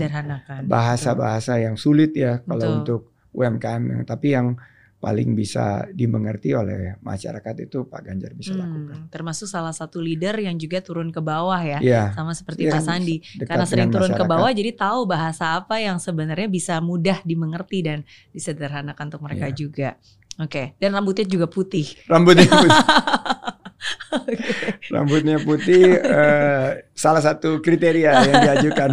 bahasa-bahasa 0.64 1.58
yang 1.58 1.74
sulit 1.74 2.14
ya 2.14 2.38
Betul. 2.38 2.48
kalau 2.48 2.66
untuk 2.78 3.00
UMKM 3.32 3.82
yang 3.90 4.02
tapi 4.04 4.28
yang 4.32 4.54
paling 4.96 5.36
bisa 5.36 5.84
dimengerti 5.92 6.56
oleh 6.56 6.96
masyarakat 6.98 7.54
itu 7.60 7.84
Pak 7.84 8.00
Ganjar 8.00 8.32
bisa 8.32 8.56
Hmm, 8.56 8.64
lakukan. 8.64 8.96
termasuk 9.12 9.44
salah 9.44 9.70
satu 9.70 10.00
leader 10.00 10.40
yang 10.40 10.56
juga 10.56 10.80
turun 10.80 11.12
ke 11.12 11.20
bawah 11.20 11.60
ya, 11.60 11.78
Iya, 11.78 12.04
sama 12.10 12.32
seperti 12.32 12.64
Pak 12.64 12.80
Sandi. 12.80 13.20
Karena 13.38 13.68
sering 13.68 13.92
turun 13.92 14.08
ke 14.08 14.16
masyarakat. 14.16 14.32
bawah, 14.32 14.50
jadi 14.50 14.70
tahu 14.72 15.04
bahasa 15.04 15.44
apa 15.54 15.76
yang 15.78 16.00
sebenarnya 16.00 16.48
bisa 16.48 16.80
mudah 16.80 17.20
dimengerti 17.22 17.84
dan 17.84 17.98
disederhanakan 18.32 19.04
untuk 19.06 19.20
mereka 19.20 19.46
Iya. 19.46 19.54
juga. 19.54 19.88
Oke, 20.36 20.74
dan 20.76 20.90
rambutnya 20.90 21.24
juga 21.24 21.44
putih. 21.46 21.86
Rambutnya 22.06 22.48
putih. 22.56 22.72
Rambutnya 24.92 25.38
putih 25.38 25.98
eh, 25.98 26.68
salah 26.92 27.20
satu 27.20 27.60
kriteria 27.60 28.10
yang 28.26 28.36
diajukan 28.42 28.90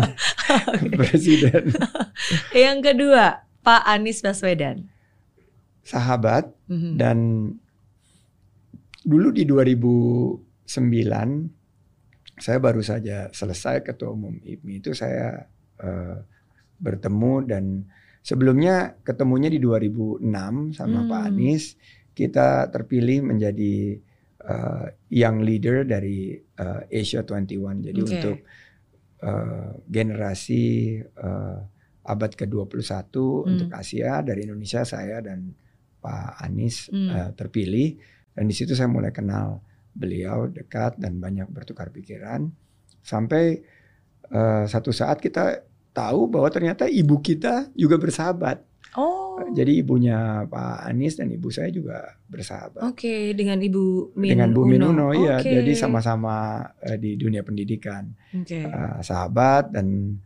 presiden. 0.97 1.73
yang 2.55 2.81
kedua, 2.81 3.45
Pak 3.61 3.83
Anies 3.87 4.19
Baswedan. 4.19 4.89
Sahabat 5.83 6.47
Mhm. 6.71 6.95
dan 6.95 7.17
dulu 9.03 9.29
di 9.29 9.43
2009 9.43 11.51
saya 12.33 12.57
baru 12.57 12.79
saja 12.79 13.27
selesai 13.29 13.83
ketua 13.83 14.15
umum 14.15 14.39
IPMI 14.39 14.79
itu 14.79 14.95
saya 14.95 15.43
uh, 15.83 16.23
bertemu 16.79 17.33
dan 17.45 17.63
sebelumnya 18.23 18.95
ketemunya 19.03 19.51
di 19.51 19.59
2006 19.59 20.23
sama 20.73 21.03
Hmm. 21.03 21.09
Pak 21.11 21.21
Anies 21.29 21.75
kita 22.15 22.71
terpilih 22.71 23.27
menjadi 23.27 23.99
uh, 24.47 24.85
young 25.09 25.43
leader 25.43 25.83
dari 25.87 26.35
uh, 26.37 26.83
Asia 26.87 27.23
21 27.23 27.87
jadi 27.89 27.99
Oke. 27.99 28.11
untuk 28.13 28.37
uh, 29.23 29.71
generasi 29.87 30.63
uh, 31.01 31.59
abad 32.03 32.31
ke-21 32.35 33.15
untuk 33.47 33.69
Asia 33.71 34.19
dari 34.19 34.43
Indonesia 34.43 34.83
saya 34.83 35.23
dan 35.23 35.55
Pak 36.03 36.43
Anies 36.43 36.91
Hmm. 36.91 37.09
uh, 37.09 37.31
terpilih 37.31 37.95
dan 38.35 38.49
di 38.49 38.55
situ 38.55 38.75
saya 38.75 38.91
mulai 38.91 39.15
kenal 39.15 39.63
beliau 39.93 40.49
dekat 40.49 40.97
dan 40.97 41.21
banyak 41.21 41.47
bertukar 41.53 41.93
pikiran 41.93 42.49
sampai 43.05 43.61
uh, 44.33 44.65
satu 44.65 44.89
saat 44.89 45.21
kita 45.21 45.63
tahu 45.93 46.25
bahwa 46.25 46.49
ternyata 46.49 46.89
ibu 46.89 47.21
kita 47.21 47.69
juga 47.77 48.01
bersahabat. 48.01 48.65
Oh. 48.93 49.41
Jadi 49.49 49.81
ibunya 49.81 50.45
Pak 50.45 50.85
Anies 50.85 51.17
dan 51.17 51.33
ibu 51.33 51.49
saya 51.49 51.73
juga 51.73 52.13
bersahabat. 52.29 52.85
Oke, 52.85 53.33
dengan 53.33 53.57
Ibu 53.57 54.13
Min 54.13 54.37
Dengan 54.37 54.49
Bu 54.53 54.69
Minuno 54.69 55.09
ya, 55.11 55.41
Oke. 55.41 55.49
jadi 55.49 55.73
sama-sama 55.73 56.61
uh, 56.61 56.97
di 57.01 57.17
dunia 57.17 57.41
pendidikan 57.41 58.13
Oke. 58.37 58.61
uh, 58.61 59.01
sahabat 59.01 59.73
dan 59.73 60.17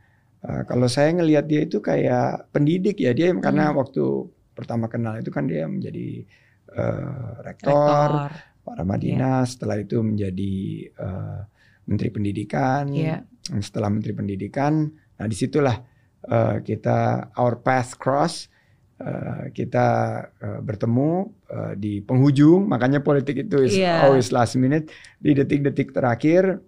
uh, 0.43 0.67
kalau 0.67 0.91
saya 0.91 1.15
ngelihat 1.15 1.47
dia 1.47 1.63
itu 1.63 1.79
kayak 1.79 2.51
pendidik 2.51 2.99
ya 2.99 3.15
dia 3.15 3.31
karena 3.39 3.71
Hmm. 3.71 3.79
waktu 3.79 4.03
pertama 4.51 4.89
kenal 4.89 5.15
itu 5.15 5.31
kan 5.31 5.47
dia 5.47 5.63
menjadi 5.63 6.27
uh, 6.75 7.39
rektor, 7.45 8.09
Rektor. 8.27 8.65
para 8.67 8.83
Madinah, 8.83 9.47
setelah 9.47 9.79
itu 9.79 10.01
menjadi 10.03 10.55
uh, 10.99 11.39
Menteri 11.87 12.09
Pendidikan, 12.11 12.91
Iya. 12.91 13.23
setelah 13.63 13.87
Menteri 13.87 14.11
Pendidikan, 14.11 14.91
nah 15.15 15.23
di 15.23 15.37
situlah 15.39 15.77
uh, 16.25 16.57
kita 16.61 17.29
our 17.37 17.59
path 17.59 17.95
cross, 17.95 18.49
uh, 18.97 19.53
kita 19.53 19.87
uh, 20.33 20.59
bertemu 20.59 21.11
uh, 21.49 21.73
di 21.77 22.01
penghujung, 22.01 22.65
makanya 22.65 22.99
politik 22.99 23.45
itu 23.45 23.61
is 23.61 23.77
Iya. 23.77 24.01
always 24.03 24.33
last 24.33 24.57
minute 24.57 24.89
di 25.21 25.37
detik-detik 25.37 25.93
terakhir. 25.93 26.61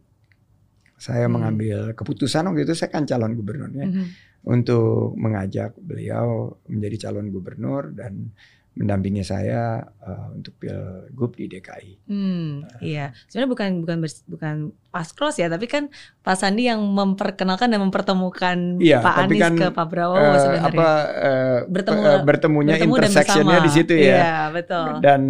Saya 0.99 1.25
Hmm. 1.25 1.39
mengambil 1.39 1.95
keputusan 1.95 2.43
waktu 2.43 2.67
itu 2.67 2.75
saya 2.75 2.91
kan 2.91 3.07
calon 3.07 3.31
gubernurnya 3.33 3.87
Mhm. 3.87 4.05
untuk 4.45 5.15
mengajak 5.15 5.71
beliau 5.79 6.59
menjadi 6.67 7.07
calon 7.07 7.31
gubernur 7.31 7.95
dan 7.95 8.35
mendampingi 8.79 9.21
saya 9.21 9.83
uh, 9.99 10.31
untuk 10.31 10.55
pilgub 10.55 11.35
di 11.35 11.51
DKI. 11.51 12.07
Hmm, 12.07 12.63
iya. 12.79 13.11
Sebenarnya 13.27 13.51
bukan 13.51 13.69
bukan 13.83 13.97
bers- 13.99 14.23
bukan 14.23 14.55
pas 14.87 15.11
cross 15.11 15.35
ya, 15.35 15.51
tapi 15.51 15.67
kan 15.67 15.91
Pak 16.23 16.39
Sandi 16.39 16.71
yang 16.71 16.79
memperkenalkan 16.79 17.67
dan 17.67 17.83
mempertemukan 17.83 18.79
Iya, 18.79 19.03
Pak 19.03 19.15
Anies 19.27 19.43
kan, 19.43 19.53
ke 19.53 19.67
Pak 19.69 19.85
Prabowo 19.85 20.15
Eh, 20.15 20.39
sebenarnya. 20.39 20.71
apa 20.71 20.87
eh, 21.11 21.59
Bertemu- 21.67 22.07
eh, 22.07 22.19
bertemunya 22.23 22.73
Bertemu 22.79 22.95
intersectionnya 22.95 23.59
di 23.59 23.69
situ 23.69 23.93
ya. 23.93 24.07
Iya, 24.15 24.33
betul. 24.55 24.87
Dan 25.03 25.21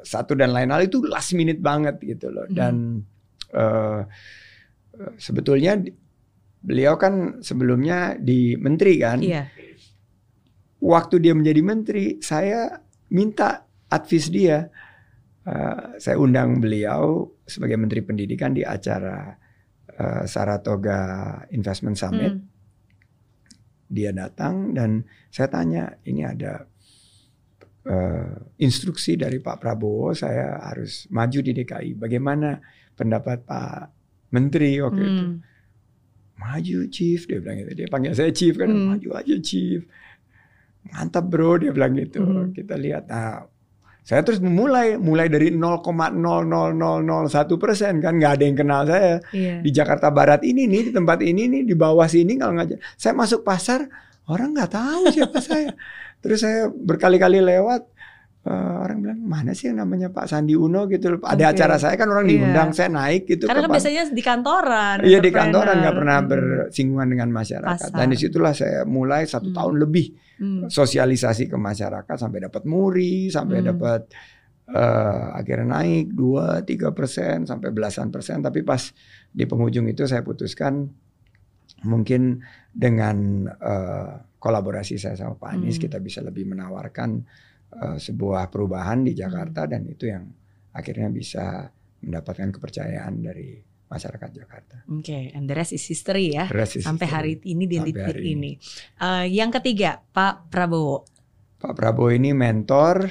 satu 0.00 0.32
dan 0.32 0.56
lain 0.56 0.72
hal 0.72 0.80
itu 0.80 1.04
last 1.04 1.36
minute 1.36 1.60
banget 1.60 2.00
gitu 2.00 2.32
loh. 2.32 2.48
Hmm. 2.48 2.56
Dan 2.56 2.74
eh, 3.52 4.00
sebetulnya 5.20 5.76
beliau 6.64 6.96
kan 6.96 7.44
sebelumnya 7.44 8.16
di 8.16 8.56
menteri 8.56 8.96
kan. 8.96 9.20
Iya. 9.20 9.52
Waktu 10.76 11.18
dia 11.18 11.32
menjadi 11.32 11.60
menteri, 11.60 12.04
saya 12.20 12.84
minta 13.10 13.64
advis 13.86 14.28
dia. 14.28 14.66
Eh, 15.46 15.82
saya 16.02 16.18
undang 16.18 16.58
beliau 16.58 17.30
sebagai 17.46 17.78
menteri 17.78 18.02
pendidikan 18.02 18.50
di 18.50 18.66
acara 18.66 19.30
eh, 19.86 20.22
Saratoga 20.26 20.98
Investment 21.50 21.94
Summit. 21.94 22.34
Hmm. 22.34 22.54
dia 23.86 24.10
datang 24.10 24.74
dan 24.74 25.06
saya 25.30 25.46
tanya 25.46 25.94
ini 26.02 26.26
ada 26.26 26.66
eh, 27.86 28.34
instruksi 28.58 29.14
dari 29.14 29.38
Pak 29.38 29.62
Prabowo 29.62 30.10
saya 30.10 30.58
harus 30.58 31.06
maju 31.06 31.38
di 31.38 31.54
DKI 31.54 31.94
bagaimana 31.94 32.58
pendapat 32.98 33.46
Pak 33.46 33.78
Menteri 34.34 34.82
waktu 34.82 35.02
itu 35.06 35.22
Hmm. 35.22 35.38
maju 36.34 36.78
Chief 36.90 37.20
dia 37.30 37.38
bilang 37.38 37.62
gitu 37.62 37.72
dia 37.78 37.86
panggil 37.86 38.10
saya 38.10 38.34
Chief 38.34 38.58
kan 38.58 38.74
Hmm. 38.74 38.90
maju 38.90 39.08
aja 39.14 39.38
Chief 39.38 39.86
mantap 40.88 41.24
bro 41.24 41.56
dia 41.56 41.70
bilang 41.70 41.92
gitu 41.92 42.20
Hmm. 42.20 42.50
kita 42.50 42.74
lihat 42.74 43.06
nah 43.06 43.44
saya 44.02 44.22
terus 44.22 44.38
memulai 44.38 44.94
mulai 44.94 45.26
dari 45.26 45.50
0,00001 45.50 46.62
persen 47.56 47.98
kan 47.98 48.14
nggak 48.14 48.32
ada 48.38 48.44
yang 48.44 48.56
kenal 48.56 48.82
saya 48.84 49.18
Iya. 49.30 49.54
di 49.60 49.70
Jakarta 49.70 50.08
Barat 50.08 50.42
ini 50.42 50.64
nih 50.64 50.82
di 50.88 50.92
tempat 50.92 51.18
ini 51.20 51.42
nih 51.48 51.62
di 51.64 51.74
bawah 51.74 52.06
sini 52.06 52.36
kalau 52.36 52.54
nggak 52.54 52.78
saya 52.94 53.12
masuk 53.12 53.42
pasar 53.42 53.86
orang 54.26 54.54
nggak 54.54 54.70
tahu 54.70 55.02
siapa 55.10 55.38
saya 55.38 55.74
terus 56.22 56.38
saya 56.40 56.70
berkali-kali 56.70 57.38
lewat 57.40 57.82
eh, 58.46 58.52
orang 58.78 58.98
bilang 59.02 59.18
mana 59.20 59.50
sih 59.50 59.66
yang 59.66 59.82
namanya 59.82 60.06
Pak 60.08 60.24
Sandi 60.24 60.54
Uno 60.54 60.86
gitu 60.86 61.10
loh. 61.10 61.18
ada 61.20 61.34
Oke. 61.44 61.52
acara 61.52 61.76
saya 61.76 61.94
kan 61.94 62.06
orang 62.06 62.24
Iya. 62.24 62.32
diundang 62.38 62.70
saya 62.70 62.88
naik 62.88 63.26
gitu 63.26 63.44
Karena 63.44 63.66
kan 63.66 63.74
biasanya 63.74 64.02
di 64.08 64.22
kantoran. 64.22 64.96
iya 65.02 65.18
di 65.18 65.30
kantoran 65.30 65.76
nggak 65.82 65.96
pernah 65.96 66.16
Hmm. 66.16 66.28
bersinggungan 66.30 67.08
dengan 67.08 67.28
masyarakat 67.30 67.90
Pasar. 67.90 67.98
dan 67.98 68.06
di 68.06 68.16
situlah 68.16 68.52
saya 68.52 68.78
mulai 68.82 69.26
satu 69.26 69.50
Hmm. 69.50 69.56
tahun 69.56 69.74
lebih 69.80 70.06
Hmm. 70.36 70.62
sosialisasi 70.68 71.46
ke 71.46 71.56
masyarakat 71.56 72.14
sampai 72.14 72.38
dapat 72.40 72.62
muri 72.64 73.26
sampai 73.28 73.58
Hmm. 73.60 73.68
dapat 73.72 74.02
eh, 74.66 75.26
akhirnya 75.32 75.78
naik 75.78 76.10
2 76.10 76.58
3 76.60 76.90
persen 76.90 77.46
sampai 77.46 77.70
belasan 77.70 78.10
persen 78.10 78.38
tapi 78.40 78.62
pas 78.62 78.82
di 79.28 79.42
penghujung 79.42 79.86
itu 79.86 80.02
saya 80.04 80.22
putuskan 80.22 80.86
mungkin 81.82 82.42
dengan 82.68 83.16
eh, 83.48 84.10
kolaborasi 84.36 84.94
saya 84.96 85.14
sama 85.16 85.34
Pak 85.34 85.50
Anies 85.52 85.76
Hmm. 85.76 85.84
kita 85.86 85.98
bisa 85.98 86.18
lebih 86.20 86.46
menawarkan 86.46 87.22
eh, 87.72 87.98
sebuah 87.98 88.48
perubahan 88.48 89.02
di 89.02 89.12
Jakarta 89.12 89.64
Hmm. 89.64 89.70
dan 89.70 89.82
itu 89.86 90.04
yang 90.06 90.24
akhirnya 90.70 91.08
bisa 91.08 91.66
mendapatkan 92.00 92.52
kepercayaan 92.52 93.14
dari 93.18 93.56
masyarakat 93.86 94.30
Jakarta. 94.34 94.76
Oke, 94.90 95.30
and 95.30 95.46
the 95.46 95.54
rest 95.54 95.70
is 95.70 95.86
history 95.86 96.34
ya. 96.34 96.50
The 96.50 96.58
rest 96.58 96.74
is 96.76 96.84
Sampai 96.84 97.06
hari 97.06 97.32
history. 97.38 97.52
ini 97.54 97.64
di 97.64 97.76
titik 97.80 98.02
hari 98.02 98.22
ini. 98.34 98.50
ini. 98.52 98.52
Eh, 98.98 99.26
yang 99.32 99.50
ketiga, 99.50 100.02
Pak 100.02 100.50
Prabowo. 100.50 101.06
Pak 101.56 101.72
Prabowo 101.72 102.10
ini 102.10 102.34
mentor, 102.34 103.06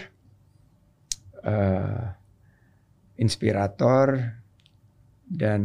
eh, 1.42 2.06
inspirator, 3.16 4.36
dan 5.26 5.62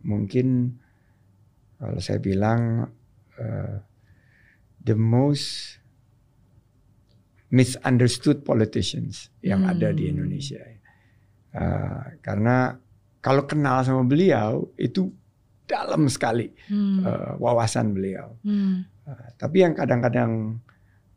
mungkin 0.00 0.78
kalau 1.76 1.98
saya 1.98 2.18
bilang 2.18 2.88
eh, 3.36 3.76
the 4.80 4.94
most 4.94 5.77
misunderstood 7.48 8.44
politicians 8.44 9.32
yang 9.40 9.64
ada 9.64 9.88
di 9.90 10.08
Hmm. 10.08 10.12
Indonesia. 10.20 10.60
Eh, 11.48 12.04
karena 12.20 12.76
kalau 13.18 13.48
kenal 13.48 13.82
sama 13.82 14.04
beliau 14.04 14.68
itu 14.76 15.08
dalam 15.64 16.08
sekali 16.08 16.48
Hmm. 16.68 17.04
eh, 17.04 17.32
wawasan 17.40 17.92
beliau. 17.92 18.36
Hmm. 18.44 18.84
Uh, 19.08 19.28
tapi 19.40 19.64
yang 19.64 19.72
kadang-kadang 19.72 20.60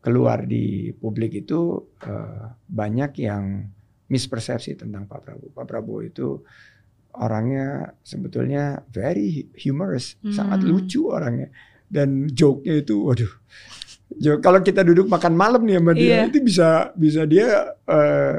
keluar 0.00 0.48
di 0.48 0.96
publik 0.96 1.44
itu 1.44 1.92
uh, 2.08 2.56
banyak 2.64 3.20
yang 3.20 3.68
mispersepsi 4.08 4.80
tentang 4.80 5.04
Pak 5.04 5.20
Prabowo. 5.20 5.52
Pak 5.52 5.66
Prabowo 5.68 6.00
itu 6.00 6.40
orangnya 7.12 7.92
sebetulnya 8.00 8.80
very 8.88 9.52
humorous, 9.60 10.16
Hmm. 10.24 10.32
sangat 10.32 10.64
lucu 10.64 11.04
orangnya. 11.04 11.52
Dan 11.84 12.32
joke-nya 12.32 12.80
itu, 12.80 13.04
waduh. 13.04 13.28
Joke, 14.16 14.40
kalau 14.40 14.58
kita 14.58 14.80
duduk 14.80 15.06
makan 15.06 15.32
malam 15.32 15.62
nih 15.62 15.76
sama 15.78 15.92
dia, 15.92 16.14
Iya. 16.14 16.22
itu 16.26 16.38
bisa 16.40 16.68
bisa 16.92 17.22
dia 17.24 17.48
uh, 17.86 18.38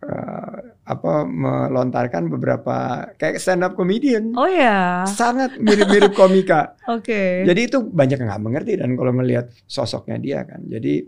uh, 0.00 0.56
apa 0.82 1.12
melontarkan 1.22 2.26
beberapa 2.28 2.76
kayak 3.14 3.36
stand 3.36 3.60
up 3.60 3.76
comedian. 3.76 4.32
Oh 4.32 4.48
ya, 4.48 5.04
Sangat 5.04 5.58
mirip-mirip 5.58 6.16
komika. 6.20 6.74
oke. 6.86 7.44
Jadi 7.44 7.60
itu 7.60 7.78
banyak 7.82 8.16
yang 8.16 8.28
nggak 8.28 8.42
mengerti 8.42 8.72
dan 8.74 8.96
kalau 8.96 9.12
melihat 9.12 9.52
sosoknya 9.64 10.16
dia 10.16 10.38
kan. 10.42 10.64
Jadi 10.64 11.04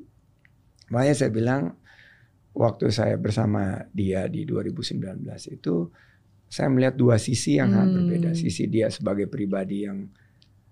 makanya 0.91 1.15
saya 1.17 1.31
bilang 1.31 1.63
waktu 2.53 2.91
saya 2.91 3.15
bersama 3.15 3.87
dia 3.89 4.27
di 4.27 4.45
2019 4.45 5.01
itu 5.49 5.89
saya 6.45 6.67
melihat 6.67 6.99
dua 6.99 7.17
sisi 7.17 7.57
yang 7.57 7.71
Hmm. 7.73 7.95
berbeda. 7.95 8.35
Sisi 8.35 8.67
dia 8.67 8.91
sebagai 8.91 9.27
pribadi 9.27 9.87
yang 9.87 10.11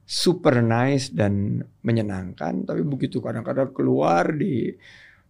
super 0.08 0.64
nice 0.64 1.12
dan 1.12 1.60
menyenangkan, 1.84 2.64
tapi 2.64 2.80
begitu 2.80 3.20
kadang-kadang 3.20 3.76
keluar 3.76 4.32
di 4.32 4.72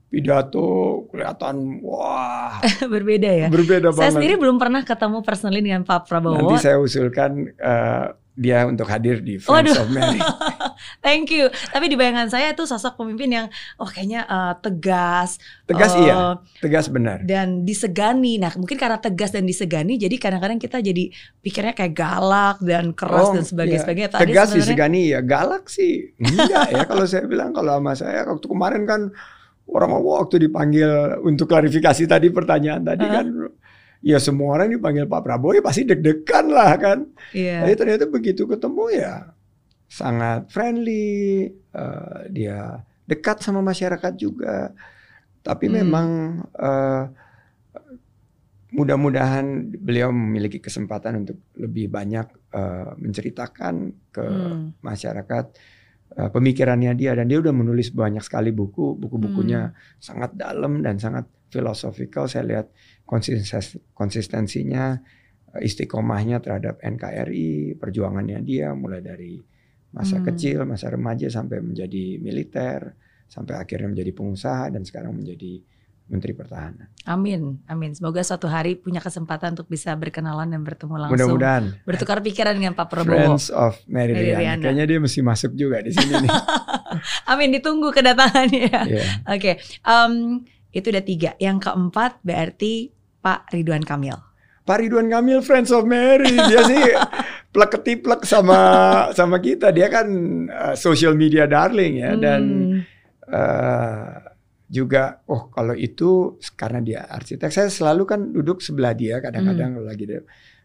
pidato 0.09 1.05
kelihatan 1.13 1.85
wah 1.85 2.65
Berbeda 2.95 3.29
ya. 3.29 3.49
berbeda 3.53 3.93
Saya 3.93 4.09
banget. 4.09 4.15
sendiri 4.17 4.35
belum 4.41 4.57
pernah 4.57 4.81
ketemu 4.81 5.19
personally 5.21 5.61
dengan 5.61 5.83
Pak 5.85 6.09
Prabowo. 6.09 6.39
Nanti 6.39 6.65
saya 6.65 6.81
usulkan 6.81 7.45
eh, 7.53 8.07
dia 8.39 8.63
untuk 8.63 8.87
hadir 8.87 9.19
di 9.19 9.35
Friends 9.37 9.75
Waduh. 9.75 9.83
of 9.83 9.91
Mary. 9.91 10.23
Thank 11.05 11.29
you. 11.29 11.51
Tapi 11.51 11.87
di 11.87 11.99
bayangan 11.99 12.31
saya 12.31 12.55
itu 12.55 12.63
sosok 12.63 12.95
pemimpin 12.97 13.27
yang 13.29 13.47
oh 13.75 13.85
kayaknya 13.85 14.23
eh, 14.23 14.55
tegas, 14.61 15.43
Tegas 15.65 15.93
eh, 15.93 16.07
iya, 16.07 16.39
tegas 16.59 16.87
benar. 16.87 17.19
dan 17.21 17.67
disegani. 17.67 18.39
Nah, 18.39 18.55
mungkin 18.55 18.79
karena 18.79 18.97
tegas 18.97 19.29
dan 19.29 19.43
disegani, 19.43 19.97
jadi 19.97 20.15
kadang-kadang 20.15 20.57
kita 20.57 20.79
jadi 20.79 21.11
pikirnya 21.41 21.75
kayak 21.75 21.93
galak 21.93 22.57
dan 22.61 22.95
keras 22.95 23.27
Oh, 23.27 23.35
dan 23.35 23.43
sebagainya. 23.43 23.75
iya. 23.75 23.83
sebagainya. 23.83 24.11
Tadi 24.11 24.23
Tegas 24.25 24.47
sebenarnya- 24.49 24.63
disegani 24.65 25.01
ya 25.09 25.21
galak 25.21 25.65
sih. 25.67 25.95
Enggak 26.17 26.67
ya 26.71 26.83
kalau 26.85 27.05
saya 27.05 27.27
bilang 27.27 27.51
kalau 27.51 27.75
sama 27.75 27.93
saya 27.93 28.23
waktu 28.25 28.47
kemarin 28.47 28.83
kan 28.85 29.01
orang 29.67 29.91
waktu 29.99 30.41
dipanggil 30.41 30.89
untuk 31.21 31.45
klarifikasi 31.45 32.07
tadi 32.07 32.31
pertanyaan 32.31 32.81
tadi 32.81 33.05
Hah? 33.05 33.21
kan 33.21 33.27
ya 33.99 34.19
semua 34.19 34.55
orang 34.55 34.71
dipanggil 34.71 35.05
Pak 35.05 35.23
Prabowo 35.23 35.53
ya 35.53 35.63
pasti 35.63 35.83
deg-degan 35.83 36.47
lah 36.49 36.73
kan. 36.79 36.99
Iya. 37.35 37.67
Tapi 37.67 37.75
ternyata 37.75 38.05
begitu 38.07 38.47
ketemu 38.47 38.85
ya 38.95 39.15
sangat 39.89 40.53
friendly, 40.53 41.49
eh, 41.53 42.21
dia 42.29 42.79
dekat 43.09 43.41
sama 43.41 43.65
masyarakat 43.65 44.13
juga. 44.15 44.71
Tapi 45.41 45.67
Hmm. 45.67 45.75
memang 45.81 46.09
eh, 46.55 47.05
mudah-mudahan 48.69 49.73
beliau 49.81 50.13
memiliki 50.13 50.61
kesempatan 50.61 51.25
untuk 51.25 51.41
lebih 51.57 51.89
banyak 51.89 52.27
eh, 52.49 52.91
menceritakan 52.97 53.75
ke 54.09 54.25
Hmm. 54.25 54.73
masyarakat 54.81 55.45
pemikirannya 56.09 56.97
dia 56.97 57.13
dan 57.15 57.29
dia 57.29 57.39
udah 57.39 57.53
menulis 57.53 57.93
banyak 57.93 58.25
sekali 58.25 58.49
buku, 58.51 58.97
buku-bukunya 58.97 59.71
sangat 60.01 60.35
dalam 60.35 60.81
dan 60.83 60.97
sangat 60.97 61.29
filosofikal. 61.53 62.25
Saya 62.27 62.45
lihat 62.49 62.67
konsistensinya, 63.97 65.01
eh, 65.57 65.63
istiqomahnya 65.65 66.45
terhadap 66.45 66.79
NKRI, 66.85 67.81
perjuangannya 67.81 68.45
dia 68.45 68.77
mulai 68.77 69.01
dari 69.01 69.41
masa 69.89 70.21
Hmm. 70.21 70.27
kecil, 70.29 70.69
masa 70.69 70.93
remaja 70.93 71.27
sampai 71.33 71.65
menjadi 71.65 72.21
militer, 72.21 72.93
sampai 73.25 73.57
akhirnya 73.57 73.89
menjadi 73.89 74.13
pengusaha 74.13 74.69
dan 74.69 74.85
sekarang 74.85 75.17
menjadi 75.17 75.65
Menteri 76.09 76.33
Pertahanan. 76.33 76.89
Amin, 77.05 77.61
amin. 77.69 77.93
Semoga 77.93 78.25
suatu 78.25 78.49
hari 78.49 78.81
punya 78.81 78.97
kesempatan 78.97 79.53
untuk 79.53 79.69
bisa 79.69 79.93
berkenalan 79.93 80.49
dan 80.49 80.65
bertemu 80.65 80.97
langsung. 80.97 81.37
Mudah-mudahan 81.37 81.85
Bertukar 81.85 82.25
pikiran 82.25 82.57
dengan 82.57 82.73
Pak 82.73 82.89
Prabowo. 82.89 83.13
Friends 83.13 83.53
of 83.53 83.77
Mary 83.85 84.17
Mary 84.17 84.33
Riana. 84.33 84.41
Riana. 84.41 84.63
Kayaknya 84.65 84.85
dia 84.89 84.99
mesti 85.05 85.21
masuk 85.21 85.53
juga 85.53 85.85
di 85.85 85.93
sini 85.93 86.25
nih. 86.25 86.33
Amin, 87.31 87.53
ditunggu 87.53 87.93
kedatangannya. 87.93 88.73
Iya. 88.89 89.05
Oke, 89.29 89.61
em, 89.85 90.13
itu 90.73 90.87
udah 90.89 91.05
tiga. 91.05 91.31
Yang 91.37 91.69
keempat 91.69 92.25
berarti 92.25 92.89
Pak 93.19 93.51
Ridwan 93.51 93.83
Kamil. 93.83 94.17
Pak 94.63 94.79
Ridwan 94.79 95.09
Kamil 95.09 95.41
Friends 95.41 95.71
of 95.71 95.85
Mary. 95.85 96.29
Dia 96.31 96.61
sih 96.63 96.83
plek 97.55 97.71
ketiplek 97.75 98.23
sama 98.23 98.61
sama 99.13 99.39
kita. 99.39 99.73
Dia 99.73 99.89
kan 99.89 100.07
uh, 100.47 100.75
social 100.75 101.15
media 101.15 101.45
darling 101.45 101.95
ya. 101.99 102.13
Dan 102.15 102.43
Hmm, 102.45 102.85
uh, 103.29 104.13
juga 104.69 105.25
oh 105.25 105.49
kalau 105.49 105.73
itu 105.73 106.37
karena 106.53 106.85
dia 106.85 107.01
arsitek 107.09 107.49
saya 107.49 107.69
selalu 107.69 108.03
kan 108.05 108.21
duduk 108.29 108.61
sebelah 108.61 108.93
dia 108.93 109.17
kadang-kadang 109.17 109.81
kalau 109.81 109.87
lagi 109.89 110.05
di, 110.05 110.17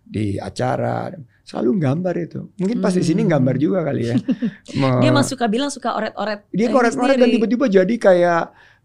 di 0.04 0.26
acara. 0.36 1.08
Selalu 1.44 1.70
gambar 1.76 2.16
itu. 2.20 2.40
Mungkin 2.56 2.80
pas 2.80 2.92
di 2.92 3.04
sini 3.04 3.24
Hmm. 3.24 3.32
gambar 3.36 3.56
juga 3.56 3.84
kali 3.84 4.04
ya. 4.08 4.16
Dia 5.04 5.12
emang 5.12 5.24
suka 5.24 5.48
bilang 5.48 5.68
suka 5.68 5.92
oret-oret. 5.92 6.48
dia 6.52 6.68
ini 6.68 6.72
korek-korek 6.72 7.16
dan 7.16 7.28
tiba-tiba 7.30 7.66
jadi 7.68 7.96
kayak 8.00 8.44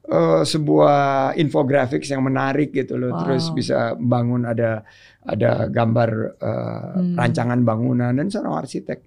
eh, 0.09 0.43
sebuah 0.43 0.99
infografis 1.37 2.09
yang 2.09 2.25
menarik 2.25 2.73
gitu 2.73 2.97
loh. 2.97 3.13
Wow. 3.13 3.21
Terus 3.25 3.45
bisa 3.53 3.93
bangun 3.95 4.49
ada 4.49 4.83
ada 5.23 5.69
gambar 5.69 6.11
eh, 6.41 6.87
Hmm. 6.99 7.15
rancangan 7.15 7.61
bangunan 7.63 8.17
dan 8.17 8.33
seorang 8.33 8.65
arsitek. 8.65 8.99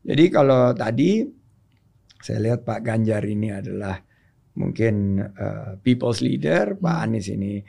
Jadi 0.00 0.24
kalau 0.32 0.72
tadi 0.72 1.20
saya 2.20 2.40
lihat 2.40 2.64
Pak 2.64 2.80
Ganjar 2.80 3.24
ini 3.24 3.52
adalah 3.52 4.00
mungkin 4.56 5.20
eh, 5.20 5.76
people's 5.84 6.24
leader, 6.24 6.72
Pak 6.74 6.96
Hmm. 6.96 7.04
Anies 7.12 7.28
ini 7.28 7.60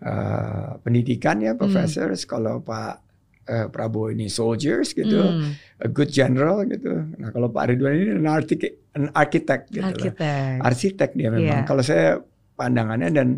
eh, 0.00 0.70
pendidikan 0.80 1.40
ya, 1.40 1.52
professors. 1.56 2.24
Kalau 2.24 2.60
Pak 2.60 3.03
eh, 3.44 3.66
Prabowo 3.66 4.08
ini 4.08 4.26
soldiers 4.26 4.90
gitu 4.90 5.14
Hmm, 5.14 5.52
a 5.76 5.86
good 5.86 6.08
general 6.08 6.64
gitu. 6.64 6.88
Nah 7.14 7.28
kalau 7.28 7.48
Pak 7.48 7.64
Ridwan 7.68 7.92
ini 7.94 8.12
an 8.14 8.26
architect, 8.26 8.74
an 8.92 9.12
architect 9.12 9.64
gitu 9.68 9.82
loh. 9.82 9.92
arsitek. 9.92 10.56
Arsitek 10.60 11.10
dia 11.12 11.28
memang. 11.28 11.60
Iya. 11.60 11.66
Kalau 11.66 11.82
saya 11.82 12.20
pandangannya 12.54 13.10
dan 13.10 13.28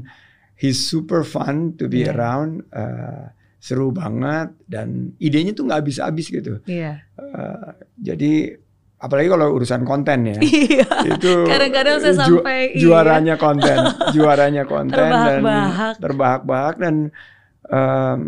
he's 0.55 0.79
super 0.79 1.21
fun 1.21 1.75
to 1.75 1.87
be 1.87 2.03
Iya. 2.03 2.13
around. 2.13 2.63
uh, 2.71 3.33
seru 3.59 3.91
banget 3.91 4.55
dan 4.65 4.89
idenya 5.19 5.51
tuh 5.51 5.67
nggak 5.67 5.83
habis-habis 5.83 6.31
gitu. 6.31 6.63
Iya. 6.65 7.03
Uh, 7.13 7.75
jadi 7.99 8.55
apalagi 8.97 9.27
kalau 9.27 9.53
urusan 9.53 9.83
konten 9.83 10.23
ya. 10.25 10.39
Iya. 10.45 10.87
itu 11.11 11.33
Kadang-kadang 11.43 11.97
saya 11.99 12.15
ju- 12.21 12.21
sampai 12.39 12.59
iya. 12.71 12.79
juaranya 12.79 13.35
konten, 13.35 13.77
juaranya 14.13 14.65
konten 14.65 14.95
dan 14.95 15.43
Terbahak-bahak. 15.43 15.95
terbahak-bahak 15.99 16.75
dan 16.79 16.95
em, 17.67 18.21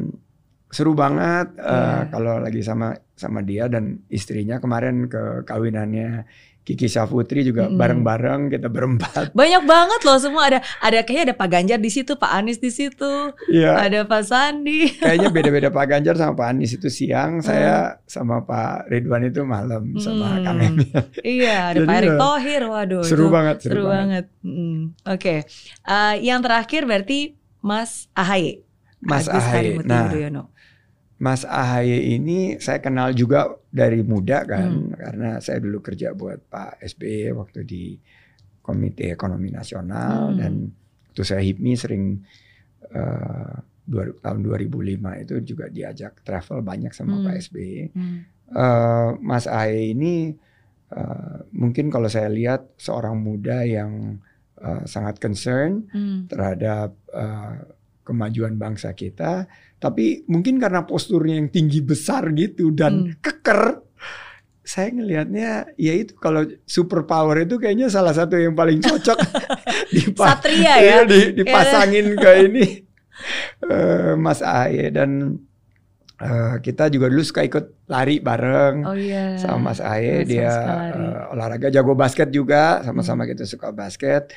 seru 0.69 0.93
banget 0.93 1.57
eh, 1.57 1.65
Iya. 1.65 2.09
kalau 2.11 2.35
lagi 2.39 2.61
sama 2.61 2.89
sama 3.13 3.41
dia 3.41 3.67
dan 3.67 4.05
istrinya 4.07 4.57
kemarin 4.57 5.07
ke 5.07 5.43
kawinannya 5.43 6.29
Kiki 6.61 6.85
Safutri 6.85 7.41
juga 7.41 7.65
Mm-mm. 7.65 7.81
bareng-bareng 7.81 8.53
kita 8.53 8.69
berempat. 8.69 9.33
Banyak 9.41 9.65
banget 9.65 10.01
loh 10.05 10.21
semua 10.21 10.53
ada 10.53 10.61
ada 10.79 11.01
kayaknya 11.01 11.33
ada 11.33 11.35
Pak 11.35 11.49
Ganjar 11.49 11.79
di 11.81 11.89
situ, 11.89 12.13
Pak 12.13 12.29
Anies 12.29 12.61
di 12.61 12.69
situ, 12.69 13.33
Iya, 13.49 13.89
ada 13.89 14.05
Pak 14.05 14.23
Sandi. 14.23 14.85
kayaknya 15.01 15.33
beda-beda 15.33 15.73
Pak 15.73 15.87
Ganjar 15.89 16.15
sama 16.15 16.37
Pak 16.37 16.49
Anies 16.53 16.77
itu 16.77 16.93
siang, 16.93 17.41
saya 17.41 17.97
sama 18.05 18.45
Pak 18.45 18.85
Ridwan 18.87 19.25
itu 19.25 19.41
malam 19.43 19.97
sama 19.97 20.29
Hmm. 20.29 20.45
Kang 20.45 20.61
Emil. 20.61 20.93
iya, 21.41 21.73
ada 21.73 21.81
Jadi 21.81 21.89
Pak 21.89 21.97
Erick 21.97 22.13
ya, 22.13 22.21
Thohir. 22.21 22.63
Waduh, 22.69 23.01
Seru 23.03 23.25
itu 23.25 23.33
banget, 23.33 23.57
seru, 23.65 23.73
seru 23.73 23.83
banget. 23.89 24.25
banget. 24.29 24.45
Mm, 24.45 24.81
Oke, 25.09 25.35
Eh, 25.89 26.15
yang 26.21 26.45
terakhir 26.45 26.85
berarti 26.85 27.33
Mas 27.65 28.13
Ahaye. 28.13 28.61
Mas 29.01 29.25
Agus 29.25 29.41
Ahaye. 29.41 29.81
Nah, 29.81 30.13
Yudhoyono. 30.13 30.53
Mas 31.19 31.43
Ahaye 31.43 32.15
ini 32.15 32.39
saya 32.57 32.79
kenal 32.79 33.11
juga 33.11 33.51
dari 33.69 34.01
muda 34.03 34.43
kan 34.43 34.71
Hmm. 34.71 34.95
karena 34.95 35.31
saya 35.39 35.59
dulu 35.59 35.79
kerja 35.81 36.15
buat 36.15 36.39
Pak 36.45 36.79
SBY 36.81 37.35
waktu 37.35 37.61
di 37.63 37.85
Komite 38.61 39.11
Ekonomi 39.11 39.51
Nasional 39.51 40.31
Hmm. 40.31 40.39
dan 40.39 40.53
waktu 41.09 41.23
saya 41.25 41.43
HIPMI 41.43 41.73
sering 41.75 42.05
eh, 42.89 43.55
dua- 43.85 44.15
tahun 44.17 44.41
2005 44.41 45.19
itu 45.19 45.35
juga 45.45 45.67
diajak 45.67 46.23
travel 46.23 46.63
banyak 46.63 46.93
sama 46.93 47.19
Hmm. 47.19 47.25
Pak 47.25 47.35
SBY. 47.43 47.83
Hmm. 47.91 48.19
Eh, 48.49 49.11
Mas 49.21 49.45
Ahaye 49.45 49.91
ini 49.91 50.33
eh, 50.89 51.37
mungkin 51.53 51.91
kalau 51.91 52.07
saya 52.07 52.31
lihat 52.31 52.65
seorang 52.77 53.19
muda 53.19 53.61
yang 53.61 54.23
eh, 54.57 54.83
sangat 54.85 55.19
concern 55.19 55.85
Hmm. 55.89 56.25
terhadap 56.27 56.95
eh, 57.11 57.57
kemajuan 58.03 58.57
bangsa 58.57 58.91
kita, 58.93 59.45
tapi 59.79 60.27
mungkin 60.27 60.59
karena 60.59 60.83
posturnya 60.83 61.35
yang 61.35 61.49
tinggi 61.49 61.79
besar 61.81 62.31
gitu 62.33 62.71
dan 62.71 63.07
Hmm. 63.07 63.15
keker, 63.19 63.83
saya 64.61 64.91
ngelihatnya 64.91 65.51
ya 65.75 65.95
itu 65.95 66.13
kalau 66.15 66.45
super 66.63 67.03
power 67.03 67.41
itu 67.41 67.57
kayaknya 67.57 67.89
salah 67.89 68.13
satu 68.13 68.35
yang 68.35 68.53
paling 68.53 68.79
cocok. 68.79 69.17
Dipa- 69.95 70.35
Satria 70.35 70.61
ya. 70.61 70.77
iya, 70.77 70.99
di- 71.03 71.33
dipasangin 71.33 72.07
ke 72.15 72.31
ini. 72.45 72.67
Eh, 73.61 74.15
Mas 74.15 74.39
Ahaye 74.41 74.91
dan 74.91 75.39
eh, 76.19 76.55
kita 76.59 76.87
juga 76.87 77.07
dulu 77.07 77.23
suka 77.23 77.43
ikut 77.43 77.87
lari 77.87 78.19
bareng 78.19 78.83
Oh 78.83 78.95
iya. 78.95 79.35
sama 79.35 79.71
Mas 79.71 79.79
Aye 79.79 80.23
Mas 80.23 80.29
dia 80.29 80.53
eh, 80.93 81.33
olahraga 81.33 81.67
jago 81.69 81.95
basket 81.95 82.29
juga 82.29 82.83
sama-sama 82.83 83.25
kita 83.25 83.43
suka 83.43 83.71
basket. 83.71 84.31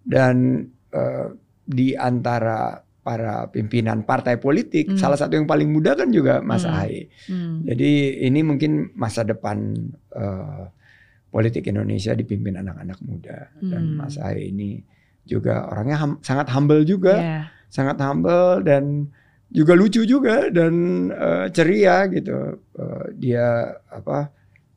Dan 0.00 0.66
eh, 0.90 1.26
di 1.62 1.92
antara 1.92 2.80
para 3.06 3.46
pimpinan 3.46 4.02
partai 4.02 4.34
politik 4.36 4.90
Hmm. 4.90 4.98
salah 4.98 5.14
satu 5.14 5.38
yang 5.38 5.46
paling 5.46 5.70
muda 5.70 5.94
kan 5.94 6.10
juga 6.10 6.42
Mas 6.42 6.66
Hmm. 6.66 6.74
Ahaye 6.74 7.06
Hmm. 7.30 7.62
jadi 7.62 7.90
ini 8.26 8.42
mungkin 8.42 8.90
masa 8.92 9.22
depan 9.22 9.78
eh, 10.10 10.62
politik 11.28 11.70
Indonesia 11.70 12.10
dipimpin 12.12 12.58
anak-anak 12.58 12.98
muda 13.00 13.54
dan 13.62 13.82
Hmm. 13.86 13.96
Mas 13.96 14.18
Ahaye 14.18 14.50
ini 14.50 14.82
juga 15.22 15.66
orangnya 15.66 15.96
ham- 15.96 16.18
sangat 16.20 16.50
humble 16.50 16.82
juga 16.82 17.14
Iya. 17.14 17.40
sangat 17.68 17.96
humble 17.98 18.62
dan 18.62 19.06
juga 19.48 19.72
lucu 19.72 20.02
juga 20.02 20.50
dan 20.50 20.74
eh, 21.08 21.46
ceria 21.50 22.10
gitu 22.10 22.58
Eh, 22.74 23.06
dia 23.14 23.46
apa 23.88 24.34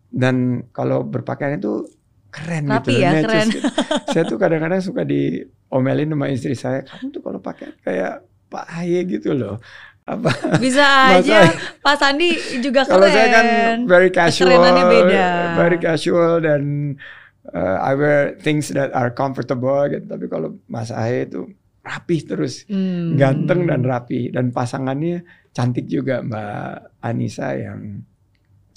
dan 0.08 0.36
kalau 0.70 1.02
berpakaian 1.04 1.58
itu 1.58 1.84
keren 2.30 2.66
Rapi 2.66 2.92
gitu 2.92 3.00
ya, 3.00 3.12
keren. 3.20 3.48
gitu. 3.48 3.60
saya 4.08 4.24
tuh 4.24 4.38
kadang-kadang 4.38 4.80
suka 4.80 5.02
diomelin 5.02 6.10
sama 6.10 6.26
istri 6.28 6.54
saya 6.54 6.82
kamu 6.82 7.10
tuh 7.10 7.22
kalau 7.22 7.40
pakai 7.40 7.74
kayak 7.80 8.22
Pak 8.48 8.66
Haye 8.72 9.06
gitu 9.06 9.34
loh 9.34 9.58
apa 10.04 10.30
Bisa 10.58 10.86
aja. 11.16 11.50
Pak 11.78 11.96
Sandi 11.96 12.34
juga 12.60 12.82
keren. 12.82 12.94
kalau 12.96 13.08
saya 13.08 13.28
kan 13.32 13.46
very 13.84 14.10
casual 14.10 14.50
beda. 14.84 15.28
very 15.56 15.78
casual 15.78 16.34
dan 16.40 16.62
uh, 17.48 17.78
I 17.80 17.94
wear 17.94 18.20
things 18.36 18.70
that 18.70 18.90
are 18.92 19.10
comfortable 19.10 19.86
gitu 19.86 20.06
tapi 20.06 20.26
kalau 20.26 20.58
Mas 20.66 20.90
Aye 20.90 21.26
itu 21.26 21.50
rapih 21.80 22.22
terus 22.24 22.66
Hmm. 22.66 23.16
ganteng 23.16 23.66
dan 23.66 23.82
rapi 23.82 24.30
dan 24.30 24.50
pasangannya 24.50 25.26
cantik 25.50 25.86
juga 25.86 26.22
Mbak 26.22 27.02
Anissa 27.02 27.54
yang 27.54 28.06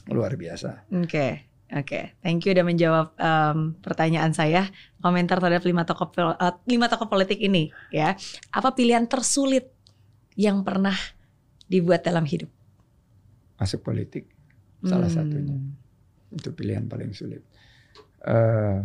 luar 0.08 0.32
biasa. 0.34 0.88
Oke. 0.94 1.51
Oke, 1.72 2.12
thank 2.20 2.44
you 2.44 2.52
udah 2.52 2.68
menjawab 2.68 3.06
um, 3.16 3.72
pertanyaan 3.80 4.36
saya. 4.36 4.68
Komentar 5.00 5.40
terhadap 5.40 5.64
lima 5.64 5.88
tokoh 5.88 6.12
uh, 6.20 6.60
lima 6.68 6.84
tokoh 6.84 7.08
politik 7.08 7.40
ini, 7.40 7.72
ya. 7.88 8.12
Apa 8.52 8.76
pilihan 8.76 9.08
tersulit 9.08 9.72
yang 10.36 10.60
pernah 10.60 10.92
dibuat 11.64 12.04
dalam 12.04 12.28
hidup? 12.28 12.52
Masuk 13.56 13.80
politik 13.80 14.28
salah 14.84 15.08
Hmm. 15.08 15.16
satunya. 15.16 15.56
Itu 16.28 16.52
pilihan 16.52 16.84
paling 16.92 17.16
sulit. 17.16 17.40
Eh, 18.20 18.78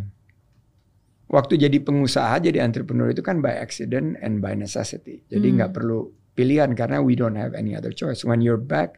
waktu 1.28 1.60
jadi 1.60 1.78
pengusaha, 1.84 2.40
jadi 2.40 2.64
entrepreneur 2.64 3.12
itu 3.12 3.20
kan 3.20 3.44
by 3.44 3.52
accident 3.52 4.16
and 4.24 4.40
by 4.40 4.56
necessity. 4.56 5.28
Jadi 5.28 5.48
Hmm. 5.52 5.56
nggak 5.60 5.72
perlu 5.76 6.08
pilihan 6.40 6.72
karena 6.72 7.04
we 7.04 7.20
don't 7.20 7.36
have 7.36 7.52
any 7.52 7.76
other 7.76 7.92
choice. 7.92 8.24
When 8.24 8.40
your 8.40 8.56
back 8.56 8.96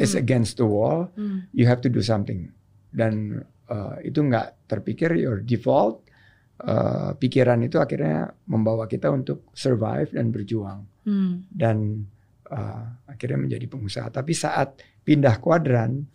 is 0.00 0.16
Hmm. 0.16 0.24
against 0.24 0.56
the 0.56 0.64
wall, 0.64 1.12
Hmm. 1.12 1.44
you 1.52 1.68
have 1.68 1.84
to 1.84 1.92
do 1.92 2.00
something. 2.00 2.56
Dan 2.92 3.40
eh, 3.66 3.96
itu 4.04 4.20
nggak 4.20 4.68
terpikir 4.68 5.16
your 5.16 5.40
default. 5.40 6.04
eh, 6.62 7.10
pikiran 7.18 7.58
itu 7.66 7.82
akhirnya 7.82 8.30
membawa 8.46 8.86
kita 8.86 9.10
untuk 9.10 9.50
survive 9.50 10.14
dan 10.14 10.30
berjuang 10.30 10.86
Hmm. 11.02 11.42
dan 11.50 12.06
eh, 12.46 12.84
akhirnya 13.10 13.38
menjadi 13.42 13.66
pengusaha. 13.66 14.06
Tapi 14.14 14.30
saat 14.30 14.78
pindah 15.02 15.42
kuadran 15.42 16.06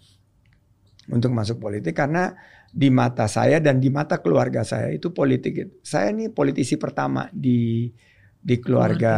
untuk 1.12 1.36
masuk 1.36 1.60
politik 1.60 1.92
karena 1.92 2.32
di 2.72 2.88
mata 2.88 3.28
saya 3.28 3.60
dan 3.60 3.80
di 3.84 3.92
mata 3.92 4.20
keluarga 4.24 4.64
saya 4.64 4.92
itu 4.92 5.12
politik 5.12 5.84
saya 5.84 6.12
ini 6.16 6.32
politisi 6.32 6.76
pertama 6.80 7.28
di 7.36 7.92
di 8.40 8.56
keluarga 8.64 9.16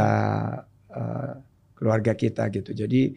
eh, 0.89 1.33
keluarga 1.77 2.17
kita 2.17 2.49
gitu. 2.49 2.73
Jadi 2.73 3.13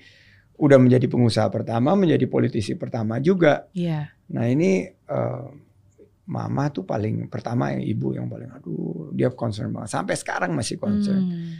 udah 0.62 0.78
menjadi 0.78 1.08
pengusaha 1.08 1.48
pertama, 1.50 1.96
menjadi 1.96 2.28
politisi 2.28 2.76
pertama 2.76 3.18
juga. 3.18 3.66
Iya. 3.72 4.12
Nah 4.32 4.44
ini 4.48 4.88
eh, 4.88 5.46
mama 6.28 6.64
tuh 6.72 6.86
paling 6.86 7.28
pertama 7.28 7.74
yang 7.74 7.82
ibu 7.84 8.14
yang 8.16 8.26
paling 8.30 8.48
aduh 8.48 9.10
dia 9.12 9.28
concern 9.34 9.74
banget 9.74 9.90
sampai 9.92 10.14
sekarang 10.16 10.50
masih 10.56 10.80
concern. 10.80 11.22
Hmm. 11.22 11.52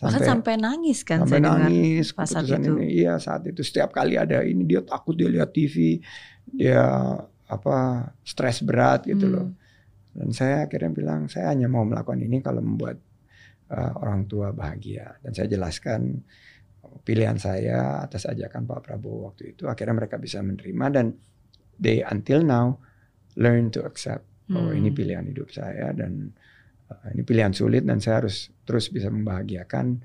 Bahkan 0.00 0.24
sampai 0.24 0.54
nangis 0.56 1.04
kan 1.04 1.28
sampai 1.28 1.44
saya 1.44 1.44
nangis 1.44 2.06
pas 2.16 2.24
saat 2.24 2.48
keputusan 2.48 2.60
itu. 2.64 2.72
ini 2.72 2.86
iya 3.04 3.14
saat 3.20 3.42
itu 3.44 3.60
setiap 3.60 3.92
kali 3.92 4.16
ada 4.16 4.40
ini 4.40 4.64
dia 4.64 4.80
takut 4.80 5.12
dia 5.12 5.28
lihat 5.28 5.52
TV 5.52 6.00
dia 6.48 6.80
apa 7.44 8.08
stres 8.24 8.64
berat 8.64 9.04
gitu 9.04 9.28
Hmm. 9.28 9.34
loh 9.36 9.48
dan 10.16 10.28
saya 10.32 10.56
akhirnya 10.64 10.90
bilang 10.94 11.20
saya 11.28 11.52
hanya 11.52 11.68
mau 11.68 11.84
melakukan 11.84 12.16
ini 12.16 12.40
kalau 12.40 12.64
membuat 12.64 12.96
uh, 13.70 13.92
orang 14.00 14.24
tua 14.24 14.50
bahagia 14.56 15.20
dan 15.20 15.36
saya 15.36 15.52
jelaskan 15.52 16.24
pilihan 17.04 17.36
saya 17.36 18.00
atas 18.00 18.24
ajakan 18.24 18.64
Pak 18.66 18.80
Prabowo 18.88 19.30
waktu 19.30 19.52
itu 19.52 19.68
akhirnya 19.68 20.00
mereka 20.00 20.16
bisa 20.16 20.40
menerima 20.40 20.86
dan 20.90 21.06
they 21.80 22.04
until 22.04 22.40
now 22.40 22.76
learn 23.34 23.72
to 23.72 23.80
accept 23.82 24.22
bahwa 24.46 24.70
Hmm. 24.70 24.78
ini 24.78 24.90
pilihan 24.90 25.24
hidup 25.24 25.48
saya 25.48 25.90
dan 25.90 26.34
uh, 26.86 27.06
ini 27.10 27.22
pilihan 27.22 27.50
sulit 27.50 27.82
dan 27.82 27.98
saya 27.98 28.22
harus 28.22 28.50
terus 28.62 28.86
bisa 28.86 29.08
membahagiakan 29.08 30.02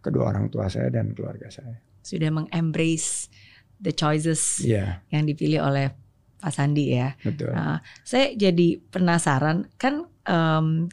kedua 0.00 0.30
orang 0.30 0.48
tua 0.48 0.66
saya 0.66 0.88
dan 0.88 1.12
keluarga 1.12 1.50
saya. 1.50 1.76
Sudah 2.00 2.30
mengembrace 2.30 3.28
the 3.76 3.92
choices 3.92 4.62
Iya, 4.62 5.04
yang 5.10 5.28
dipilih 5.28 5.60
oleh 5.60 5.92
Pak 6.40 6.52
Sandi 6.54 6.96
ya. 6.96 7.12
betul. 7.20 7.52
Nah, 7.52 7.84
saya 8.00 8.32
jadi 8.32 8.80
penasaran 8.88 9.68
kan 9.76 10.08
em, 10.24 10.88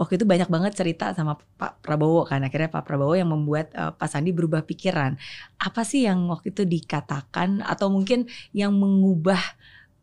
waktu 0.00 0.16
itu 0.16 0.24
banyak 0.24 0.48
banget 0.48 0.72
cerita 0.72 1.12
sama 1.12 1.36
Pak 1.36 1.84
Prabowo 1.84 2.24
kan 2.24 2.40
akhirnya 2.40 2.72
Pak 2.72 2.88
Prabowo 2.88 3.12
yang 3.12 3.28
membuat 3.28 3.68
eh, 3.76 3.92
Pak 3.92 4.08
Sandi 4.08 4.32
berubah 4.32 4.64
pikiran. 4.64 5.20
Apa 5.60 5.84
sih 5.84 6.08
yang 6.08 6.24
waktu 6.32 6.56
itu 6.56 6.64
dikatakan 6.64 7.60
atau 7.60 7.92
mungkin 7.92 8.24
yang 8.56 8.72
mengubah 8.72 9.38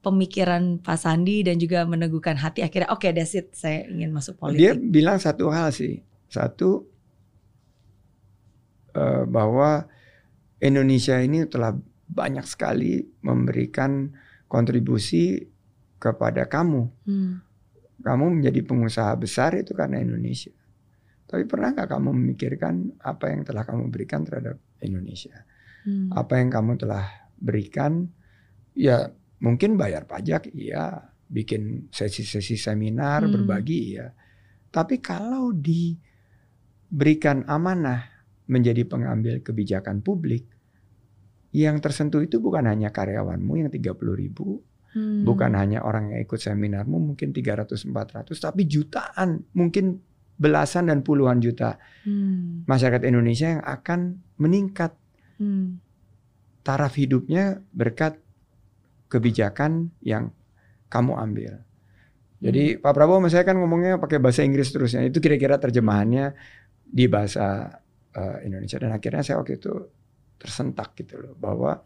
pemikiran 0.05 0.77
Pak 0.85 1.01
Sandi 1.01 1.41
dan 1.41 1.57
juga 1.57 1.81
meneguhkan 1.89 2.37
hati 2.37 2.61
akhirnya 2.61 2.93
oke 2.93 3.09
that's 3.09 3.33
it 3.33 3.49
saya 3.57 3.89
ingin 3.89 4.13
masuk 4.13 4.37
Dia 4.53 4.77
politik. 4.77 4.93
bilang 4.93 5.17
satu 5.17 5.49
hal 5.49 5.73
sih, 5.73 6.05
satu 6.29 6.85
eh, 8.93 9.25
bahwa 9.25 9.89
Indonesia 10.61 11.17
ini 11.17 11.49
telah 11.49 11.73
banyak 12.07 12.45
sekali 12.45 13.01
memberikan 13.25 14.13
kontribusi 14.45 15.43
kepada 15.97 16.45
kamu. 16.45 16.87
Hmm. 17.03 17.41
Kamu 18.07 18.39
menjadi 18.39 18.63
pengusaha 18.63 19.11
besar 19.19 19.59
itu 19.59 19.75
karena 19.75 19.99
Indonesia. 19.99 20.55
Tapi 21.27 21.43
pernah 21.43 21.75
nggak 21.75 21.91
kamu 21.91 22.09
memikirkan 22.15 23.03
apa 23.03 23.35
yang 23.35 23.43
telah 23.43 23.67
kamu 23.67 23.91
berikan 23.91 24.23
terhadap 24.23 24.55
Indonesia? 24.79 25.43
Hmm. 25.87 26.11
apa 26.11 26.35
yang 26.43 26.51
kamu 26.51 26.75
telah 26.83 27.31
berikan 27.39 28.11
ya 28.75 29.07
mungkin 29.39 29.79
bayar 29.79 30.03
pajak 30.03 30.51
iya 30.51 30.99
bikin 31.31 31.87
sesi-sesi 31.95 32.59
seminar 32.59 33.23
Hmm. 33.23 33.31
berbagi 33.31 33.95
iya 33.95 34.11
tapi 34.67 34.99
kalau 34.99 35.55
diberikan 35.55 37.47
amanah 37.47 38.03
menjadi 38.51 38.83
pengambil 38.83 39.39
kebijakan 39.39 40.03
publik 40.03 40.43
yang 41.55 41.79
tersentuh 41.79 42.19
itu 42.19 42.43
bukan 42.43 42.67
hanya 42.67 42.91
karyawanmu 42.91 43.55
yang 43.55 43.71
30 43.71 43.95
ribu 44.11 44.66
Hmm. 44.95 45.27
bukan 45.27 45.51
hanya 45.53 45.83
orang 45.83 46.15
yang 46.15 46.23
ikut 46.23 46.39
seminarmu 46.39 46.95
mungkin 47.11 47.35
300-400 47.35 48.31
tapi 48.39 48.63
jutaan 48.65 49.43
mungkin 49.51 49.99
belasan 50.37 50.87
dan 50.87 51.03
puluhan 51.03 51.43
juta 51.43 51.75
Hmm. 52.07 52.63
masyarakat 52.65 53.03
Indonesia 53.03 53.59
yang 53.59 53.63
akan 53.65 53.99
meningkat 54.39 54.95
Hmm. 55.37 55.83
taraf 56.63 56.95
hidupnya 56.95 57.61
berkat 57.71 58.17
kebijakan 59.07 59.91
yang 60.03 60.31
kamu 60.87 61.13
ambil. 61.15 61.53
Jadi 62.37 62.77
Pak 62.77 62.93
Prabowo 62.93 63.17
sama 63.17 63.29
saya 63.33 63.43
kan 63.47 63.57
ngomongnya 63.57 63.97
pakai 63.97 64.21
bahasa 64.21 64.45
Inggris 64.45 64.69
terusnya. 64.69 65.01
Itu 65.01 65.17
kira-kira 65.17 65.57
terjemahannya 65.57 66.37
di 66.85 67.05
bahasa 67.09 67.69
eh, 68.13 68.37
Indonesia 68.45 68.77
dan 68.77 68.93
akhirnya 68.93 69.21
saya 69.21 69.41
waktu 69.41 69.57
itu 69.57 69.73
tersentak 70.37 70.93
gitu 70.97 71.17
loh 71.17 71.33
bahwa 71.33 71.81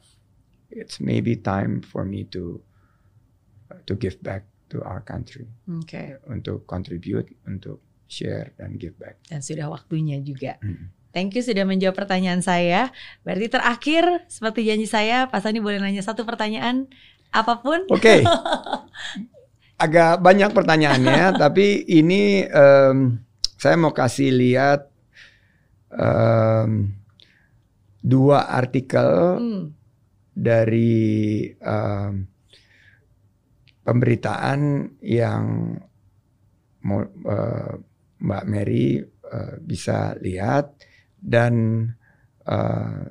it's 0.72 1.00
maybe 1.00 1.40
time 1.40 1.80
for 1.84 2.04
me 2.04 2.24
to 2.28 2.60
to 3.86 3.94
give 3.96 4.20
back 4.20 4.48
to 4.68 4.80
our 4.82 5.00
country 5.00 5.48
Oke. 5.68 6.20
untuk 6.26 6.64
contribute 6.64 7.28
untuk 7.44 7.80
share 8.08 8.52
dan 8.56 8.76
give 8.76 8.96
back. 8.96 9.20
Dan 9.28 9.40
sudah 9.40 9.68
waktunya 9.68 10.20
juga. 10.20 10.56
Hmm. 10.60 10.92
Thank 11.12 11.36
you 11.36 11.44
sudah 11.44 11.68
menjawab 11.68 11.96
pertanyaan 11.98 12.40
saya. 12.40 12.88
Berarti 13.24 13.52
terakhir, 13.52 14.04
seperti 14.32 14.64
janji 14.64 14.88
saya, 14.88 15.28
Pak 15.28 15.44
Sandi 15.44 15.60
boleh 15.60 15.76
nanya 15.76 16.00
satu 16.00 16.24
pertanyaan 16.24 16.88
apa 17.32 17.60
pun. 17.60 17.84
Oke. 17.92 18.24
Agak 19.84 20.24
banyak 20.24 20.52
pertanyaannya, 20.52 21.34
tapi 21.44 21.84
ini 21.84 22.48
em, 22.48 23.20
saya 23.58 23.76
mau 23.76 23.92
kasih 23.92 24.32
lihat 24.32 24.88
em, 25.92 26.96
dua 28.00 28.48
artikel 28.48 29.12
Hmm. 29.36 29.64
dari 30.32 31.52
em, 31.52 32.24
pemberitaan 33.82 34.92
yang 35.02 35.76
mau 36.86 37.02
eh, 37.06 37.74
Mbak 38.22 38.46
Mary 38.46 39.02
eh, 39.06 39.56
bisa 39.62 40.14
lihat 40.22 40.78
dan 41.18 41.86
eh, 42.46 43.02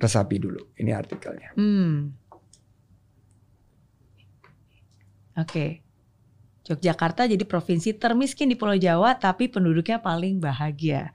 resapi 0.00 0.36
dulu. 0.40 0.74
Ini 0.76 0.90
artikelnya. 0.92 1.50
Hmm. 1.54 2.10
Oke. 5.38 5.80
Yogyakarta 6.62 7.26
jadi 7.26 7.42
provinsi 7.42 7.98
termiskin 7.98 8.46
di 8.46 8.56
Pulau 8.56 8.78
Jawa 8.78 9.18
tapi 9.18 9.50
penduduknya 9.50 9.98
paling 9.98 10.38
bahagia. 10.38 11.10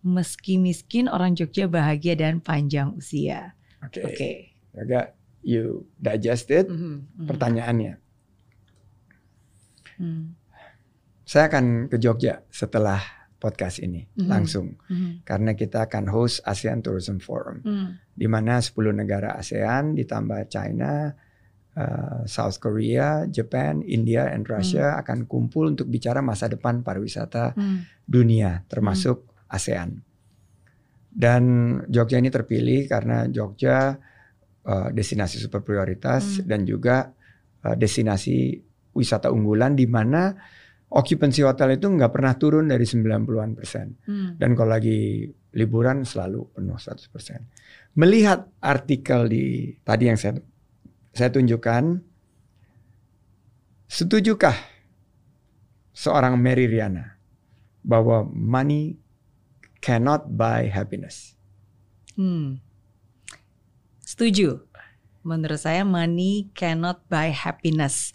Meski 0.00 0.56
miskin 0.56 1.08
orang 1.12 1.36
Jogja 1.36 1.68
bahagia 1.68 2.16
dan 2.16 2.40
panjang 2.40 2.96
usia. 2.96 3.56
Oke. 3.84 4.00
Oke. 4.04 4.30
Agak 4.76 5.19
you 5.42 5.88
digest 5.96 6.48
it. 6.50 6.68
Mhm, 6.68 6.76
mhm, 7.16 7.26
Pertanyaannya, 7.28 7.94
mhm, 9.98 10.24
saya 11.24 11.46
akan 11.46 11.86
ke 11.86 11.96
Jogja 11.96 12.42
setelah 12.50 12.98
podcast 13.40 13.80
ini 13.80 14.04
Mhm. 14.04 14.28
langsung 14.28 14.76
mhm, 14.86 15.24
karena 15.24 15.56
kita 15.56 15.88
akan 15.88 16.12
host 16.12 16.44
ASEAN 16.44 16.84
Tourism 16.84 17.22
Forum 17.22 17.64
mhm. 17.64 17.88
di 18.12 18.26
mana 18.28 18.60
10 18.60 18.92
negara 18.92 19.32
ASEAN 19.32 19.96
ditambah 19.96 20.44
China, 20.52 21.08
uh, 21.72 22.20
South 22.28 22.60
Korea, 22.60 23.24
Japan, 23.24 23.80
India, 23.80 24.28
and 24.28 24.44
Russia 24.44 25.00
akan 25.00 25.24
kumpul 25.24 25.72
untuk 25.72 25.88
bicara 25.88 26.20
masa 26.20 26.52
depan 26.52 26.84
pariwisata 26.84 27.56
Hmm. 27.56 27.88
dunia 28.04 28.66
termasuk 28.68 29.24
ASEAN. 29.48 30.04
Dan 31.10 31.42
Jogja 31.88 32.20
ini 32.20 32.28
terpilih 32.30 32.86
karena 32.86 33.26
Jogja 33.26 33.96
uh, 34.66 34.88
destinasi 34.92 35.40
super 35.40 35.64
prioritas 35.64 36.40
Hmm. 36.40 36.46
dan 36.48 36.60
juga 36.68 37.12
uh, 37.64 37.76
destinasi 37.76 38.60
wisata 38.92 39.30
unggulan 39.30 39.78
di 39.78 39.86
mana 39.86 40.34
occupancy 40.90 41.46
hotel 41.46 41.78
itu 41.78 41.86
nggak 41.86 42.10
pernah 42.10 42.34
turun 42.34 42.66
dari 42.66 42.82
90-an 42.82 43.54
persen. 43.54 43.94
Hmm. 44.04 44.34
Dan 44.34 44.58
kalau 44.58 44.74
lagi 44.74 45.30
liburan 45.54 46.02
selalu 46.02 46.50
penuh 46.50 46.78
100%. 46.78 47.98
Melihat 47.98 48.50
artikel 48.62 49.30
di 49.30 49.74
tadi 49.82 50.10
yang 50.10 50.18
saya 50.18 50.38
saya 51.10 51.30
tunjukkan, 51.30 51.98
setujukah 53.90 54.54
seorang 55.90 56.38
Mary 56.38 56.70
Riana 56.70 57.18
bahwa 57.82 58.22
money 58.30 58.94
cannot 59.82 60.30
buy 60.30 60.70
happiness? 60.70 61.34
Hmm. 62.14 62.62
Setuju. 64.10 64.66
Menurut 65.22 65.62
saya 65.62 65.86
money 65.86 66.50
cannot 66.50 67.06
buy 67.06 67.30
happiness. 67.30 68.10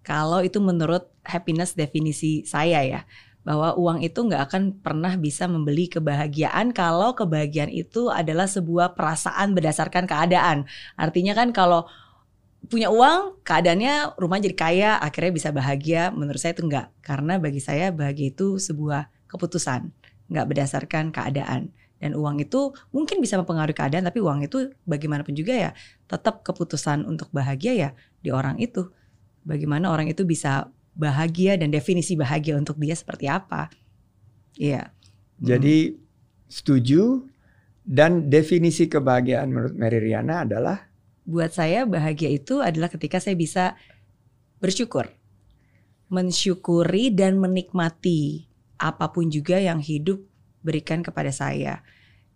Kalau 0.00 0.40
itu 0.40 0.56
menurut 0.56 1.12
happiness 1.20 1.76
definisi 1.76 2.48
saya 2.48 2.80
ya 2.80 3.00
bahwa 3.44 3.76
uang 3.76 4.00
itu 4.00 4.24
nggak 4.24 4.42
akan 4.48 4.62
pernah 4.80 5.20
bisa 5.20 5.44
membeli 5.44 5.88
kebahagiaan 5.92 6.72
kalau 6.72 7.12
kebahagiaan 7.12 7.68
itu 7.68 8.08
adalah 8.08 8.48
sebuah 8.48 8.96
perasaan 8.96 9.52
berdasarkan 9.52 10.08
keadaan. 10.08 10.64
Artinya 10.96 11.36
kan 11.36 11.52
kalau 11.52 11.84
punya 12.64 12.88
uang, 12.88 13.44
keadaannya 13.44 14.16
rumah 14.16 14.40
jadi 14.40 14.56
kaya, 14.56 14.90
akhirnya 14.96 15.32
bisa 15.36 15.52
bahagia. 15.52 16.08
Menurut 16.08 16.40
saya 16.40 16.56
itu 16.56 16.64
enggak. 16.64 16.88
Karena 17.04 17.36
bagi 17.36 17.60
saya 17.60 17.92
bahagia 17.92 18.32
itu 18.32 18.56
sebuah 18.56 19.12
keputusan, 19.28 19.92
nggak 20.32 20.46
berdasarkan 20.48 21.12
keadaan. 21.12 21.68
Dan 21.98 22.14
uang 22.14 22.38
itu 22.38 22.70
mungkin 22.94 23.18
bisa 23.18 23.34
mempengaruhi 23.38 23.74
keadaan, 23.74 24.06
tapi 24.06 24.22
uang 24.22 24.46
itu 24.46 24.70
bagaimanapun 24.86 25.34
juga 25.34 25.54
ya 25.54 25.70
tetap 26.06 26.46
keputusan 26.46 27.02
untuk 27.04 27.28
bahagia 27.34 27.74
ya 27.74 27.90
di 28.22 28.30
orang 28.30 28.58
itu. 28.62 28.86
Bagaimana 29.42 29.90
orang 29.90 30.06
itu 30.06 30.22
bisa 30.22 30.70
bahagia 30.94 31.58
dan 31.58 31.70
definisi 31.74 32.14
bahagia 32.14 32.58
untuk 32.58 32.78
dia 32.78 32.94
seperti 32.94 33.26
apa. 33.26 33.70
Iya. 34.58 34.90
Jadi 35.38 35.94
hmm. 35.94 35.96
setuju 36.50 37.26
dan 37.88 38.28
definisi 38.28 38.90
kebahagiaan 38.90 39.48
menurut 39.48 39.74
Mary 39.78 40.02
Riana 40.02 40.44
adalah 40.44 40.88
buat 41.28 41.52
saya 41.52 41.84
bahagia 41.84 42.32
itu 42.32 42.64
adalah 42.64 42.88
ketika 42.88 43.20
saya 43.20 43.36
bisa 43.36 43.76
bersyukur. 44.64 45.12
Mensyukuri 46.08 47.12
dan 47.12 47.36
menikmati 47.36 48.48
apa 48.80 49.12
pun 49.12 49.28
juga 49.28 49.60
yang 49.60 49.76
hidup 49.76 50.24
berikan 50.62 51.04
kepada 51.04 51.30
saya. 51.30 51.80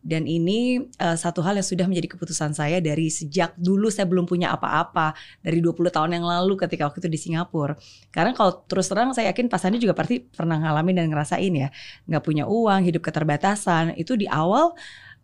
Dan 0.03 0.27
ini 0.27 0.83
uh, 0.99 1.15
satu 1.15 1.47
hal 1.47 1.55
yang 1.55 1.63
sudah 1.63 1.87
menjadi 1.87 2.19
keputusan 2.19 2.59
saya 2.59 2.83
dari 2.83 3.07
sejak 3.07 3.55
dulu 3.55 3.87
saya 3.87 4.03
belum 4.11 4.27
punya 4.27 4.51
apa-apa 4.51 5.15
dari 5.39 5.63
20 5.63 5.79
tahun 5.95 6.19
yang 6.19 6.27
lalu 6.27 6.59
ketika 6.59 6.91
waktu 6.91 7.07
itu 7.07 7.11
di 7.11 7.19
Singapura. 7.23 7.79
Karena 8.11 8.35
kalau 8.35 8.67
terus 8.67 8.91
terang 8.91 9.15
saya 9.15 9.31
yakin 9.31 9.47
Pak 9.47 9.63
Sandi 9.63 9.79
juga 9.79 9.95
pasti 9.95 10.19
pernah 10.19 10.59
ngalamin 10.59 10.99
dan 10.99 11.07
ngerasain 11.07 11.55
ya, 11.55 11.71
nggak 12.11 12.23
punya 12.27 12.51
uang, 12.51 12.83
hidup 12.83 12.99
keterbatasan. 13.07 13.95
Itu 13.95 14.19
di 14.19 14.27
awal 14.27 14.75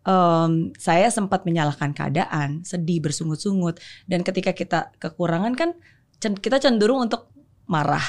um, 0.07 0.71
saya 0.79 1.11
sempat 1.11 1.43
menyalahkan 1.43 1.91
keadaan, 1.91 2.63
sedih, 2.63 3.03
bersungut-sungut. 3.03 3.83
Dan 4.07 4.23
ketika 4.23 4.55
kita 4.55 4.95
kekurangan 4.95 5.59
kan 5.59 5.75
kita 6.19 6.55
cenderung 6.55 7.03
untuk 7.03 7.27
marah, 7.67 8.03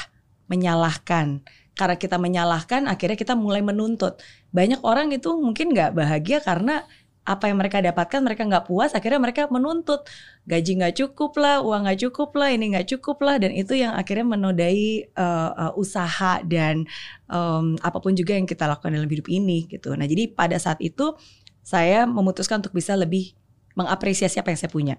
menyalahkan 0.47 1.43
karena 1.81 1.97
kita 1.97 2.21
menyalahkan 2.21 2.85
akhirnya 2.85 3.17
kita 3.17 3.33
mulai 3.33 3.65
menuntut. 3.65 4.21
Banyak 4.53 4.85
orang 4.85 5.09
itu 5.09 5.33
mungkin 5.33 5.73
nggak 5.73 5.97
bahagia 5.97 6.37
karena 6.45 6.85
apa 7.21 7.49
yang 7.49 7.61
mereka 7.61 7.77
dapatkan 7.81 8.21
mereka 8.25 8.45
nggak 8.49 8.65
puas 8.69 8.93
akhirnya 8.93 9.17
mereka 9.17 9.49
menuntut. 9.49 10.05
Gaji 10.45 10.77
nggak 10.77 10.93
cukup 11.01 11.41
lah 11.41 11.65
uang 11.65 11.89
nggak 11.89 11.99
cukup 12.05 12.37
lah 12.37 12.53
ini 12.53 12.77
nggak 12.77 12.85
cukup 12.93 13.17
lah 13.25 13.41
dan 13.41 13.49
itu 13.57 13.73
yang 13.73 13.97
akhirnya 13.97 14.29
menodai 14.29 15.09
uh, 15.17 15.51
uh, 15.57 15.73
usaha 15.73 16.45
dan 16.45 16.85
um, 17.25 17.73
apa 17.81 17.97
pun 17.97 18.13
juga 18.13 18.37
yang 18.37 18.45
kita 18.45 18.69
lakukan 18.69 18.93
dalam 18.93 19.09
hidup 19.09 19.25
ini 19.25 19.65
gitu. 19.65 19.97
Nah 19.97 20.05
jadi 20.05 20.29
pada 20.29 20.61
saat 20.61 20.77
itu 20.85 21.17
saya 21.65 22.05
memutuskan 22.05 22.61
untuk 22.61 22.77
bisa 22.77 22.93
lebih 22.93 23.33
mengapresiasi 23.73 24.37
apa 24.37 24.53
yang 24.53 24.59
saya 24.61 24.69
punya. 24.69 24.95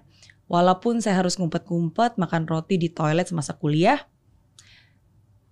Walaupun 0.51 0.99
saya 0.99 1.23
harus 1.23 1.39
ngumpet-ngumpet 1.39 2.19
makan 2.19 2.43
roti 2.43 2.75
di 2.75 2.91
toilet 2.91 3.31
semasa 3.31 3.55
kuliah 3.55 4.03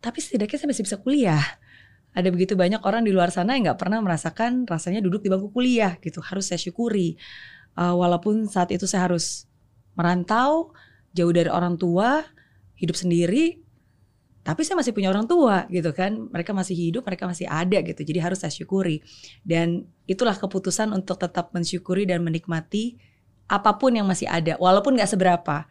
tapi 0.02 0.20
setidaknya 0.20 0.58
saya 0.58 0.70
masih 0.74 0.84
bisa 0.84 0.97
kuliah. 0.97 1.45
Ada 2.12 2.28
begitu 2.28 2.60
banyak 2.60 2.84
orang 2.84 3.08
di 3.08 3.16
luar 3.16 3.32
sana 3.32 3.56
yang 3.56 3.72
nggak 3.72 3.80
pernah 3.80 4.04
merasakan 4.04 4.68
rasanya 4.68 4.99
duduk 4.99 5.24
di 5.24 5.32
bangku 5.32 5.54
kuliah 5.54 5.95
gitu. 6.04 6.20
Harus 6.20 6.52
saya 6.52 6.60
syukuri. 6.60 7.16
Uh, 7.78 7.95
walaupun 7.95 8.52
saat 8.52 8.68
itu 8.76 8.84
saya 8.84 9.08
harus 9.08 9.47
merantau, 9.95 10.76
jauh 11.16 11.32
dari 11.32 11.47
orang 11.47 11.80
tua, 11.80 12.20
hidup 12.76 12.99
sendiri, 12.99 13.64
tapi 14.43 14.66
saya 14.66 14.76
masih 14.82 14.91
punya 14.91 15.08
orang 15.08 15.30
tua 15.30 15.70
gitu 15.72 15.95
kan. 15.95 16.28
Mereka 16.34 16.52
masih 16.52 16.76
hidup, 16.76 17.08
mereka 17.08 17.30
masih 17.30 17.47
ada 17.47 17.80
gitu. 17.80 18.02
Jadi 18.04 18.20
harus 18.20 18.43
saya 18.43 18.52
syukuri. 18.52 18.99
Dan 19.45 19.88
itulah 20.04 20.36
keputusan 20.36 20.91
untuk 20.91 21.16
tetap 21.16 21.56
mensyukuri 21.56 22.04
dan 22.10 22.26
menikmati 22.26 22.99
apa 23.47 23.80
pun 23.80 23.95
yang 23.95 24.08
masih 24.08 24.32
ada, 24.32 24.56
walaupun 24.60 24.95
nggak 24.95 25.12
seberapa. 25.12 25.68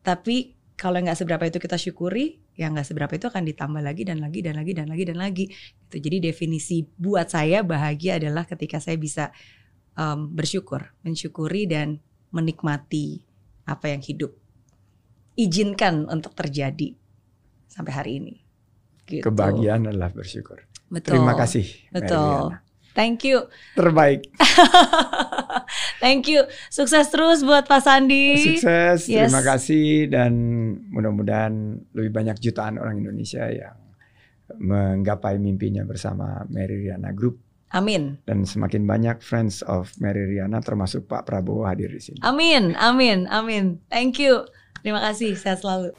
Tapi 0.00 0.56
kalau 0.80 0.96
nggak 1.00 1.16
seberapa 1.16 1.44
itu 1.44 1.60
kita 1.60 1.76
syukuri, 1.76 2.40
yang 2.58 2.74
nggak 2.74 2.90
seberapa 2.90 3.14
itu 3.14 3.30
akan 3.30 3.46
ditambah 3.46 3.78
lagi 3.78 4.02
dan 4.02 4.18
lagi 4.18 4.42
dan 4.42 4.58
lagi 4.58 4.72
dan 4.74 4.86
lagi 4.90 5.04
dan 5.06 5.18
lagi. 5.22 5.44
Gitu. 5.86 5.96
Jadi 6.02 6.16
definisi 6.18 6.82
buat 6.82 7.30
saya 7.30 7.62
bahagia 7.62 8.18
adalah 8.18 8.50
ketika 8.50 8.82
saya 8.82 8.98
bisa 8.98 9.30
um, 9.94 10.26
bersyukur, 10.34 10.90
mensyukuri 11.06 11.70
dan 11.70 12.02
menikmati 12.34 13.22
apa 13.62 13.94
yang 13.94 14.02
hidup 14.02 14.34
izinkan 15.38 16.10
untuk 16.10 16.34
terjadi 16.34 16.98
sampai 17.70 17.92
hari 17.94 18.12
ini. 18.18 18.34
Gitu. 19.06 19.22
Kebahagiaan 19.22 19.86
adalah 19.86 20.10
bersyukur. 20.10 20.66
Betul. 20.90 21.14
Terima 21.14 21.38
kasih. 21.38 21.64
Betul. 21.94 22.58
Thank 22.98 23.22
you. 23.22 23.46
Terbaik. 23.78 24.26
Thank 25.98 26.30
you. 26.30 26.46
Sukses 26.70 27.10
terus 27.10 27.42
buat 27.42 27.66
Pak 27.66 27.82
Sandi. 27.82 28.38
Sukses. 28.38 29.10
Yes. 29.10 29.30
Terima 29.30 29.42
kasih 29.42 30.10
dan 30.10 30.32
mudah-mudahan 30.90 31.82
lebih 31.94 32.10
banyak 32.14 32.38
jutaan 32.38 32.78
orang 32.78 33.02
Indonesia 33.02 33.46
yang 33.50 33.76
menggapai 34.56 35.36
mimpinya 35.36 35.84
bersama 35.84 36.46
Mary 36.48 36.88
Riana 36.88 37.12
Group. 37.12 37.42
Amin. 37.68 38.16
Dan 38.24 38.48
semakin 38.48 38.88
banyak 38.88 39.20
friends 39.20 39.60
of 39.60 39.92
Mary 40.00 40.24
Riana 40.24 40.64
termasuk 40.64 41.04
Pak 41.04 41.28
Prabowo 41.28 41.68
hadir 41.68 41.92
di 41.92 42.00
sini. 42.00 42.18
Amin, 42.24 42.72
amin, 42.80 43.28
amin. 43.28 43.76
Thank 43.92 44.16
you. 44.16 44.48
Terima 44.80 45.04
kasih. 45.04 45.36
Sehat 45.36 45.60
selalu. 45.60 45.92